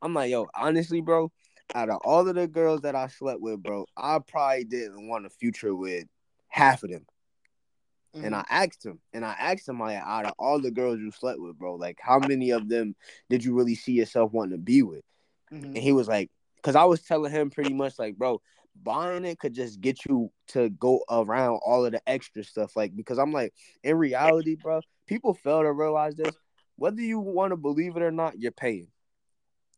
[0.02, 1.32] I'm like, yo, honestly, bro,
[1.74, 5.26] out of all of the girls that I slept with, bro, I probably didn't want
[5.26, 6.06] a future with
[6.50, 7.06] half of them.
[8.22, 11.00] And mm, I asked him, and I asked him, like, out of all the girls
[11.00, 12.96] you slept with, bro, like, how many of them
[13.30, 15.04] did you really see yourself wanting to be with?
[15.52, 15.76] mhm.
[15.76, 18.42] And he was like, because I was telling him pretty much like, bro,
[18.82, 22.76] buying it could just get you to go around all of the extra stuff.
[22.76, 23.54] Like, because I'm like,
[23.84, 26.38] in reality, bro, people fail to realize this.
[26.78, 28.90] Whether you want to believe it or not, you're paying.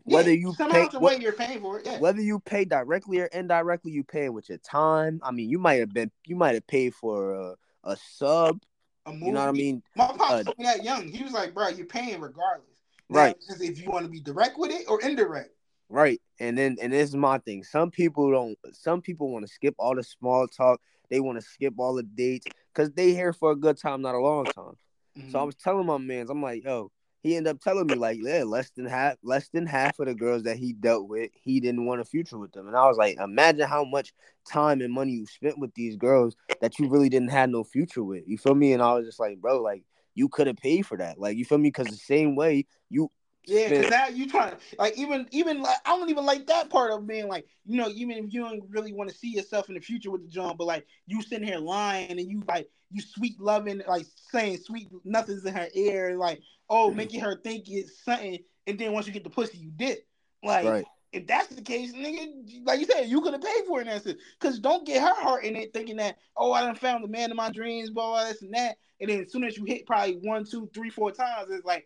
[0.04, 2.00] Whether you somehow pay, the way you're paying for it, yeah.
[2.00, 5.20] whether you pay directly or indirectly, you paying with your time.
[5.24, 8.62] I mean, you might have been, you might have paid for a, a sub.
[9.06, 9.26] A movie.
[9.28, 9.84] You know what I mean?
[9.96, 11.08] My pops Uh, told me that young.
[11.08, 12.68] He was like, bro, you're paying regardless.
[13.10, 13.36] Right.
[13.40, 15.52] Now, just if you want to be direct with it or indirect.
[15.90, 16.22] Right.
[16.40, 17.64] And then and this is my thing.
[17.64, 20.80] Some people don't some people want to skip all the small talk.
[21.10, 24.14] They want to skip all the dates because they here for a good time, not
[24.14, 24.78] a long time.
[25.18, 25.32] Mhm.
[25.32, 28.20] So I was telling my mans, I'm like, yo, he ended up telling me like,
[28.22, 31.60] yeah, less than half less than half of the girls that he dealt with, he
[31.60, 32.68] didn't want a future with them.
[32.68, 34.14] And I was like, imagine how much
[34.50, 38.04] time and money you spent with these girls that you really didn't have no future
[38.04, 38.24] with.
[38.28, 38.74] You feel me?
[38.74, 39.84] And I was just like, bro, like
[40.16, 41.20] you could have paid for that.
[41.20, 41.70] Like you feel me?
[41.70, 43.12] Because the same way you
[43.46, 46.70] Yeah, because now you trying to like even even like I don't even like that
[46.70, 49.70] part of being like you know even if you don't really want to see yourself
[49.70, 52.70] in the future with the John, but like you sitting here lying and you like
[52.92, 56.98] you sweet loving like saying sweet nothings in her ear like oh mm-hmm.
[56.98, 60.00] making her think it's something and then once you get the pussy you did
[60.44, 60.86] like right.
[61.12, 64.04] if that's the case nigga like you said you could have paid for it and
[64.04, 67.08] that's because don't get her heart in it thinking that oh I done found the
[67.08, 69.66] man of my dreams blah blah this and that and then as soon as you
[69.66, 71.86] hit probably one two three four times it's like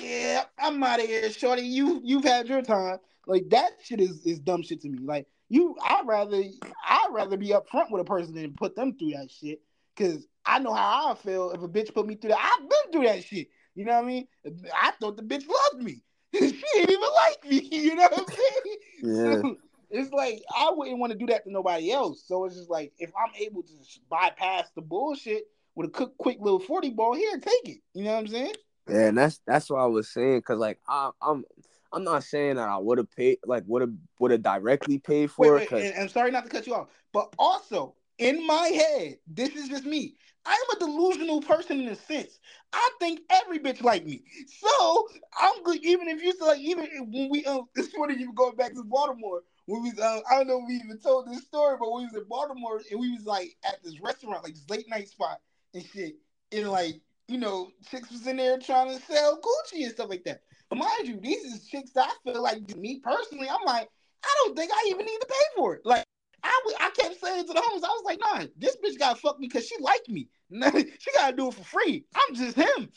[0.00, 1.62] yeah, I'm out of here, shorty.
[1.62, 2.98] You you've had your time.
[3.26, 4.98] Like that shit is is dumb shit to me.
[5.00, 6.42] Like you, I'd rather
[6.86, 9.60] I'd rather be upfront with a person than put them through that shit.
[9.96, 12.58] Cause I know how I feel if a bitch put me through that.
[12.60, 13.48] I've been through that shit.
[13.74, 14.28] You know what I mean?
[14.74, 16.02] I thought the bitch loved me.
[16.34, 16.40] she
[16.74, 17.68] didn't even like me.
[17.70, 18.76] You know what I'm saying?
[19.02, 19.42] Yeah.
[19.42, 19.56] So,
[19.90, 22.24] it's like I wouldn't want to do that to nobody else.
[22.26, 23.72] So it's just like if I'm able to
[24.10, 25.44] bypass the bullshit
[25.74, 27.78] with a quick, quick little forty ball here, take it.
[27.92, 28.54] You know what I'm saying?
[28.88, 31.44] Yeah, and that's that's what I was saying because like I, I'm
[31.92, 35.30] I'm not saying that I would have paid like would have would have directly paid
[35.30, 38.68] for Wait, it wait, and sorry not to cut you off, but also in my
[38.68, 40.14] head, this is just me.
[40.44, 42.40] I'm a delusional person in a sense.
[42.72, 44.22] I think every bitch like me.
[44.46, 45.08] So
[45.40, 45.84] I'm good.
[45.84, 48.84] Even if you like, even when we um, it's funny you were going back to
[48.84, 49.42] Baltimore.
[49.66, 52.14] When we um, I don't know if we even told this story, but we was
[52.14, 55.40] in Baltimore and we was like at this restaurant, like this late night spot
[55.72, 56.16] and shit,
[56.50, 60.24] and like you know, chicks was in there trying to sell Gucci and stuff like
[60.24, 60.40] that.
[60.68, 63.88] But mind you, these is chicks that I feel like me personally, I'm like,
[64.24, 65.82] I don't think I even need to pay for it.
[65.84, 66.04] Like
[66.42, 69.38] I, I kept saying to the homies, I was like, nah, this bitch gotta fuck
[69.38, 70.28] me because she like me.
[70.98, 72.04] she gotta do it for free.
[72.14, 72.88] I'm just him.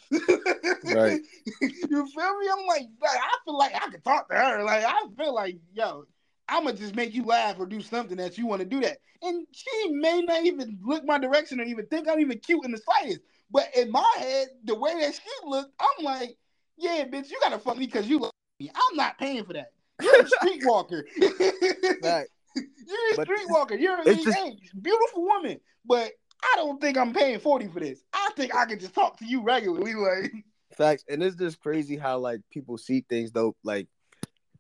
[0.84, 1.22] Right.
[1.62, 2.50] you feel me?
[2.52, 4.64] I'm like, like, I feel like I can talk to her.
[4.64, 6.06] Like, I feel like, yo,
[6.48, 8.98] I'ma just make you laugh or do something that you want to do that.
[9.22, 12.72] And she may not even look my direction or even think I'm even cute in
[12.72, 13.22] the slightest.
[13.52, 16.38] But in my head, the way that she looked, I'm like,
[16.78, 18.70] yeah, bitch, you gotta fuck me because you like me.
[18.74, 19.72] I'm not paying for that.
[20.02, 21.04] You're a streetwalker.
[22.56, 23.80] You're a But streetwalker.
[23.80, 26.12] You're a just- hey, beautiful woman, but
[26.44, 28.04] I don't think I'm paying 40 for this.
[28.14, 29.94] I think I can just talk to you regularly.
[30.78, 33.88] Like, facts, and it's just crazy how like people see things though, like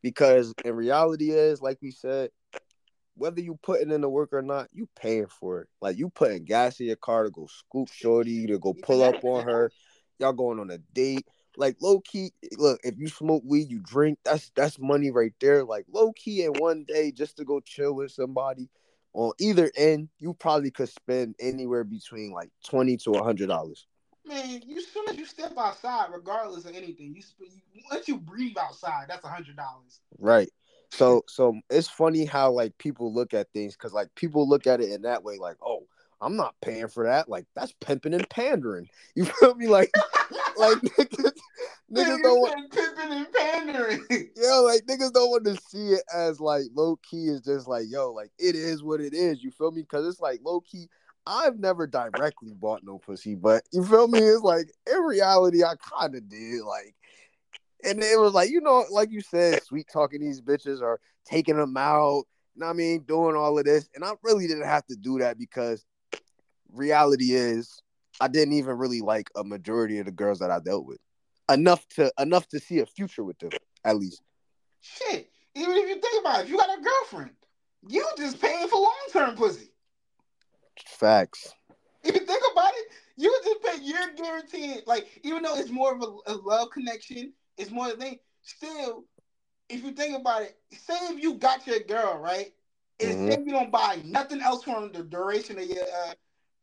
[0.02, 2.30] because in reality is like we said,
[3.16, 5.68] whether you putting in the work or not, you paying for it.
[5.82, 9.24] Like you putting gas in your car to go scoop shorty to go pull up
[9.24, 9.72] on her.
[10.20, 11.26] Y'all going on a date.
[11.58, 15.64] Like low key, look, if you smoke weed, you drink, that's that's money right there.
[15.64, 18.70] Like low key in one day just to go chill with somebody
[19.14, 23.88] on either end, you probably could spend anywhere between like twenty to a hundred dollars.
[24.26, 28.18] man, you soon as you step outside, regardless of anything, you, sp- you once you
[28.18, 30.02] breathe outside, that's a hundred dollars.
[30.20, 30.50] Right.
[30.96, 34.82] So so it's funny how like people look at things because like people look at
[34.82, 35.84] it in that way, like, oh,
[36.22, 37.28] I'm not paying for that.
[37.30, 38.90] Like that's pimping and pandering.
[39.16, 39.68] You feel me?
[39.68, 39.92] Like
[40.58, 41.32] like niggas,
[41.92, 44.06] niggas don't want pimping and pandering.
[44.36, 47.86] yo, like niggas don't want to see it as like low key is just like,
[47.88, 49.44] yo, like it is what it is.
[49.44, 49.84] You feel me?
[49.84, 50.90] Cause it's like low key.
[51.28, 54.20] I've never directly bought no pussy, but you feel me?
[54.20, 56.62] It's like in reality, I kind of did.
[56.62, 56.94] Like,
[57.86, 61.58] and it was like, you know, like you said, sweet talking these bitches or taking
[61.58, 62.24] them out.
[62.56, 63.02] You know what I mean?
[63.02, 63.90] Doing all of this.
[63.96, 65.86] And I really didn't have to do that because
[66.72, 67.82] reality is
[68.20, 71.00] I didn't even really like a majority of the girls that I dealt with.
[71.50, 73.52] Enough to enough to see a future with them,
[73.84, 74.22] at least.
[74.82, 77.36] Shit, even if you think about it, if you got a girlfriend,
[77.88, 79.70] you just paying for long term pussy.
[80.88, 81.54] Facts.
[82.04, 83.84] If you think about it, you just pay.
[83.84, 84.84] You're guaranteed.
[84.88, 88.20] Like even though it's more of a, a love connection, it's more thing.
[88.42, 89.06] Still,
[89.70, 92.54] if you think about it, say if you got your girl right,
[93.00, 93.28] and Mhm.
[93.28, 96.14] say you don't buy nothing else from the duration of your uh,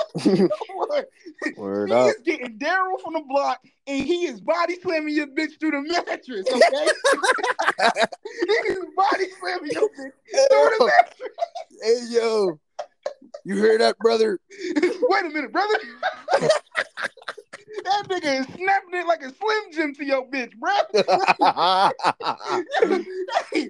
[0.76, 1.08] work.
[1.58, 2.08] Word He up.
[2.10, 5.82] is getting Daryl from the block, and he is body slamming your bitch through the
[5.82, 6.46] mattress.
[6.54, 6.88] Okay,
[8.46, 10.12] he is body slamming your bitch
[10.52, 11.30] through the mattress.
[11.82, 12.60] Hey yo,
[13.44, 14.40] you hear that, brother?
[14.76, 15.78] Wait a minute, brother.
[17.84, 20.72] that nigga is snapping it like a slim jim to your bitch, bro.
[23.54, 23.70] hey,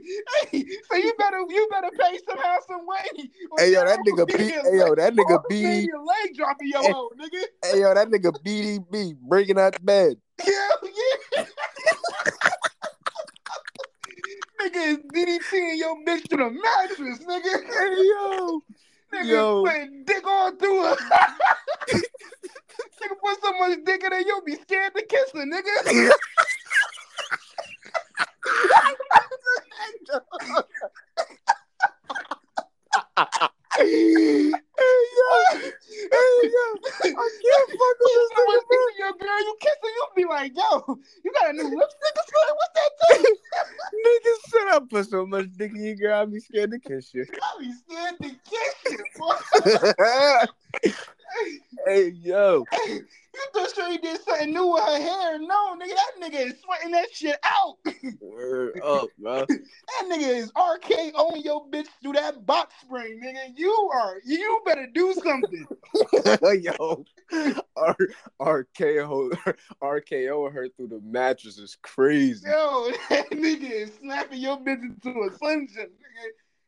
[0.52, 3.30] hey, so you better you better pay somehow, some way.
[3.58, 4.34] hey yo, that nigga B.
[4.38, 5.88] Hey yo, that nigga B.
[5.88, 6.92] your leg dropping your Hey.
[6.92, 7.44] hoe, nigga.
[7.64, 10.18] Hey yo, that nigga BDB breaking out the bed.
[10.40, 11.44] Hell yeah.
[14.62, 17.64] nigga is DDTing your bitch to the mattress, nigga.
[17.66, 18.62] Hey yo,
[19.24, 19.64] Yo.
[19.64, 20.96] putting dick all through her.
[23.02, 26.12] nigga put so much dick in there, you'll be scared to kiss her, nigga.
[34.78, 36.66] Hey yo, hey yo,
[37.04, 38.76] I can't fuck with this nigga, bro.
[38.76, 42.16] you your girl, you kiss her, you'll be like, yo, you got a new lipstick
[42.16, 42.56] or something?
[42.56, 43.36] What's that thing?
[44.06, 44.90] Nigga, shut up.
[44.90, 46.22] Put so much dick in your girl.
[46.22, 47.26] I be scared to kiss you.
[47.42, 49.06] I be scared to kiss you.
[51.86, 53.06] Hey yo, you
[53.54, 55.40] thought sure you did something new with her hair?
[55.40, 57.78] No, nigga, that nigga is sweating that shit out.
[58.22, 59.46] word up, bro.
[59.46, 63.54] That nigga is RKOing your bitch through that box spring, nigga.
[63.58, 65.68] You are you better do something.
[66.62, 67.06] yo,
[67.78, 67.98] R-
[68.42, 72.48] RKO RKO her through the mattress is crazy.
[72.50, 75.88] Yo, that nigga is snapping your bitch into a nigga.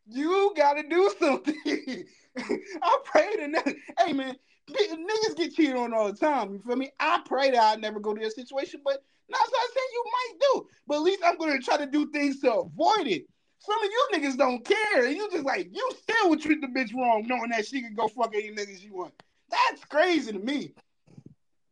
[0.09, 1.55] You gotta do something.
[2.37, 3.75] I pray to nigga.
[3.99, 4.35] Hey man,
[4.69, 6.53] niggas get cheated on all the time.
[6.53, 6.91] You feel me?
[6.99, 10.03] I pray that I never go to that situation, but not so I saying you
[10.05, 10.67] might do.
[10.87, 13.25] But at least I'm gonna try to do things to avoid it.
[13.59, 15.07] Some of you niggas don't care.
[15.09, 18.07] You just like you still would treat the bitch wrong, knowing that she can go
[18.07, 19.13] fuck any niggas you want.
[19.49, 20.73] That's crazy to me.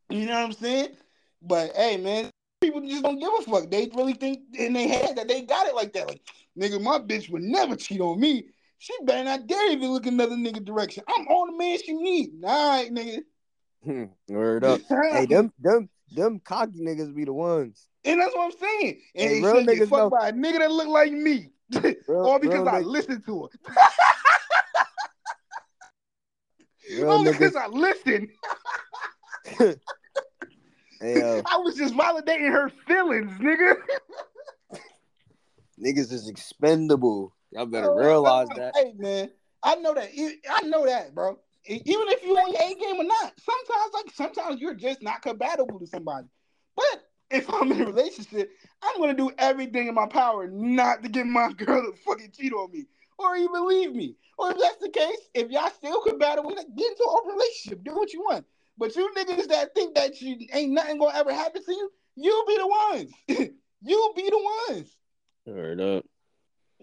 [0.10, 0.90] You know what I'm saying?
[1.42, 2.30] But hey, man,
[2.62, 3.70] people just don't give a fuck.
[3.70, 6.08] They really think in their head that they got it like that.
[6.08, 6.22] Like,
[6.58, 8.48] nigga, my bitch would never cheat on me.
[8.78, 11.04] She better not dare even look another nigga direction.
[11.08, 12.32] I'm all the man she need.
[12.44, 13.20] All right, nigga.
[13.84, 14.82] Hmm, word up.
[15.12, 17.88] Hey, them them them cocky niggas be the ones.
[18.04, 19.02] And that's what I'm saying.
[19.16, 21.50] And real niggas fucked know- by a nigga that look like me.
[21.72, 23.50] Real, All because I listened to her.
[27.08, 28.30] Only because I listened.
[31.02, 33.76] Hey, yo, I was just validating her feelings, nigga.
[35.78, 37.36] niggas is expendable.
[37.52, 38.74] Y'all better Oh, realize that.
[38.76, 39.30] Hey man,
[39.62, 40.10] I know that.
[40.50, 41.38] I know that, bro.
[41.66, 45.22] Even if you on your A game or not, sometimes like sometimes you're just not
[45.22, 46.28] compatible to somebody.
[46.76, 51.10] But if I'm in a relationship, I'm gonna do everything in my power not to
[51.10, 52.86] get my girl to fucking cheat on me
[53.18, 54.16] or even leave me.
[54.38, 57.84] Or if that's the case, if y'all still compatible, then get into a relationship.
[57.84, 58.46] Do what you want.
[58.78, 62.44] But you niggas that think that you ain't nothing gonna ever happen to you, you
[62.48, 63.12] be the ones.
[63.82, 64.98] you be the ones.
[65.46, 66.06] Word up.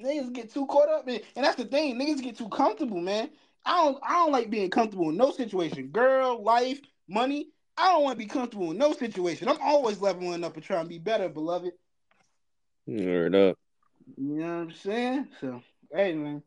[0.03, 1.99] Niggas get too caught up in, and that's the thing.
[2.01, 3.31] Niggas get too comfortable, man.
[3.65, 5.89] I don't, I don't like being comfortable in no situation.
[5.89, 7.49] Girl, life, money.
[7.77, 9.49] I don't want to be comfortable in no situation.
[9.49, 11.73] I'm always leveling up and trying to be better, beloved.
[12.87, 13.59] Word up.
[14.17, 15.29] You know what I'm saying?
[15.41, 15.63] So,
[15.95, 16.43] hey, man.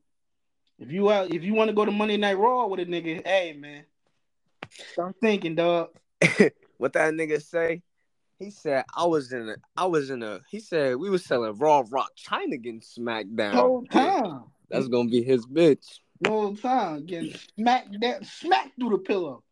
[0.78, 3.26] If you out, if you want to go to Monday Night Raw with a nigga,
[3.26, 3.86] hey, man.
[5.00, 5.90] I'm thinking, dog.
[6.78, 7.82] what that nigga say?
[8.40, 11.58] He said I was in a I was in a he said we was selling
[11.58, 13.56] raw rock China getting smacked down.
[13.56, 16.00] Whole time, That's gonna be his bitch.
[16.26, 19.45] whole time, getting smacked that smacked through the pillow.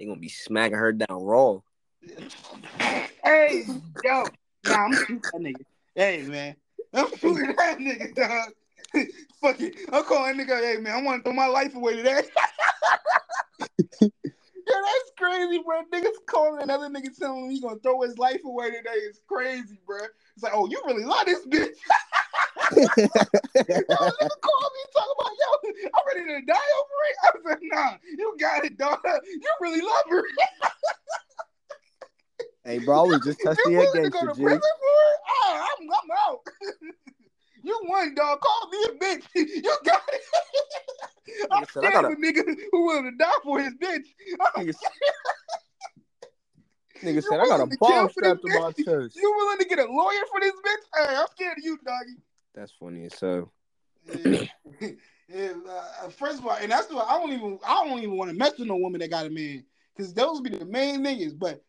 [0.00, 1.58] They gonna be smacking her down raw.
[3.22, 3.66] Hey,
[4.02, 4.24] yo,
[4.64, 5.60] nah, I'm shooting that nigga.
[5.94, 6.56] Hey, man,
[6.94, 8.48] I'm shooting that nigga, dog.
[9.42, 10.58] Fuck it, I'm calling that nigga.
[10.62, 12.22] Hey, man, I want to throw my life away today.
[14.00, 14.08] Yo,
[14.64, 15.82] that's crazy, bro.
[15.92, 19.80] Niggas calling another nigga telling him he gonna throw his life away today It's crazy,
[19.86, 19.98] bro.
[20.34, 21.68] It's like, oh, you really love this bitch.
[22.56, 25.48] yo, nigga called me talking about, yo,
[25.94, 27.16] I'm ready to die over it.
[27.22, 28.98] I said, nah, you got it, dog.
[29.04, 30.24] You really love her.
[32.64, 34.42] hey bro, we just testing you your willing to go to G.
[34.42, 35.20] prison for it?
[35.30, 36.40] Oh, I'm, I'm out.
[37.64, 38.40] you won, dog.
[38.40, 39.24] Call me a bitch.
[39.34, 40.20] You got it.
[41.50, 44.04] I'm said, I scared gotta- of a nigga who willing to die for his bitch.
[44.58, 44.74] Nigga,
[47.02, 49.16] nigga said I got a bomb strapped to my chest.
[49.16, 51.06] You willing to get a lawyer for this bitch?
[51.08, 52.16] Hey, I'm scared of you, doggy.
[52.54, 53.50] That's funny So.
[54.12, 54.44] Yeah.
[55.32, 55.52] Yeah,
[56.02, 58.36] uh, first of all, and that's why I don't even I don't even want to
[58.36, 59.64] mess with no woman that got a man,
[59.94, 61.38] because those be the main niggas.
[61.38, 61.62] But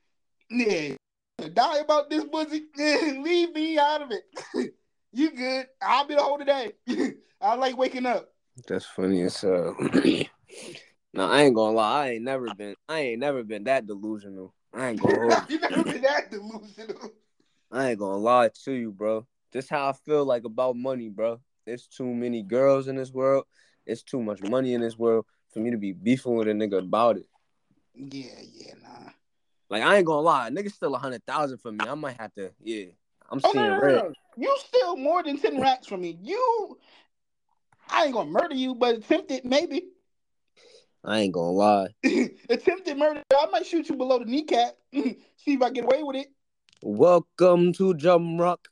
[0.49, 0.95] yeah,
[1.37, 4.73] to die about this pussy, leave me out of it.
[5.13, 5.67] you good?
[5.79, 6.71] I'll be the whole today.
[7.41, 8.29] I like waking up.
[8.67, 9.75] That's funny as hell.
[11.13, 12.05] no, I ain't gonna lie.
[12.05, 12.75] I ain't never been.
[12.89, 14.55] I ain't never been that delusional.
[14.73, 17.11] I ain't gonna you never been that delusional.
[17.71, 19.27] I ain't gonna lie to you, bro.
[19.51, 21.39] This how I feel like about money, bro.
[21.65, 23.45] There's too many girls in this world.
[23.85, 26.79] It's too much money in this world for me to be beefing with a nigga
[26.79, 27.25] about it.
[27.93, 29.09] Yeah, yeah, nah.
[29.69, 31.85] Like I ain't gonna lie, nigga still a hundred thousand for me.
[31.87, 32.51] I might have to.
[32.63, 32.85] Yeah,
[33.29, 33.95] I'm Oh, seeing no, no, no, red.
[33.95, 34.13] no.
[34.37, 36.17] You still more than ten racks from me.
[36.21, 36.77] You,
[37.89, 39.83] I ain't gonna murder you, but attempted maybe.
[41.03, 41.87] I ain't gonna lie.
[42.49, 43.23] attempted murder.
[43.37, 44.77] I might shoot you below the kneecap.
[44.93, 45.17] See
[45.47, 46.27] if I get away with it.
[46.83, 48.67] Welcome to Jump Rock.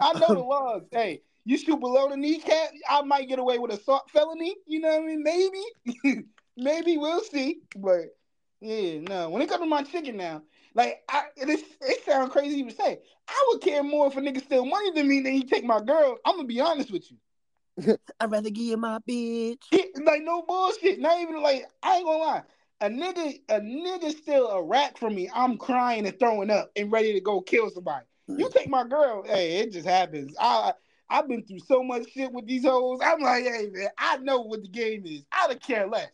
[0.00, 0.82] I know the laws.
[0.92, 4.56] Hey, you shoot below the kneecap, I might get away with a assault felony.
[4.66, 5.22] You know what I mean?
[5.22, 6.24] Maybe,
[6.56, 7.60] maybe we'll see.
[7.76, 8.16] But
[8.60, 9.30] yeah, no.
[9.30, 10.42] When it comes to my chicken now,
[10.74, 12.98] like I, it, it sounds crazy to say.
[13.28, 15.80] I would care more if a nigga steal money than me than he take my
[15.80, 16.18] girl.
[16.24, 17.96] I'm gonna be honest with you.
[18.20, 19.62] I'd rather give you my bitch.
[19.72, 21.00] Yeah, like no bullshit.
[21.00, 22.42] Not even like I ain't gonna lie.
[22.80, 25.30] A nigga, a nigga steal a rack from me.
[25.32, 28.04] I'm crying and throwing up and ready to go kill somebody.
[28.26, 30.34] You take my girl, hey, it just happens.
[30.40, 30.72] I
[31.10, 33.00] I've been through so much shit with these hoes.
[33.02, 35.24] I'm like, hey man, I know what the game is.
[35.30, 36.10] I don't care less.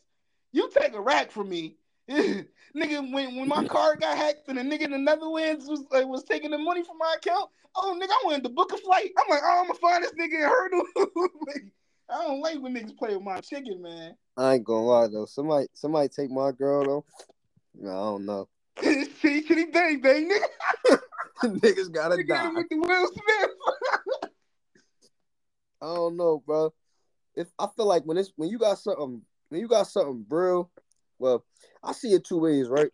[0.53, 1.77] You take a rack from me.
[2.11, 6.07] nigga, when, when my card got hacked and the nigga in the Netherlands was uh,
[6.07, 9.11] was taking the money from my account, oh nigga, I wanted to book a flight.
[9.17, 10.85] I'm like, oh, I'm gonna find this nigga in Hurdle.
[12.11, 14.17] I don't like when niggas play with my chicken, man.
[14.37, 15.27] I ain't gonna lie though.
[15.27, 17.05] Somebody somebody take my girl though.
[17.75, 18.49] No, I don't know.
[18.83, 20.99] See, kitty bang bang, nigga.
[21.45, 22.51] Niggas gotta Nigga die.
[22.51, 24.31] with the Will Smith.
[25.83, 26.73] I don't know, bro.
[27.35, 30.71] If I feel like when it's when you got something when you got something real,
[31.19, 31.45] well,
[31.83, 32.91] I see it two ways, right?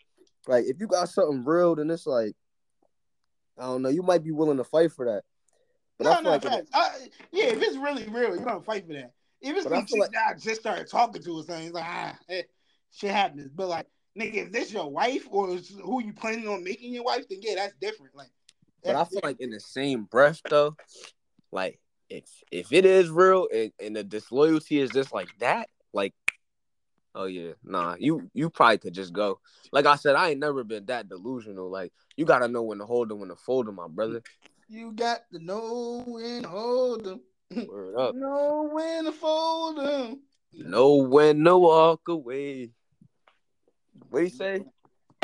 [0.46, 2.34] Like if you got something real, then it's like
[3.58, 5.22] I don't know, you might be willing to fight for that.
[5.98, 6.70] But no, feel no, like facts.
[6.74, 9.12] I, yeah, if it's really real, you're gonna fight for that.
[9.40, 11.74] If it's But I some feel chick like- I just started talking to something, it's
[11.74, 12.42] like ah, eh,
[12.92, 13.50] shit happens.
[13.54, 17.04] But like, nigga, if this your wife or is who you planning on making your
[17.04, 18.14] wife, then yeah, that's different.
[18.14, 18.30] Like,
[18.82, 20.76] But I that's feel like in the same breath though,
[21.52, 21.78] like
[22.08, 26.14] if if it is real and, and the disloyalty is just like that, like
[27.14, 29.40] oh yeah, nah, you you probably could just go.
[29.72, 31.70] Like I said, I ain't never been that delusional.
[31.70, 34.22] Like you gotta know when to hold them, when to fold them, my brother.
[34.68, 37.20] You got to know when to hold them.
[37.68, 38.14] Word up.
[38.16, 40.22] Know when to fold them.
[40.52, 42.70] Know when to walk away.
[44.10, 44.64] What do you say?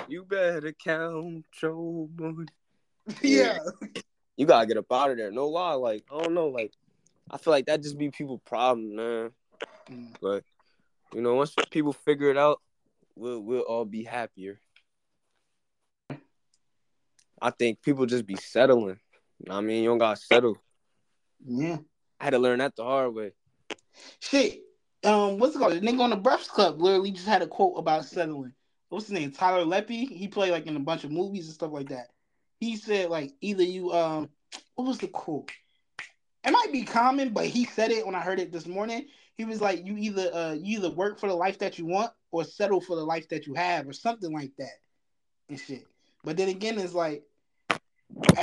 [0.09, 2.47] You better count your money.
[3.23, 3.59] yeah.
[4.37, 5.31] You gotta get up out of there.
[5.31, 6.73] No lie, like I don't know, like
[7.31, 9.31] I feel like that just be people problem, man.
[9.91, 10.15] Mm.
[10.21, 10.45] But
[11.15, 12.61] you know, once people figure it out,
[13.17, 14.59] we'll we'll all be happier.
[17.41, 19.01] I think people just be settling.
[19.39, 20.59] You know what I mean, you don't gotta settle.
[21.45, 21.79] Yeah.
[22.21, 23.33] I had to learn that the hard way.
[24.21, 24.61] Shit.
[25.05, 25.73] Um, what's it called?
[25.73, 28.55] The nigga on the Breakfast Club literally just had a quote about settling.
[28.93, 29.33] What's his name?
[29.33, 30.07] Tyler Lepley.
[30.07, 32.09] He played like in a bunch of movies and stuff like that.
[32.61, 34.29] He said like either you um,
[34.75, 35.51] what was the quote?
[36.45, 39.07] It might be common, but he said it when I heard it this morning.
[39.37, 42.13] He was like, "You either uh, you either work for the life that you want
[42.33, 44.77] or settle for the life that you have, or something like that."
[45.49, 45.87] And shit.
[46.23, 47.23] But then again, it's like,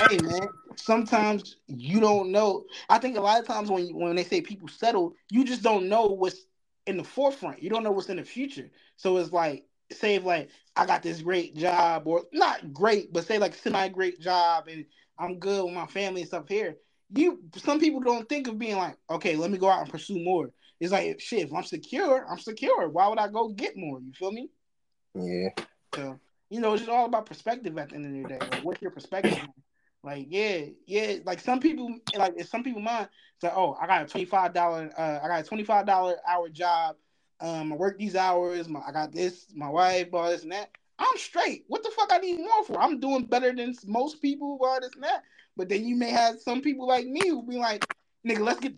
[0.08, 2.66] hey man, sometimes you don't know.
[2.90, 5.88] I think a lot of times when when they say people settle, you just don't
[5.88, 6.48] know what's
[6.88, 7.62] in the forefront.
[7.62, 8.72] You don't know what's in the future.
[8.98, 13.38] So it's like, say like I got this great job, or not great, but say
[13.38, 14.86] like semi great job, and
[15.18, 16.78] I'm good with my family and stuff here.
[17.16, 20.24] You some people don't think of being like, okay, let me go out and pursue
[20.24, 20.50] more.
[20.80, 21.48] It's like shit.
[21.48, 22.90] If I'm secure, I'm secure.
[22.90, 24.00] Why would I go get more?
[24.00, 24.50] You feel me?
[25.16, 25.50] Yeah.
[25.96, 28.40] So you know, it's just all about perspective at the end of the day.
[28.40, 29.40] Like, what's your perspective?
[30.04, 31.18] Like, yeah, yeah.
[31.26, 34.54] Like some people, like some people mind, it's like, oh, I got a twenty five
[34.54, 36.96] dollar, uh, I got a twenty five dollar hour job.
[37.42, 38.68] Um, I work these hours.
[38.68, 40.72] My, I got this, my wife, all this and that.
[40.98, 41.64] I'm straight.
[41.68, 42.80] What the fuck I need more for?
[42.80, 45.24] I'm doing better than most people, all this and that.
[45.56, 47.86] But then you may have some people like me who be like,
[48.28, 48.74] nigga, let's get.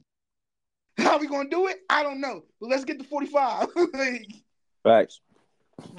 [0.97, 1.79] How we gonna do it?
[1.89, 3.67] I don't know, but let's get five.
[3.93, 4.27] like,
[4.83, 5.21] Facts.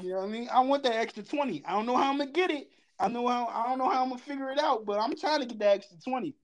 [0.00, 0.48] you know what I mean?
[0.52, 1.64] I want that extra 20.
[1.66, 2.68] I don't know how I'm gonna get it.
[3.00, 5.40] I know how I don't know how I'm gonna figure it out, but I'm trying
[5.40, 6.34] to get that extra 20.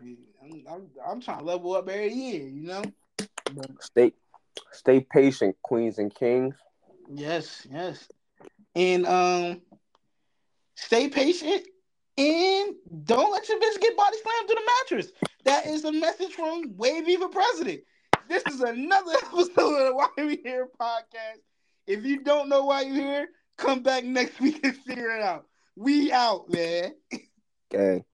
[0.00, 2.82] I'm, I'm, I'm trying to level up every year, you know?
[3.16, 4.12] But Stay
[4.72, 6.54] stay patient, queens and kings.
[7.12, 8.08] yes, yes.
[8.74, 9.62] And um
[10.74, 11.66] stay patient
[12.16, 12.74] and
[13.04, 15.12] don't let your bitch get body slammed to the mattress.
[15.44, 17.80] That is a message from Wavy the President.
[18.28, 21.40] This is another episode of the Why We Here podcast.
[21.86, 25.46] If you don't know why you're here, come back next week and figure it out.
[25.76, 26.94] We out, man.
[27.70, 28.04] Gang.